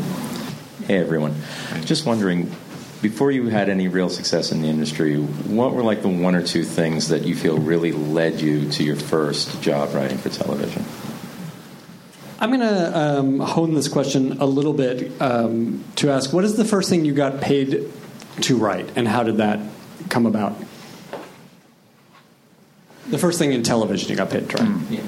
[0.87, 1.37] Hey everyone,
[1.85, 2.51] just wondering.
[3.03, 6.43] Before you had any real success in the industry, what were like the one or
[6.43, 10.85] two things that you feel really led you to your first job writing for television?
[12.41, 16.57] I'm going to um, hone this question a little bit um, to ask what is
[16.57, 17.91] the first thing you got paid
[18.43, 19.61] to write, and how did that
[20.09, 20.59] come about?
[23.09, 24.91] The first thing in television you got paid to write.
[24.91, 25.03] Yeah.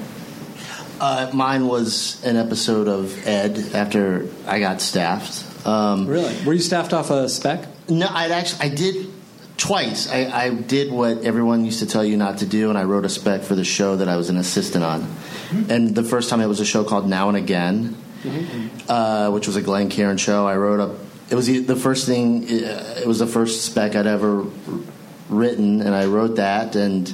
[0.99, 5.67] Uh, mine was an episode of Ed after I got staffed.
[5.67, 6.35] Um, really?
[6.45, 7.67] Were you staffed off a spec?
[7.89, 9.09] No, I actually I did
[9.57, 10.09] twice.
[10.09, 13.05] I, I, did what everyone used to tell you not to do, and I wrote
[13.05, 15.01] a spec for the show that I was an assistant on.
[15.01, 15.71] Mm-hmm.
[15.71, 18.91] And the first time it was a show called Now and Again, mm-hmm.
[18.91, 20.47] uh, which was a Glenn Caron show.
[20.47, 20.95] I wrote a.
[21.29, 22.45] It was the first thing.
[22.47, 24.45] It was the first spec I'd ever
[25.29, 26.75] written, and I wrote that.
[26.75, 27.11] And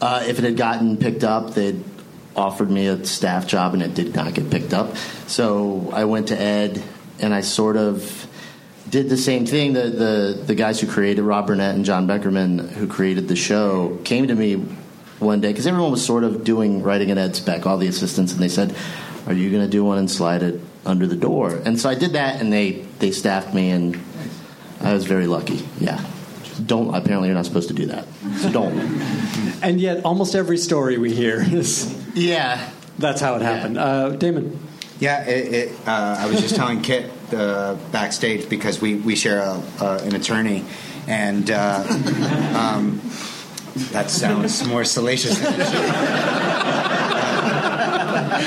[0.00, 1.84] uh, if it had gotten picked up, they'd
[2.34, 4.96] offered me a staff job, and it did not get picked up.
[5.26, 6.82] So I went to Ed,
[7.20, 8.27] and I sort of
[8.90, 9.72] did the same thing.
[9.72, 13.98] The, the the guys who created Rob Burnett and Jon Beckerman, who created the show,
[14.04, 14.54] came to me
[15.18, 18.32] one day because everyone was sort of doing writing an ed spec, all the assistants,
[18.32, 18.74] and they said,
[19.26, 21.94] "Are you going to do one and slide it under the door?" And so I
[21.94, 23.98] did that, and they they staffed me, and
[24.80, 25.66] I was very lucky.
[25.78, 26.02] Yeah.
[26.64, 28.04] Don't apparently you're not supposed to do that.
[28.38, 28.76] So don't.
[29.62, 32.70] and yet, almost every story we hear is yeah.
[32.98, 33.76] That's how it happened.
[33.76, 33.84] Yeah.
[33.84, 34.58] Uh, Damon.
[34.98, 39.40] Yeah, it, it, uh, I was just telling Kit uh, backstage because we, we share
[39.40, 40.64] a, uh, an attorney,
[41.06, 41.84] and uh,
[42.56, 43.00] um,
[43.92, 46.98] that sounds more salacious than it should.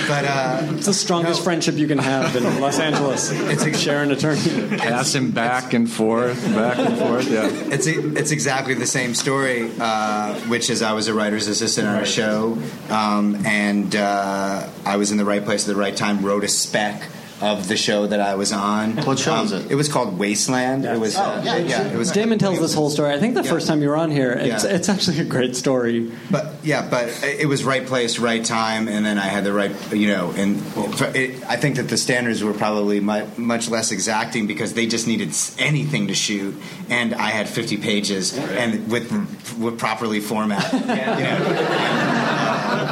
[0.07, 1.43] but uh, it's the strongest no.
[1.43, 3.31] friendship you can have in Los Angeles.
[3.31, 4.77] It's a, share an attorney.
[4.77, 7.29] Pass him back and forth, back and forth.
[7.29, 11.87] Yeah, it's it's exactly the same story, uh, which is I was a writer's assistant
[11.87, 12.57] on a show,
[12.89, 16.23] um, and uh, I was in the right place at the right time.
[16.23, 17.01] Wrote a spec
[17.41, 18.97] of the show that I was on.
[18.97, 19.71] What show um, was it?
[19.71, 20.83] It was called Wasteland.
[20.83, 20.95] Yeah.
[20.95, 21.17] It was.
[21.17, 22.11] Oh, uh, yeah, yeah, it was.
[22.11, 23.13] Damon tells this whole story.
[23.13, 23.49] I think the yeah.
[23.49, 24.75] first time you were on here, it's, yeah.
[24.75, 26.11] it's actually a great story.
[26.29, 29.71] But yeah, but it was right place, right time, and then I had the right,
[29.91, 30.61] you know, and
[31.15, 35.07] it, I think that the standards were probably much, much less exacting because they just
[35.07, 36.55] needed anything to shoot,
[36.89, 39.11] and I had 50 pages and with
[39.57, 40.95] with properly formatted, you know.
[40.95, 42.20] And,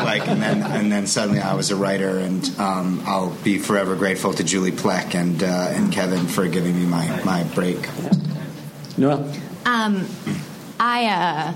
[0.04, 3.96] like and then and then suddenly I was a writer, and um, I'll be forever
[3.96, 7.90] grateful to Julie Plec and uh, and Kevin for giving me my my break.
[8.98, 9.34] Noelle,
[9.66, 10.08] um,
[10.80, 11.06] I.
[11.06, 11.54] Uh,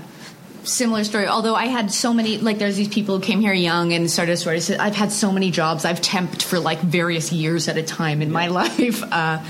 [0.66, 1.26] similar story.
[1.26, 4.36] Although I had so many, like there's these people who came here young and started
[4.38, 4.70] stories.
[4.70, 5.84] I've had so many jobs.
[5.84, 9.02] I've temped for like various years at a time in my life.
[9.02, 9.44] Uh,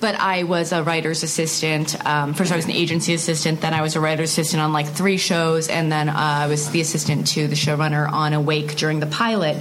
[0.00, 1.96] but I was a writer's assistant.
[2.06, 3.60] Um, first, I was an agency assistant.
[3.60, 6.70] Then I was a writer's assistant on like three shows, and then uh, I was
[6.70, 9.56] the assistant to the showrunner on Awake during the pilot.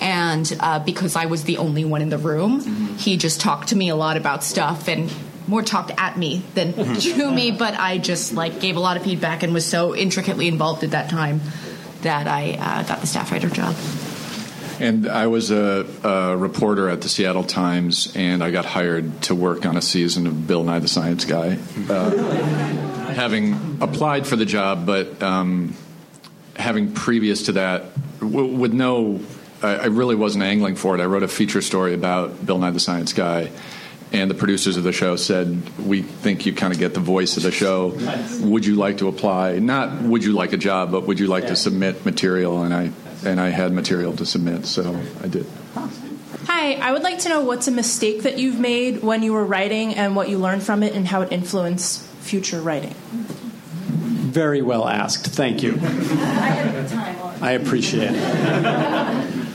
[0.00, 2.96] And uh, because I was the only one in the room, mm-hmm.
[2.96, 5.10] he just talked to me a lot about stuff and
[5.48, 6.94] more talked at me than mm-hmm.
[7.20, 7.50] to me.
[7.50, 10.90] But I just like gave a lot of feedback and was so intricately involved at
[10.90, 11.40] that time
[12.02, 13.74] that I uh, got the staff writer job.
[14.78, 19.34] And I was a, a, reporter at the Seattle Times, and I got hired to
[19.34, 21.58] work on a season of Bill Nye the Science Guy,
[21.88, 22.10] uh,
[23.14, 25.74] having applied for the job, but um,
[26.56, 27.84] having previous to that,
[28.20, 29.20] w- with no,
[29.62, 31.00] I, I really wasn't angling for it.
[31.00, 33.50] I wrote a feature story about Bill Nye the Science Guy
[34.12, 37.36] and the producers of the show said, "We think you kind of get the voice
[37.36, 37.98] of the show.
[38.40, 39.58] Would you like to apply?
[39.58, 42.90] Not would you like a job, but would you like to submit material?" And I
[43.26, 45.46] and I had material to submit, so I did.
[46.46, 49.44] Hi, I would like to know what's a mistake that you've made when you were
[49.44, 52.94] writing and what you learned from it and how it influenced future writing.
[52.94, 55.26] Very well asked.
[55.26, 55.78] Thank you.
[55.82, 58.16] I appreciate it.
[58.16, 59.54] Oh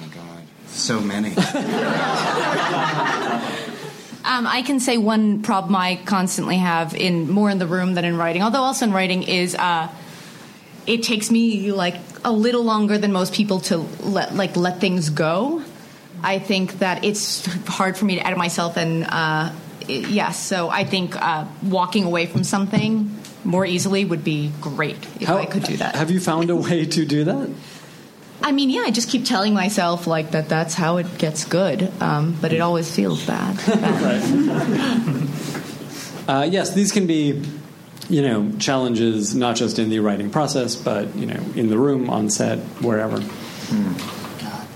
[0.00, 0.42] my God.
[0.66, 1.34] so many.
[4.26, 8.04] Um, I can say one problem I constantly have in more in the room than
[8.04, 9.88] in writing, although also in writing is uh,
[10.86, 15.10] it takes me like a little longer than most people to let like let things
[15.10, 15.62] go.
[16.22, 19.52] I think that it's hard for me to edit myself, and uh,
[19.88, 23.10] it- yes, so I think uh, walking away from something
[23.44, 25.94] more easily would be great if I could do that.
[25.94, 27.48] Have you found a way to do that?
[28.42, 30.48] I mean, yeah, I just keep telling myself like that.
[30.48, 33.56] That's how it gets good, um, but it always feels bad.
[36.28, 37.40] Uh, yes, these can be,
[38.08, 42.08] you know, challenges not just in the writing process, but you know, in the room,
[42.10, 43.18] on set, wherever.
[43.18, 44.68] God,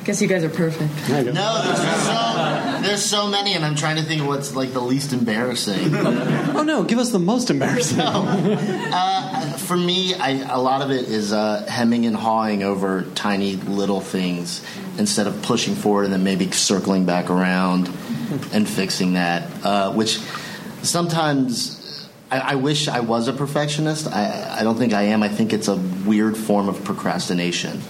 [0.00, 0.92] I guess you guys are perfect.
[1.08, 4.80] No, there's so, there's so many, and I'm trying to think of what's like the
[4.80, 5.94] least embarrassing.
[5.94, 8.00] oh no, give us the most embarrassing.
[8.00, 13.56] Uh, for me, I, a lot of it is uh, hemming and hawing over tiny
[13.56, 14.64] little things
[14.98, 17.86] instead of pushing forward and then maybe circling back around
[18.52, 20.18] and fixing that, uh, which
[20.82, 21.78] sometimes
[22.30, 24.06] I, I wish I was a perfectionist.
[24.06, 25.22] I, I don't think I am.
[25.22, 27.80] I think it's a weird form of procrastination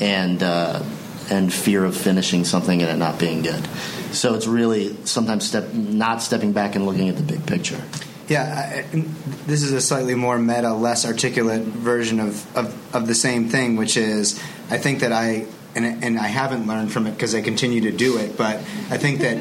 [0.00, 0.82] and uh,
[1.30, 3.66] and fear of finishing something and it not being good.
[4.12, 7.82] So it's really sometimes step not stepping back and looking at the big picture.
[8.28, 9.00] Yeah, I,
[9.46, 13.76] this is a slightly more meta, less articulate version of, of, of the same thing,
[13.76, 17.42] which is I think that I, and, and I haven't learned from it because I
[17.42, 18.56] continue to do it, but
[18.90, 19.36] I think that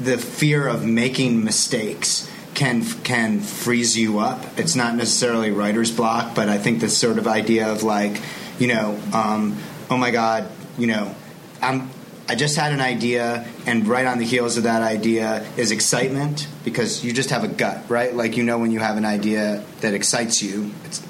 [0.00, 4.58] the fear of making mistakes can can freeze you up.
[4.58, 8.20] It's not necessarily writer's block, but I think this sort of idea of like,
[8.58, 9.56] you know, um,
[9.90, 11.14] oh my God, you know,
[11.60, 11.90] I'm
[12.26, 16.48] I just had an idea, and right on the heels of that idea is excitement
[16.64, 18.14] because you just have a gut, right?
[18.14, 20.72] Like you know when you have an idea that excites you.
[20.86, 21.02] It's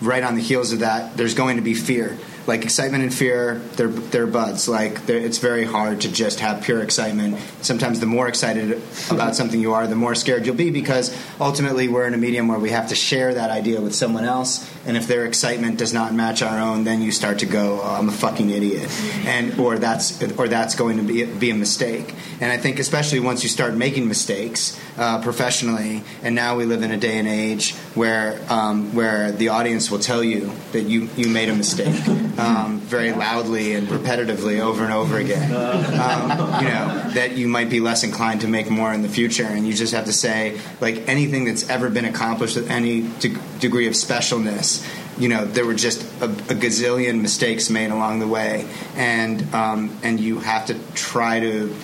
[0.00, 1.16] right on the heels of that.
[1.16, 2.18] There's going to be fear.
[2.46, 4.68] Like excitement and fear, they're they're buds.
[4.68, 7.38] Like they're, it's very hard to just have pure excitement.
[7.60, 11.88] Sometimes the more excited about something you are, the more scared you'll be because ultimately
[11.88, 14.68] we're in a medium where we have to share that idea with someone else.
[14.84, 17.96] And if their excitement does not match our own, then you start to go, oh,
[17.98, 18.90] "I'm a fucking idiot,"
[19.26, 22.14] and or that's or that's going to be be a mistake.
[22.40, 26.82] And I think especially once you start making mistakes uh, professionally, and now we live
[26.82, 31.08] in a day and age where um, where the audience will tell you that you
[31.16, 31.94] you made a mistake
[32.38, 35.52] um, very loudly and repetitively over and over again.
[35.52, 39.44] Um, you know that you might be less inclined to make more in the future,
[39.46, 43.38] and you just have to say like anything that's ever been accomplished with any de-
[43.60, 44.71] degree of specialness.
[45.18, 48.66] You know, there were just a, a gazillion mistakes made along the way,
[48.96, 51.74] and um, and you have to try to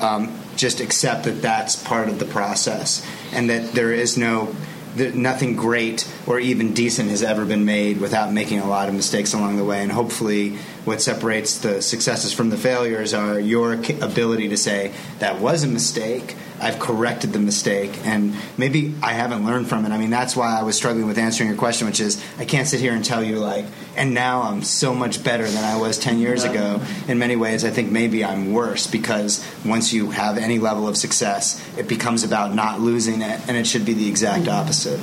[0.00, 4.54] um, just accept that that's part of the process, and that there is no
[4.96, 8.94] that nothing great or even decent has ever been made without making a lot of
[8.94, 9.82] mistakes along the way.
[9.82, 15.40] And hopefully, what separates the successes from the failures are your ability to say, that
[15.40, 16.36] was a mistake.
[16.60, 19.92] I've corrected the mistake, and maybe I haven't learned from it.
[19.92, 22.68] I mean, that's why I was struggling with answering your question, which is I can't
[22.68, 23.66] sit here and tell you, like,
[23.96, 26.80] and now I'm so much better than I was 10 years ago.
[27.08, 30.96] In many ways, I think maybe I'm worse because once you have any level of
[30.96, 35.00] success, it becomes about not losing it, and it should be the exact opposite.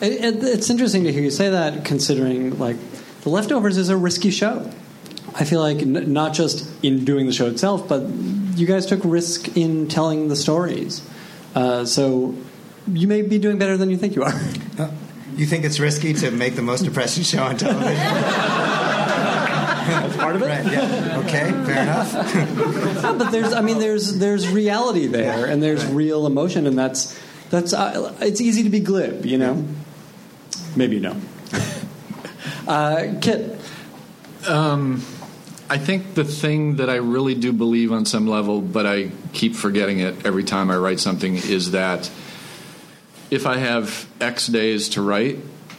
[0.00, 2.76] It, it, it's interesting to hear you say that, considering like
[3.22, 4.70] the leftovers is a risky show.
[5.34, 8.02] I feel like n- not just in doing the show itself, but
[8.60, 11.02] you guys took risk in telling the stories.
[11.54, 12.34] Uh, so
[12.92, 14.32] you may be doing better than you think you are.
[15.36, 17.96] You think it's risky to make the most depressing show on television?
[19.90, 20.46] That's part of it.
[20.46, 21.18] Right, yeah.
[21.24, 22.12] Okay, fair enough.
[23.02, 27.18] No, but there's, I mean, there's there's reality there, and there's real emotion, and that's
[27.48, 29.64] that's uh, it's easy to be glib, you know.
[30.76, 31.16] Maybe no.
[32.68, 33.58] Uh, Kit,
[34.46, 35.02] Um,
[35.70, 39.54] I think the thing that I really do believe on some level, but I keep
[39.54, 42.10] forgetting it every time I write something, is that
[43.30, 45.38] if I have X days to write,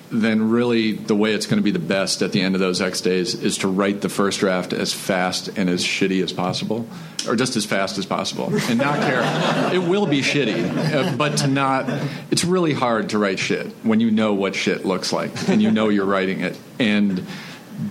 [0.09, 2.79] then really the way it's going to be the best at the end of those
[2.79, 6.87] X days is to write the first draft as fast and as shitty as possible,
[7.27, 9.73] or just as fast as possible, and not care.
[9.73, 11.89] It will be shitty, uh, but to not.
[12.31, 15.69] It's really hard to write shit when you know what shit looks like and you
[15.69, 17.27] know you're writing it, and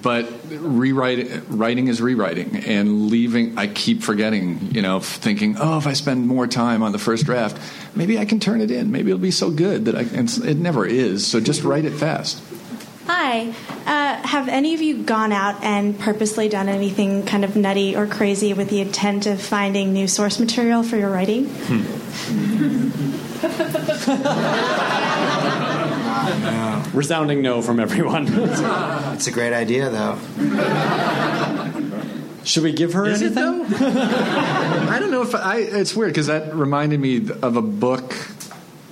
[0.02, 5.86] but rewriting writing is rewriting and leaving i keep forgetting you know thinking oh if
[5.86, 7.58] i spend more time on the first draft
[7.94, 10.56] maybe i can turn it in maybe it'll be so good that i and it
[10.56, 12.42] never is so just write it fast
[13.06, 13.48] Hi.
[13.86, 18.06] Uh, have any of you gone out and purposely done anything kind of nutty or
[18.06, 21.46] crazy with the intent of finding new source material for your writing?
[26.92, 28.28] resounding no from everyone.
[29.20, 30.18] It's a great idea, though.
[32.44, 33.74] Should we give her Is it, anything?
[33.82, 35.59] I don't know if I.
[35.59, 38.14] It's weird because that reminded me of a book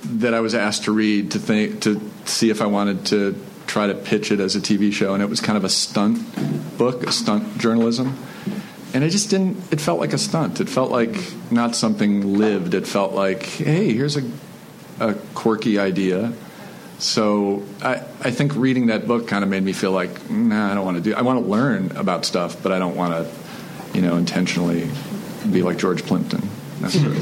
[0.03, 3.35] that I was asked to read to think to see if I wanted to
[3.65, 6.19] try to pitch it as a TV show, and it was kind of a stunt
[6.77, 8.17] book, a stunt journalism.
[8.93, 9.57] And it just didn't.
[9.71, 10.61] It felt like a stunt.
[10.61, 11.15] It felt like
[11.51, 12.75] not something lived.
[12.75, 14.29] It felt like, hey, here's a
[14.99, 16.33] a quirky idea.
[16.99, 20.75] So I, I think reading that book kind of made me feel like, nah, I
[20.75, 21.15] don't want to do.
[21.15, 24.89] I want to learn about stuff, but I don't want to, you know, intentionally
[25.49, 26.47] be like George Plimpton
[26.81, 27.19] necessarily.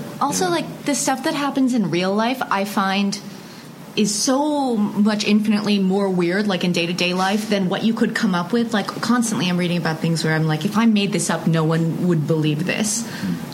[0.20, 3.18] Also, like the stuff that happens in real life, I find
[3.94, 7.94] is so much infinitely more weird, like in day to day life, than what you
[7.94, 8.72] could come up with.
[8.72, 11.64] Like constantly, I'm reading about things where I'm like, if I made this up, no
[11.64, 13.08] one would believe this.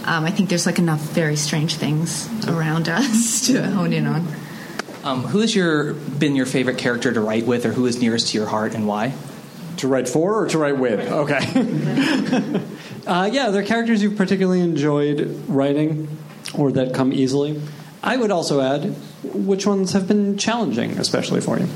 [0.06, 4.26] Um, I think there's like enough very strange things around us to hone in on.
[5.04, 8.28] Um, who has your been your favorite character to write with, or who is nearest
[8.28, 9.12] to your heart, and why?
[9.78, 11.00] To write for or to write with?
[11.00, 11.34] Okay.
[13.06, 16.08] uh, yeah, there are characters you've particularly enjoyed writing
[16.56, 17.60] or that come easily.
[18.02, 21.66] I would also add which ones have been challenging, especially for you.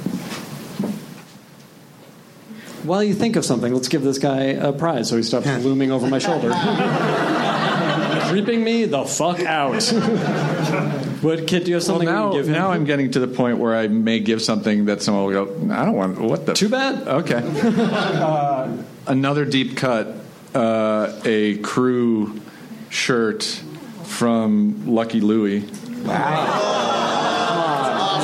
[2.83, 5.93] While you think of something, let's give this guy a prize so he stops looming
[5.93, 6.51] over my shoulder.
[8.31, 9.83] Creeping me the fuck out.
[11.23, 12.53] what, Kit, do you have something well, now, give him?
[12.53, 15.75] now I'm getting to the point where I may give something that someone will go,
[15.75, 16.19] I don't want.
[16.19, 16.55] What the?
[16.55, 17.07] Too bad.
[17.07, 17.43] Okay.
[17.63, 18.77] uh,
[19.07, 20.15] another deep cut,
[20.55, 22.41] uh, a crew
[22.91, 23.45] shirt
[24.05, 25.61] from Lucky Louie.
[26.05, 26.79] Wow.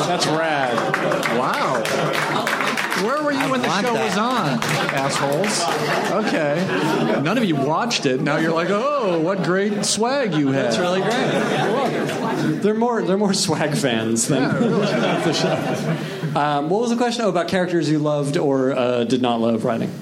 [0.06, 1.38] That's rad.
[1.38, 2.20] Wow.
[3.05, 4.05] Where were you when the show that.
[4.05, 4.62] was on,
[4.94, 6.26] assholes?
[6.26, 7.20] Okay.
[7.22, 8.20] None of you watched it.
[8.20, 10.66] Now you're like, oh, what great swag you had.
[10.66, 11.12] That's really great.
[11.12, 12.60] You're.
[12.60, 16.39] They're more they're more swag fans than the show.
[16.39, 17.24] Um, what was the question?
[17.24, 19.93] Oh, about characters you loved or uh, did not love writing.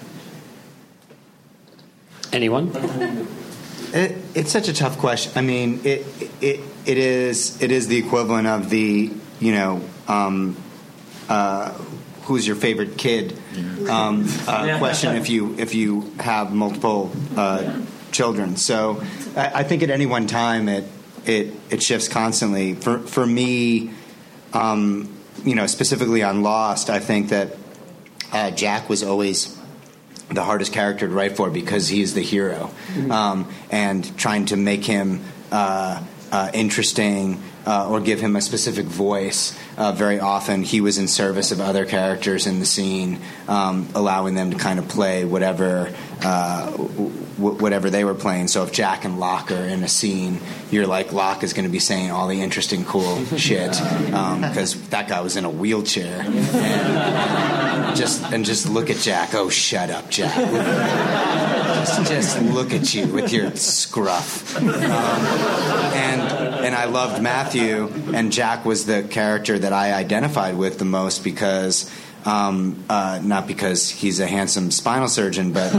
[2.32, 2.70] Anyone?
[3.92, 5.32] It, it's such a tough question.
[5.36, 6.06] I mean, it
[6.40, 9.10] it it is it is the equivalent of the
[9.40, 10.56] you know um,
[11.28, 11.76] uh,
[12.24, 13.36] who's your favorite kid
[13.88, 17.80] um, uh, question if you if you have multiple uh,
[18.12, 18.56] children.
[18.56, 19.02] So
[19.36, 20.84] I, I think at any one time it
[21.26, 22.74] it it shifts constantly.
[22.74, 23.92] For for me,
[24.52, 25.12] um,
[25.44, 27.56] you know, specifically on Lost, I think that
[28.32, 29.58] uh, Jack was always
[30.30, 32.70] the hardest character to write for because he's the hero,
[33.10, 38.86] um, and trying to make him uh, uh, interesting uh, or give him a specific
[38.86, 39.58] voice.
[39.76, 44.34] Uh, very often, he was in service of other characters in the scene, um, allowing
[44.34, 45.92] them to kind of play whatever.
[46.22, 48.46] Uh, w- whatever they were playing.
[48.46, 50.38] So if Jack and Locke are in a scene,
[50.70, 55.08] you're like Locke is going to be saying all the interesting, cool shit because that
[55.08, 56.20] guy was in a wheelchair.
[56.24, 59.34] And just and just look at Jack.
[59.34, 60.36] Oh, shut up, Jack.
[61.82, 64.56] Just, just look at you with your scruff.
[64.56, 66.22] Um, and
[66.62, 71.24] and I loved Matthew, and Jack was the character that I identified with the most
[71.24, 71.90] because.
[72.24, 75.70] Um, uh, not because he's a handsome spinal surgeon, but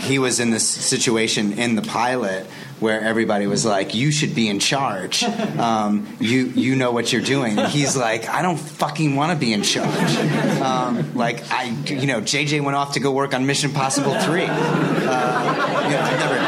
[0.00, 2.46] he was in this situation in the pilot
[2.80, 5.22] where everybody was like, "You should be in charge.
[5.60, 9.38] Um, you you know what you're doing." And he's like, "I don't fucking want to
[9.38, 10.16] be in charge."
[10.60, 14.46] Um, like I, you know, JJ went off to go work on Mission Impossible Three.
[14.46, 16.39] Uh, you know,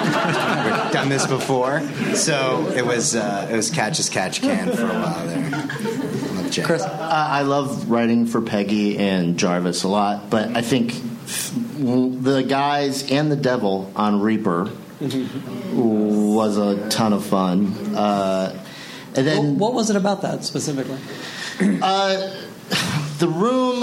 [0.92, 1.80] done this before,
[2.14, 6.64] so it was uh, it was catch as catch can for a while there.
[6.64, 10.92] Chris, uh, I love writing for Peggy and Jarvis a lot, but I think
[11.26, 14.70] the guys and the devil on Reaper
[15.72, 17.96] was a ton of fun.
[17.96, 18.64] Uh,
[19.14, 20.98] and then what was it about that specifically?
[21.60, 22.34] Uh,
[23.18, 23.82] the room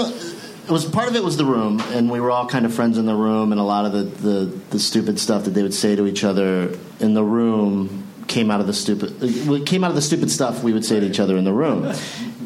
[0.70, 2.96] it was part of it was the room, and we were all kind of friends
[2.96, 5.74] in the room, and a lot of the, the, the stupid stuff that they would
[5.74, 9.82] say to each other in the room came out of the stupid uh, it came
[9.82, 11.92] out of the stupid stuff we would say to each other in the room.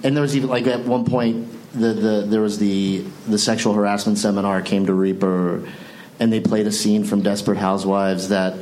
[0.03, 3.75] And there was even like at one point the, the there was the the sexual
[3.75, 5.69] harassment seminar came to Reaper,
[6.19, 8.55] and they played a scene from Desperate Housewives that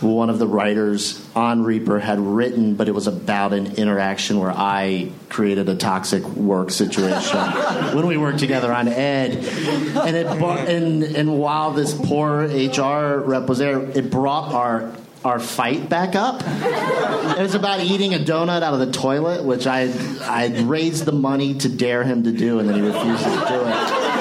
[0.00, 4.50] one of the writers on Reaper had written, but it was about an interaction where
[4.50, 7.38] I created a toxic work situation
[7.94, 13.46] when we worked together on Ed, and it and and while this poor HR rep
[13.46, 14.92] was there, it brought our
[15.24, 16.42] our fight back up.
[16.42, 19.92] It was about eating a donut out of the toilet, which I
[20.22, 23.64] I raised the money to dare him to do, and then he refused to do
[23.66, 24.11] it.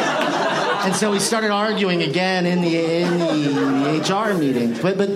[0.83, 4.73] And so we started arguing again in the in the, the HR meeting.
[4.81, 5.09] But but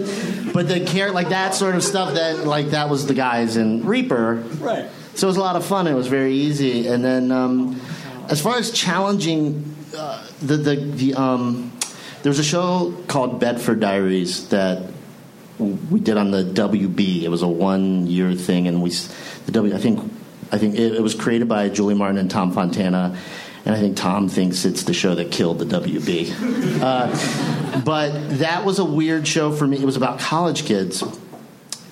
[0.53, 3.85] but the care like that sort of stuff that like that was the guys in
[3.85, 4.35] Reaper.
[4.59, 4.89] Right.
[5.15, 5.87] So it was a lot of fun.
[5.87, 6.87] It was very easy.
[6.87, 7.81] And then um,
[8.29, 11.71] as far as challenging uh, the the the um,
[12.21, 14.91] there was a show called Bedford Diaries that
[15.59, 17.23] we did on the WB.
[17.23, 18.89] It was a one year thing, and we
[19.45, 19.73] the W.
[19.73, 20.11] I think
[20.51, 23.17] I think it, it was created by Julie Martin and Tom Fontana,
[23.65, 26.81] and I think Tom thinks it's the show that killed the WB.
[26.81, 29.77] Uh, but that was a weird show for me.
[29.77, 31.03] It was about college kids.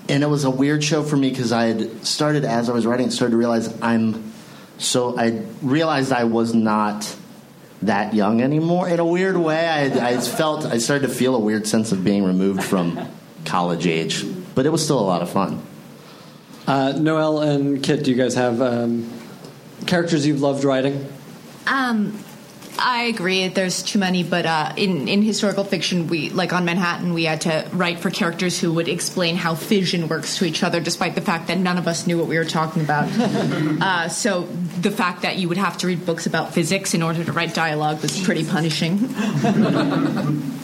[0.07, 2.85] And it was a weird show for me because I had started as I was
[2.85, 4.33] writing, started to realize I'm
[4.77, 7.15] so I realized I was not
[7.83, 8.89] that young anymore.
[8.89, 12.03] In a weird way, I, I felt I started to feel a weird sense of
[12.03, 13.07] being removed from
[13.45, 14.25] college age,
[14.55, 15.61] but it was still a lot of fun.
[16.67, 19.09] Uh, Noelle and Kit, do you guys have um,
[19.85, 21.07] characters you've loved writing?
[21.67, 22.23] Um,
[22.79, 23.47] I agree.
[23.49, 27.41] There's too many, but uh, in in historical fiction, we like on Manhattan, we had
[27.41, 31.21] to write for characters who would explain how fission works to each other, despite the
[31.21, 33.09] fact that none of us knew what we were talking about.
[33.81, 34.43] uh, so
[34.81, 37.53] the fact that you would have to read books about physics in order to write
[37.53, 39.09] dialogue was pretty punishing.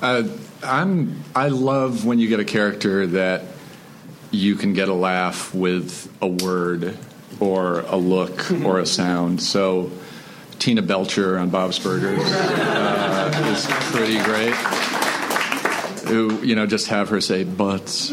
[0.00, 0.22] Uh,
[0.62, 1.24] I'm.
[1.34, 3.42] I love when you get a character that
[4.30, 6.96] you can get a laugh with a word
[7.40, 9.42] or a look or a sound.
[9.42, 9.90] So
[10.58, 14.54] Tina Belcher on Bob's Burgers uh, is pretty great.
[16.08, 18.10] Who you know just have her say butts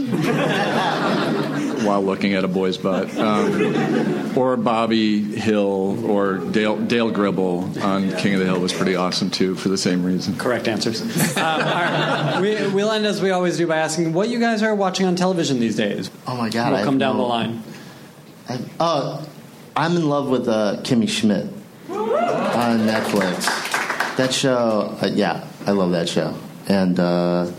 [1.85, 8.11] while looking at a boy's butt, um, or Bobby Hill or Dale Dale Gribble on
[8.17, 10.35] King of the Hill was pretty awesome too for the same reason.
[10.37, 11.01] Correct answers.
[11.37, 12.39] Um, all right.
[12.41, 15.15] we, we'll end as we always do by asking what you guys are watching on
[15.15, 16.09] television these days.
[16.27, 16.71] Oh my god!
[16.73, 17.63] We'll I come have down no- the line.
[18.49, 19.25] I, oh,
[19.75, 21.47] I'm in love with uh, Kimmy Schmidt
[21.89, 23.45] on Netflix.
[24.17, 26.35] That show, uh, yeah, I love that show,
[26.67, 27.51] and uh,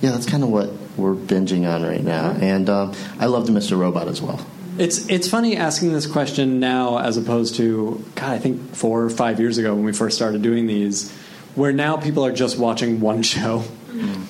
[0.00, 2.30] yeah, that's kind of what we're binging on right now.
[2.32, 3.78] And um, I loved Mr.
[3.78, 4.44] Robot as well.
[4.78, 9.10] It's it's funny asking this question now as opposed to God, I think four or
[9.10, 11.12] five years ago when we first started doing these,
[11.54, 13.64] where now people are just watching one show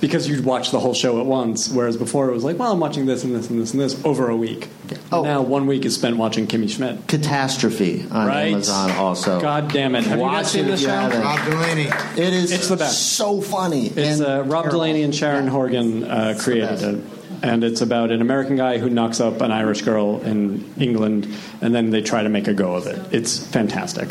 [0.00, 2.80] because you'd watch the whole show at once, whereas before it was like, well, I'm
[2.80, 4.68] watching this and this and this and this over a week.
[5.10, 7.06] Now one week is spent watching Kimmy Schmidt.
[7.08, 8.48] Catastrophe on Right.
[8.52, 9.40] Amazon also.
[9.40, 10.04] God damn it!
[10.04, 11.20] Have you guys Watch seen it this if you show?
[11.22, 11.88] Rob Delaney.
[12.16, 13.14] It is It's the best.
[13.14, 13.86] so funny.
[13.88, 14.70] It's uh, Rob terrible.
[14.70, 17.04] Delaney and Sharon Horgan uh, created it.
[17.42, 21.28] And it's about an American guy who knocks up an Irish girl in England,
[21.60, 22.98] and then they try to make a go of it.
[23.12, 24.08] It's fantastic.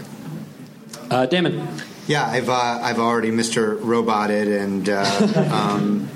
[1.10, 1.68] Uh, Damon.
[2.06, 3.78] Yeah, I've uh, I've already Mr.
[3.82, 6.10] Roboted, and uh, um,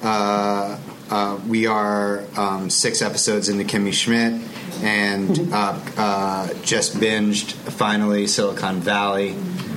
[0.00, 0.78] uh,
[1.10, 4.40] uh, we are um, six episodes into Kimmy Schmidt,
[4.84, 9.32] and uh, uh, just binged finally Silicon Valley,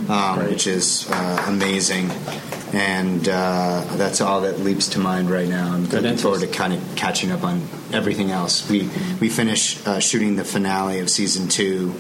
[0.08, 2.12] um, which is uh, amazing.
[2.72, 5.74] And uh, that's all that leaps to mind right now.
[5.74, 8.70] I'm looking forward to kind of catching up on everything else.
[8.70, 8.88] We
[9.20, 11.96] we finish uh, shooting the finale of season two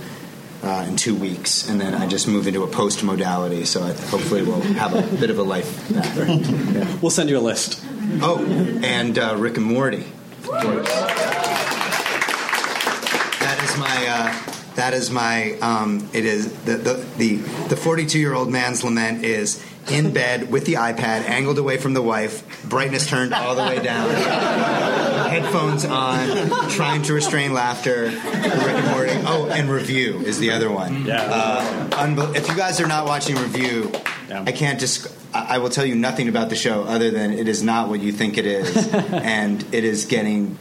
[0.64, 3.66] uh, in two weeks, and then I just move into a post modality.
[3.66, 6.16] So I, hopefully we'll have a bit of a life back.
[7.02, 7.82] We'll send you a list.
[8.22, 8.44] Oh,
[8.84, 10.06] and uh, Rick and Morty.
[13.40, 14.08] That is my.
[14.08, 15.54] Uh, that is my.
[15.60, 17.36] Um, it is the the the
[17.68, 21.78] the forty two year old man's lament is in bed with the iPad angled away
[21.78, 24.10] from the wife, brightness turned all the way down,
[25.30, 28.06] headphones on, trying to restrain laughter.
[28.06, 29.12] Rick and Morty.
[29.26, 31.06] Oh, and Review is the other one.
[31.06, 31.22] Yeah.
[31.24, 33.92] Uh, unbel- if you guys are not watching Review,
[34.30, 35.08] I can't just.
[35.34, 38.00] I I will tell you nothing about the show other than it is not what
[38.00, 40.58] you think it is, and it is getting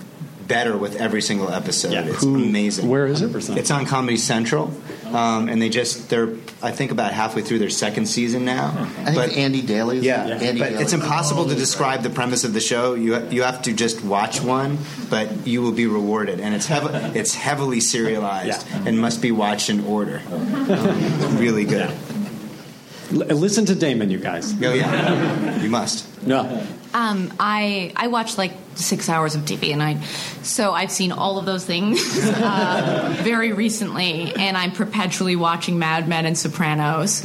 [0.49, 1.93] better with every single episode.
[1.93, 2.89] It's amazing.
[2.89, 3.57] Where is it?
[3.57, 4.73] It's on Comedy Central,
[5.07, 6.31] um, and they just they're
[6.63, 8.69] I think about halfway through their second season now.
[9.05, 10.83] I think Andy Daly's Yeah, Andy but Daly.
[10.83, 12.95] it's impossible to describe the premise of the show.
[12.95, 14.79] You you have to just watch one,
[15.11, 19.71] but you will be rewarded, and it's heav- it's heavily serialized and must be watched
[19.71, 20.21] in order.
[20.33, 21.91] Um, really good.
[23.13, 24.53] L- listen to Damon, you guys.
[24.63, 26.27] Oh yeah, you must.
[26.27, 26.41] No.
[26.95, 30.03] Um, I I watch like six hours of TV a night,
[30.43, 36.09] so I've seen all of those things uh, very recently, and I'm perpetually watching Mad
[36.09, 37.23] Men and Sopranos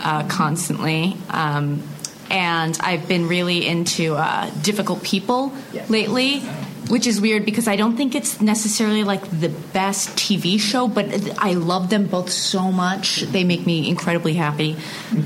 [0.00, 1.16] uh, constantly.
[1.30, 1.82] Um,
[2.30, 5.52] and I've been really into uh, difficult people
[5.88, 6.40] lately,
[6.88, 11.06] which is weird because I don't think it's necessarily like the best TV show, but
[11.38, 13.20] I love them both so much.
[13.20, 14.76] They make me incredibly happy.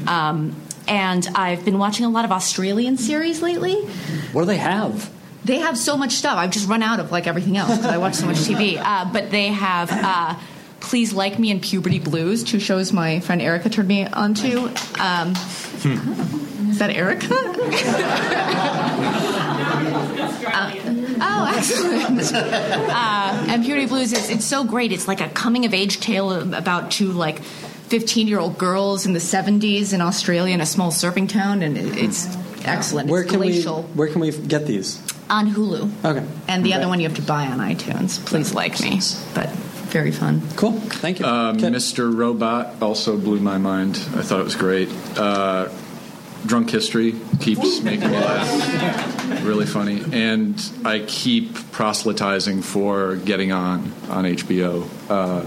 [0.08, 0.56] Um,
[0.88, 3.74] and I've been watching a lot of Australian series lately.
[4.32, 5.10] What do they have?
[5.46, 6.36] They have so much stuff.
[6.36, 8.76] I've just run out of like everything else because I watch so much TV.
[8.86, 10.34] Uh, but they have uh,
[10.80, 14.68] Please Like Me and Puberty Blues, two shows my friend Erica turned me onto.
[15.00, 15.30] Um,
[16.70, 17.28] Is that Erica?
[20.48, 20.72] Uh,
[21.20, 22.32] oh, excellent.
[22.32, 24.92] Uh, and Puberty Blues is it's so great.
[24.92, 29.12] It's like a coming of age tale about two like 15 year old girls in
[29.12, 32.26] the 70s in Australia in a small surfing town, and it, it's
[32.64, 33.08] excellent.
[33.10, 33.82] Where it's can glacial.
[33.82, 35.00] we where can we get these?
[35.28, 35.90] On Hulu.
[36.04, 36.24] Okay.
[36.48, 36.78] And the Okay.
[36.78, 38.24] other one you have to buy on iTunes.
[38.24, 39.00] Please like me.
[39.34, 39.50] But
[39.90, 40.42] very fun.
[40.56, 40.72] Cool.
[40.72, 41.26] Thank you.
[41.26, 42.14] Uh, Mr.
[42.14, 43.96] Robot also blew my mind.
[44.16, 44.88] I thought it was great.
[45.16, 45.68] Uh,
[46.44, 49.42] Drunk History keeps making me laugh.
[49.44, 50.02] Really funny.
[50.12, 50.54] And
[50.84, 55.44] I keep proselytizing for getting on on HBO, uh,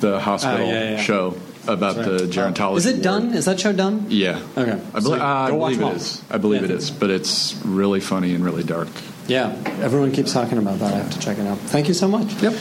[0.00, 1.00] the hospital Oh, yeah, yeah.
[1.00, 1.36] show
[1.68, 2.54] about That's the right.
[2.54, 2.76] gerontology.
[2.78, 3.02] Is it ward.
[3.02, 3.34] done?
[3.34, 4.06] Is that show done?
[4.08, 4.40] Yeah.
[4.56, 4.80] Okay.
[4.94, 5.96] I, So belie- uh, I believe them it all.
[5.96, 6.22] is.
[6.30, 6.68] I believe Yeah.
[6.68, 6.90] it is.
[6.90, 8.88] But it's really funny and really dark.
[9.26, 10.94] Yeah, everyone keeps talking about that.
[10.94, 11.58] I have to check it out.
[11.58, 12.32] Thank you so much.
[12.42, 12.54] Yep.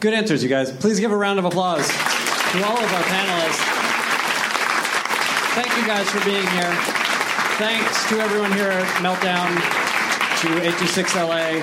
[0.00, 0.72] Good answers, you guys.
[0.72, 3.60] Please give a round of applause to all of our panelists.
[5.54, 6.72] Thank you guys for being here.
[7.58, 9.50] Thanks to everyone here at Meltdown,
[10.40, 11.62] to 826LA.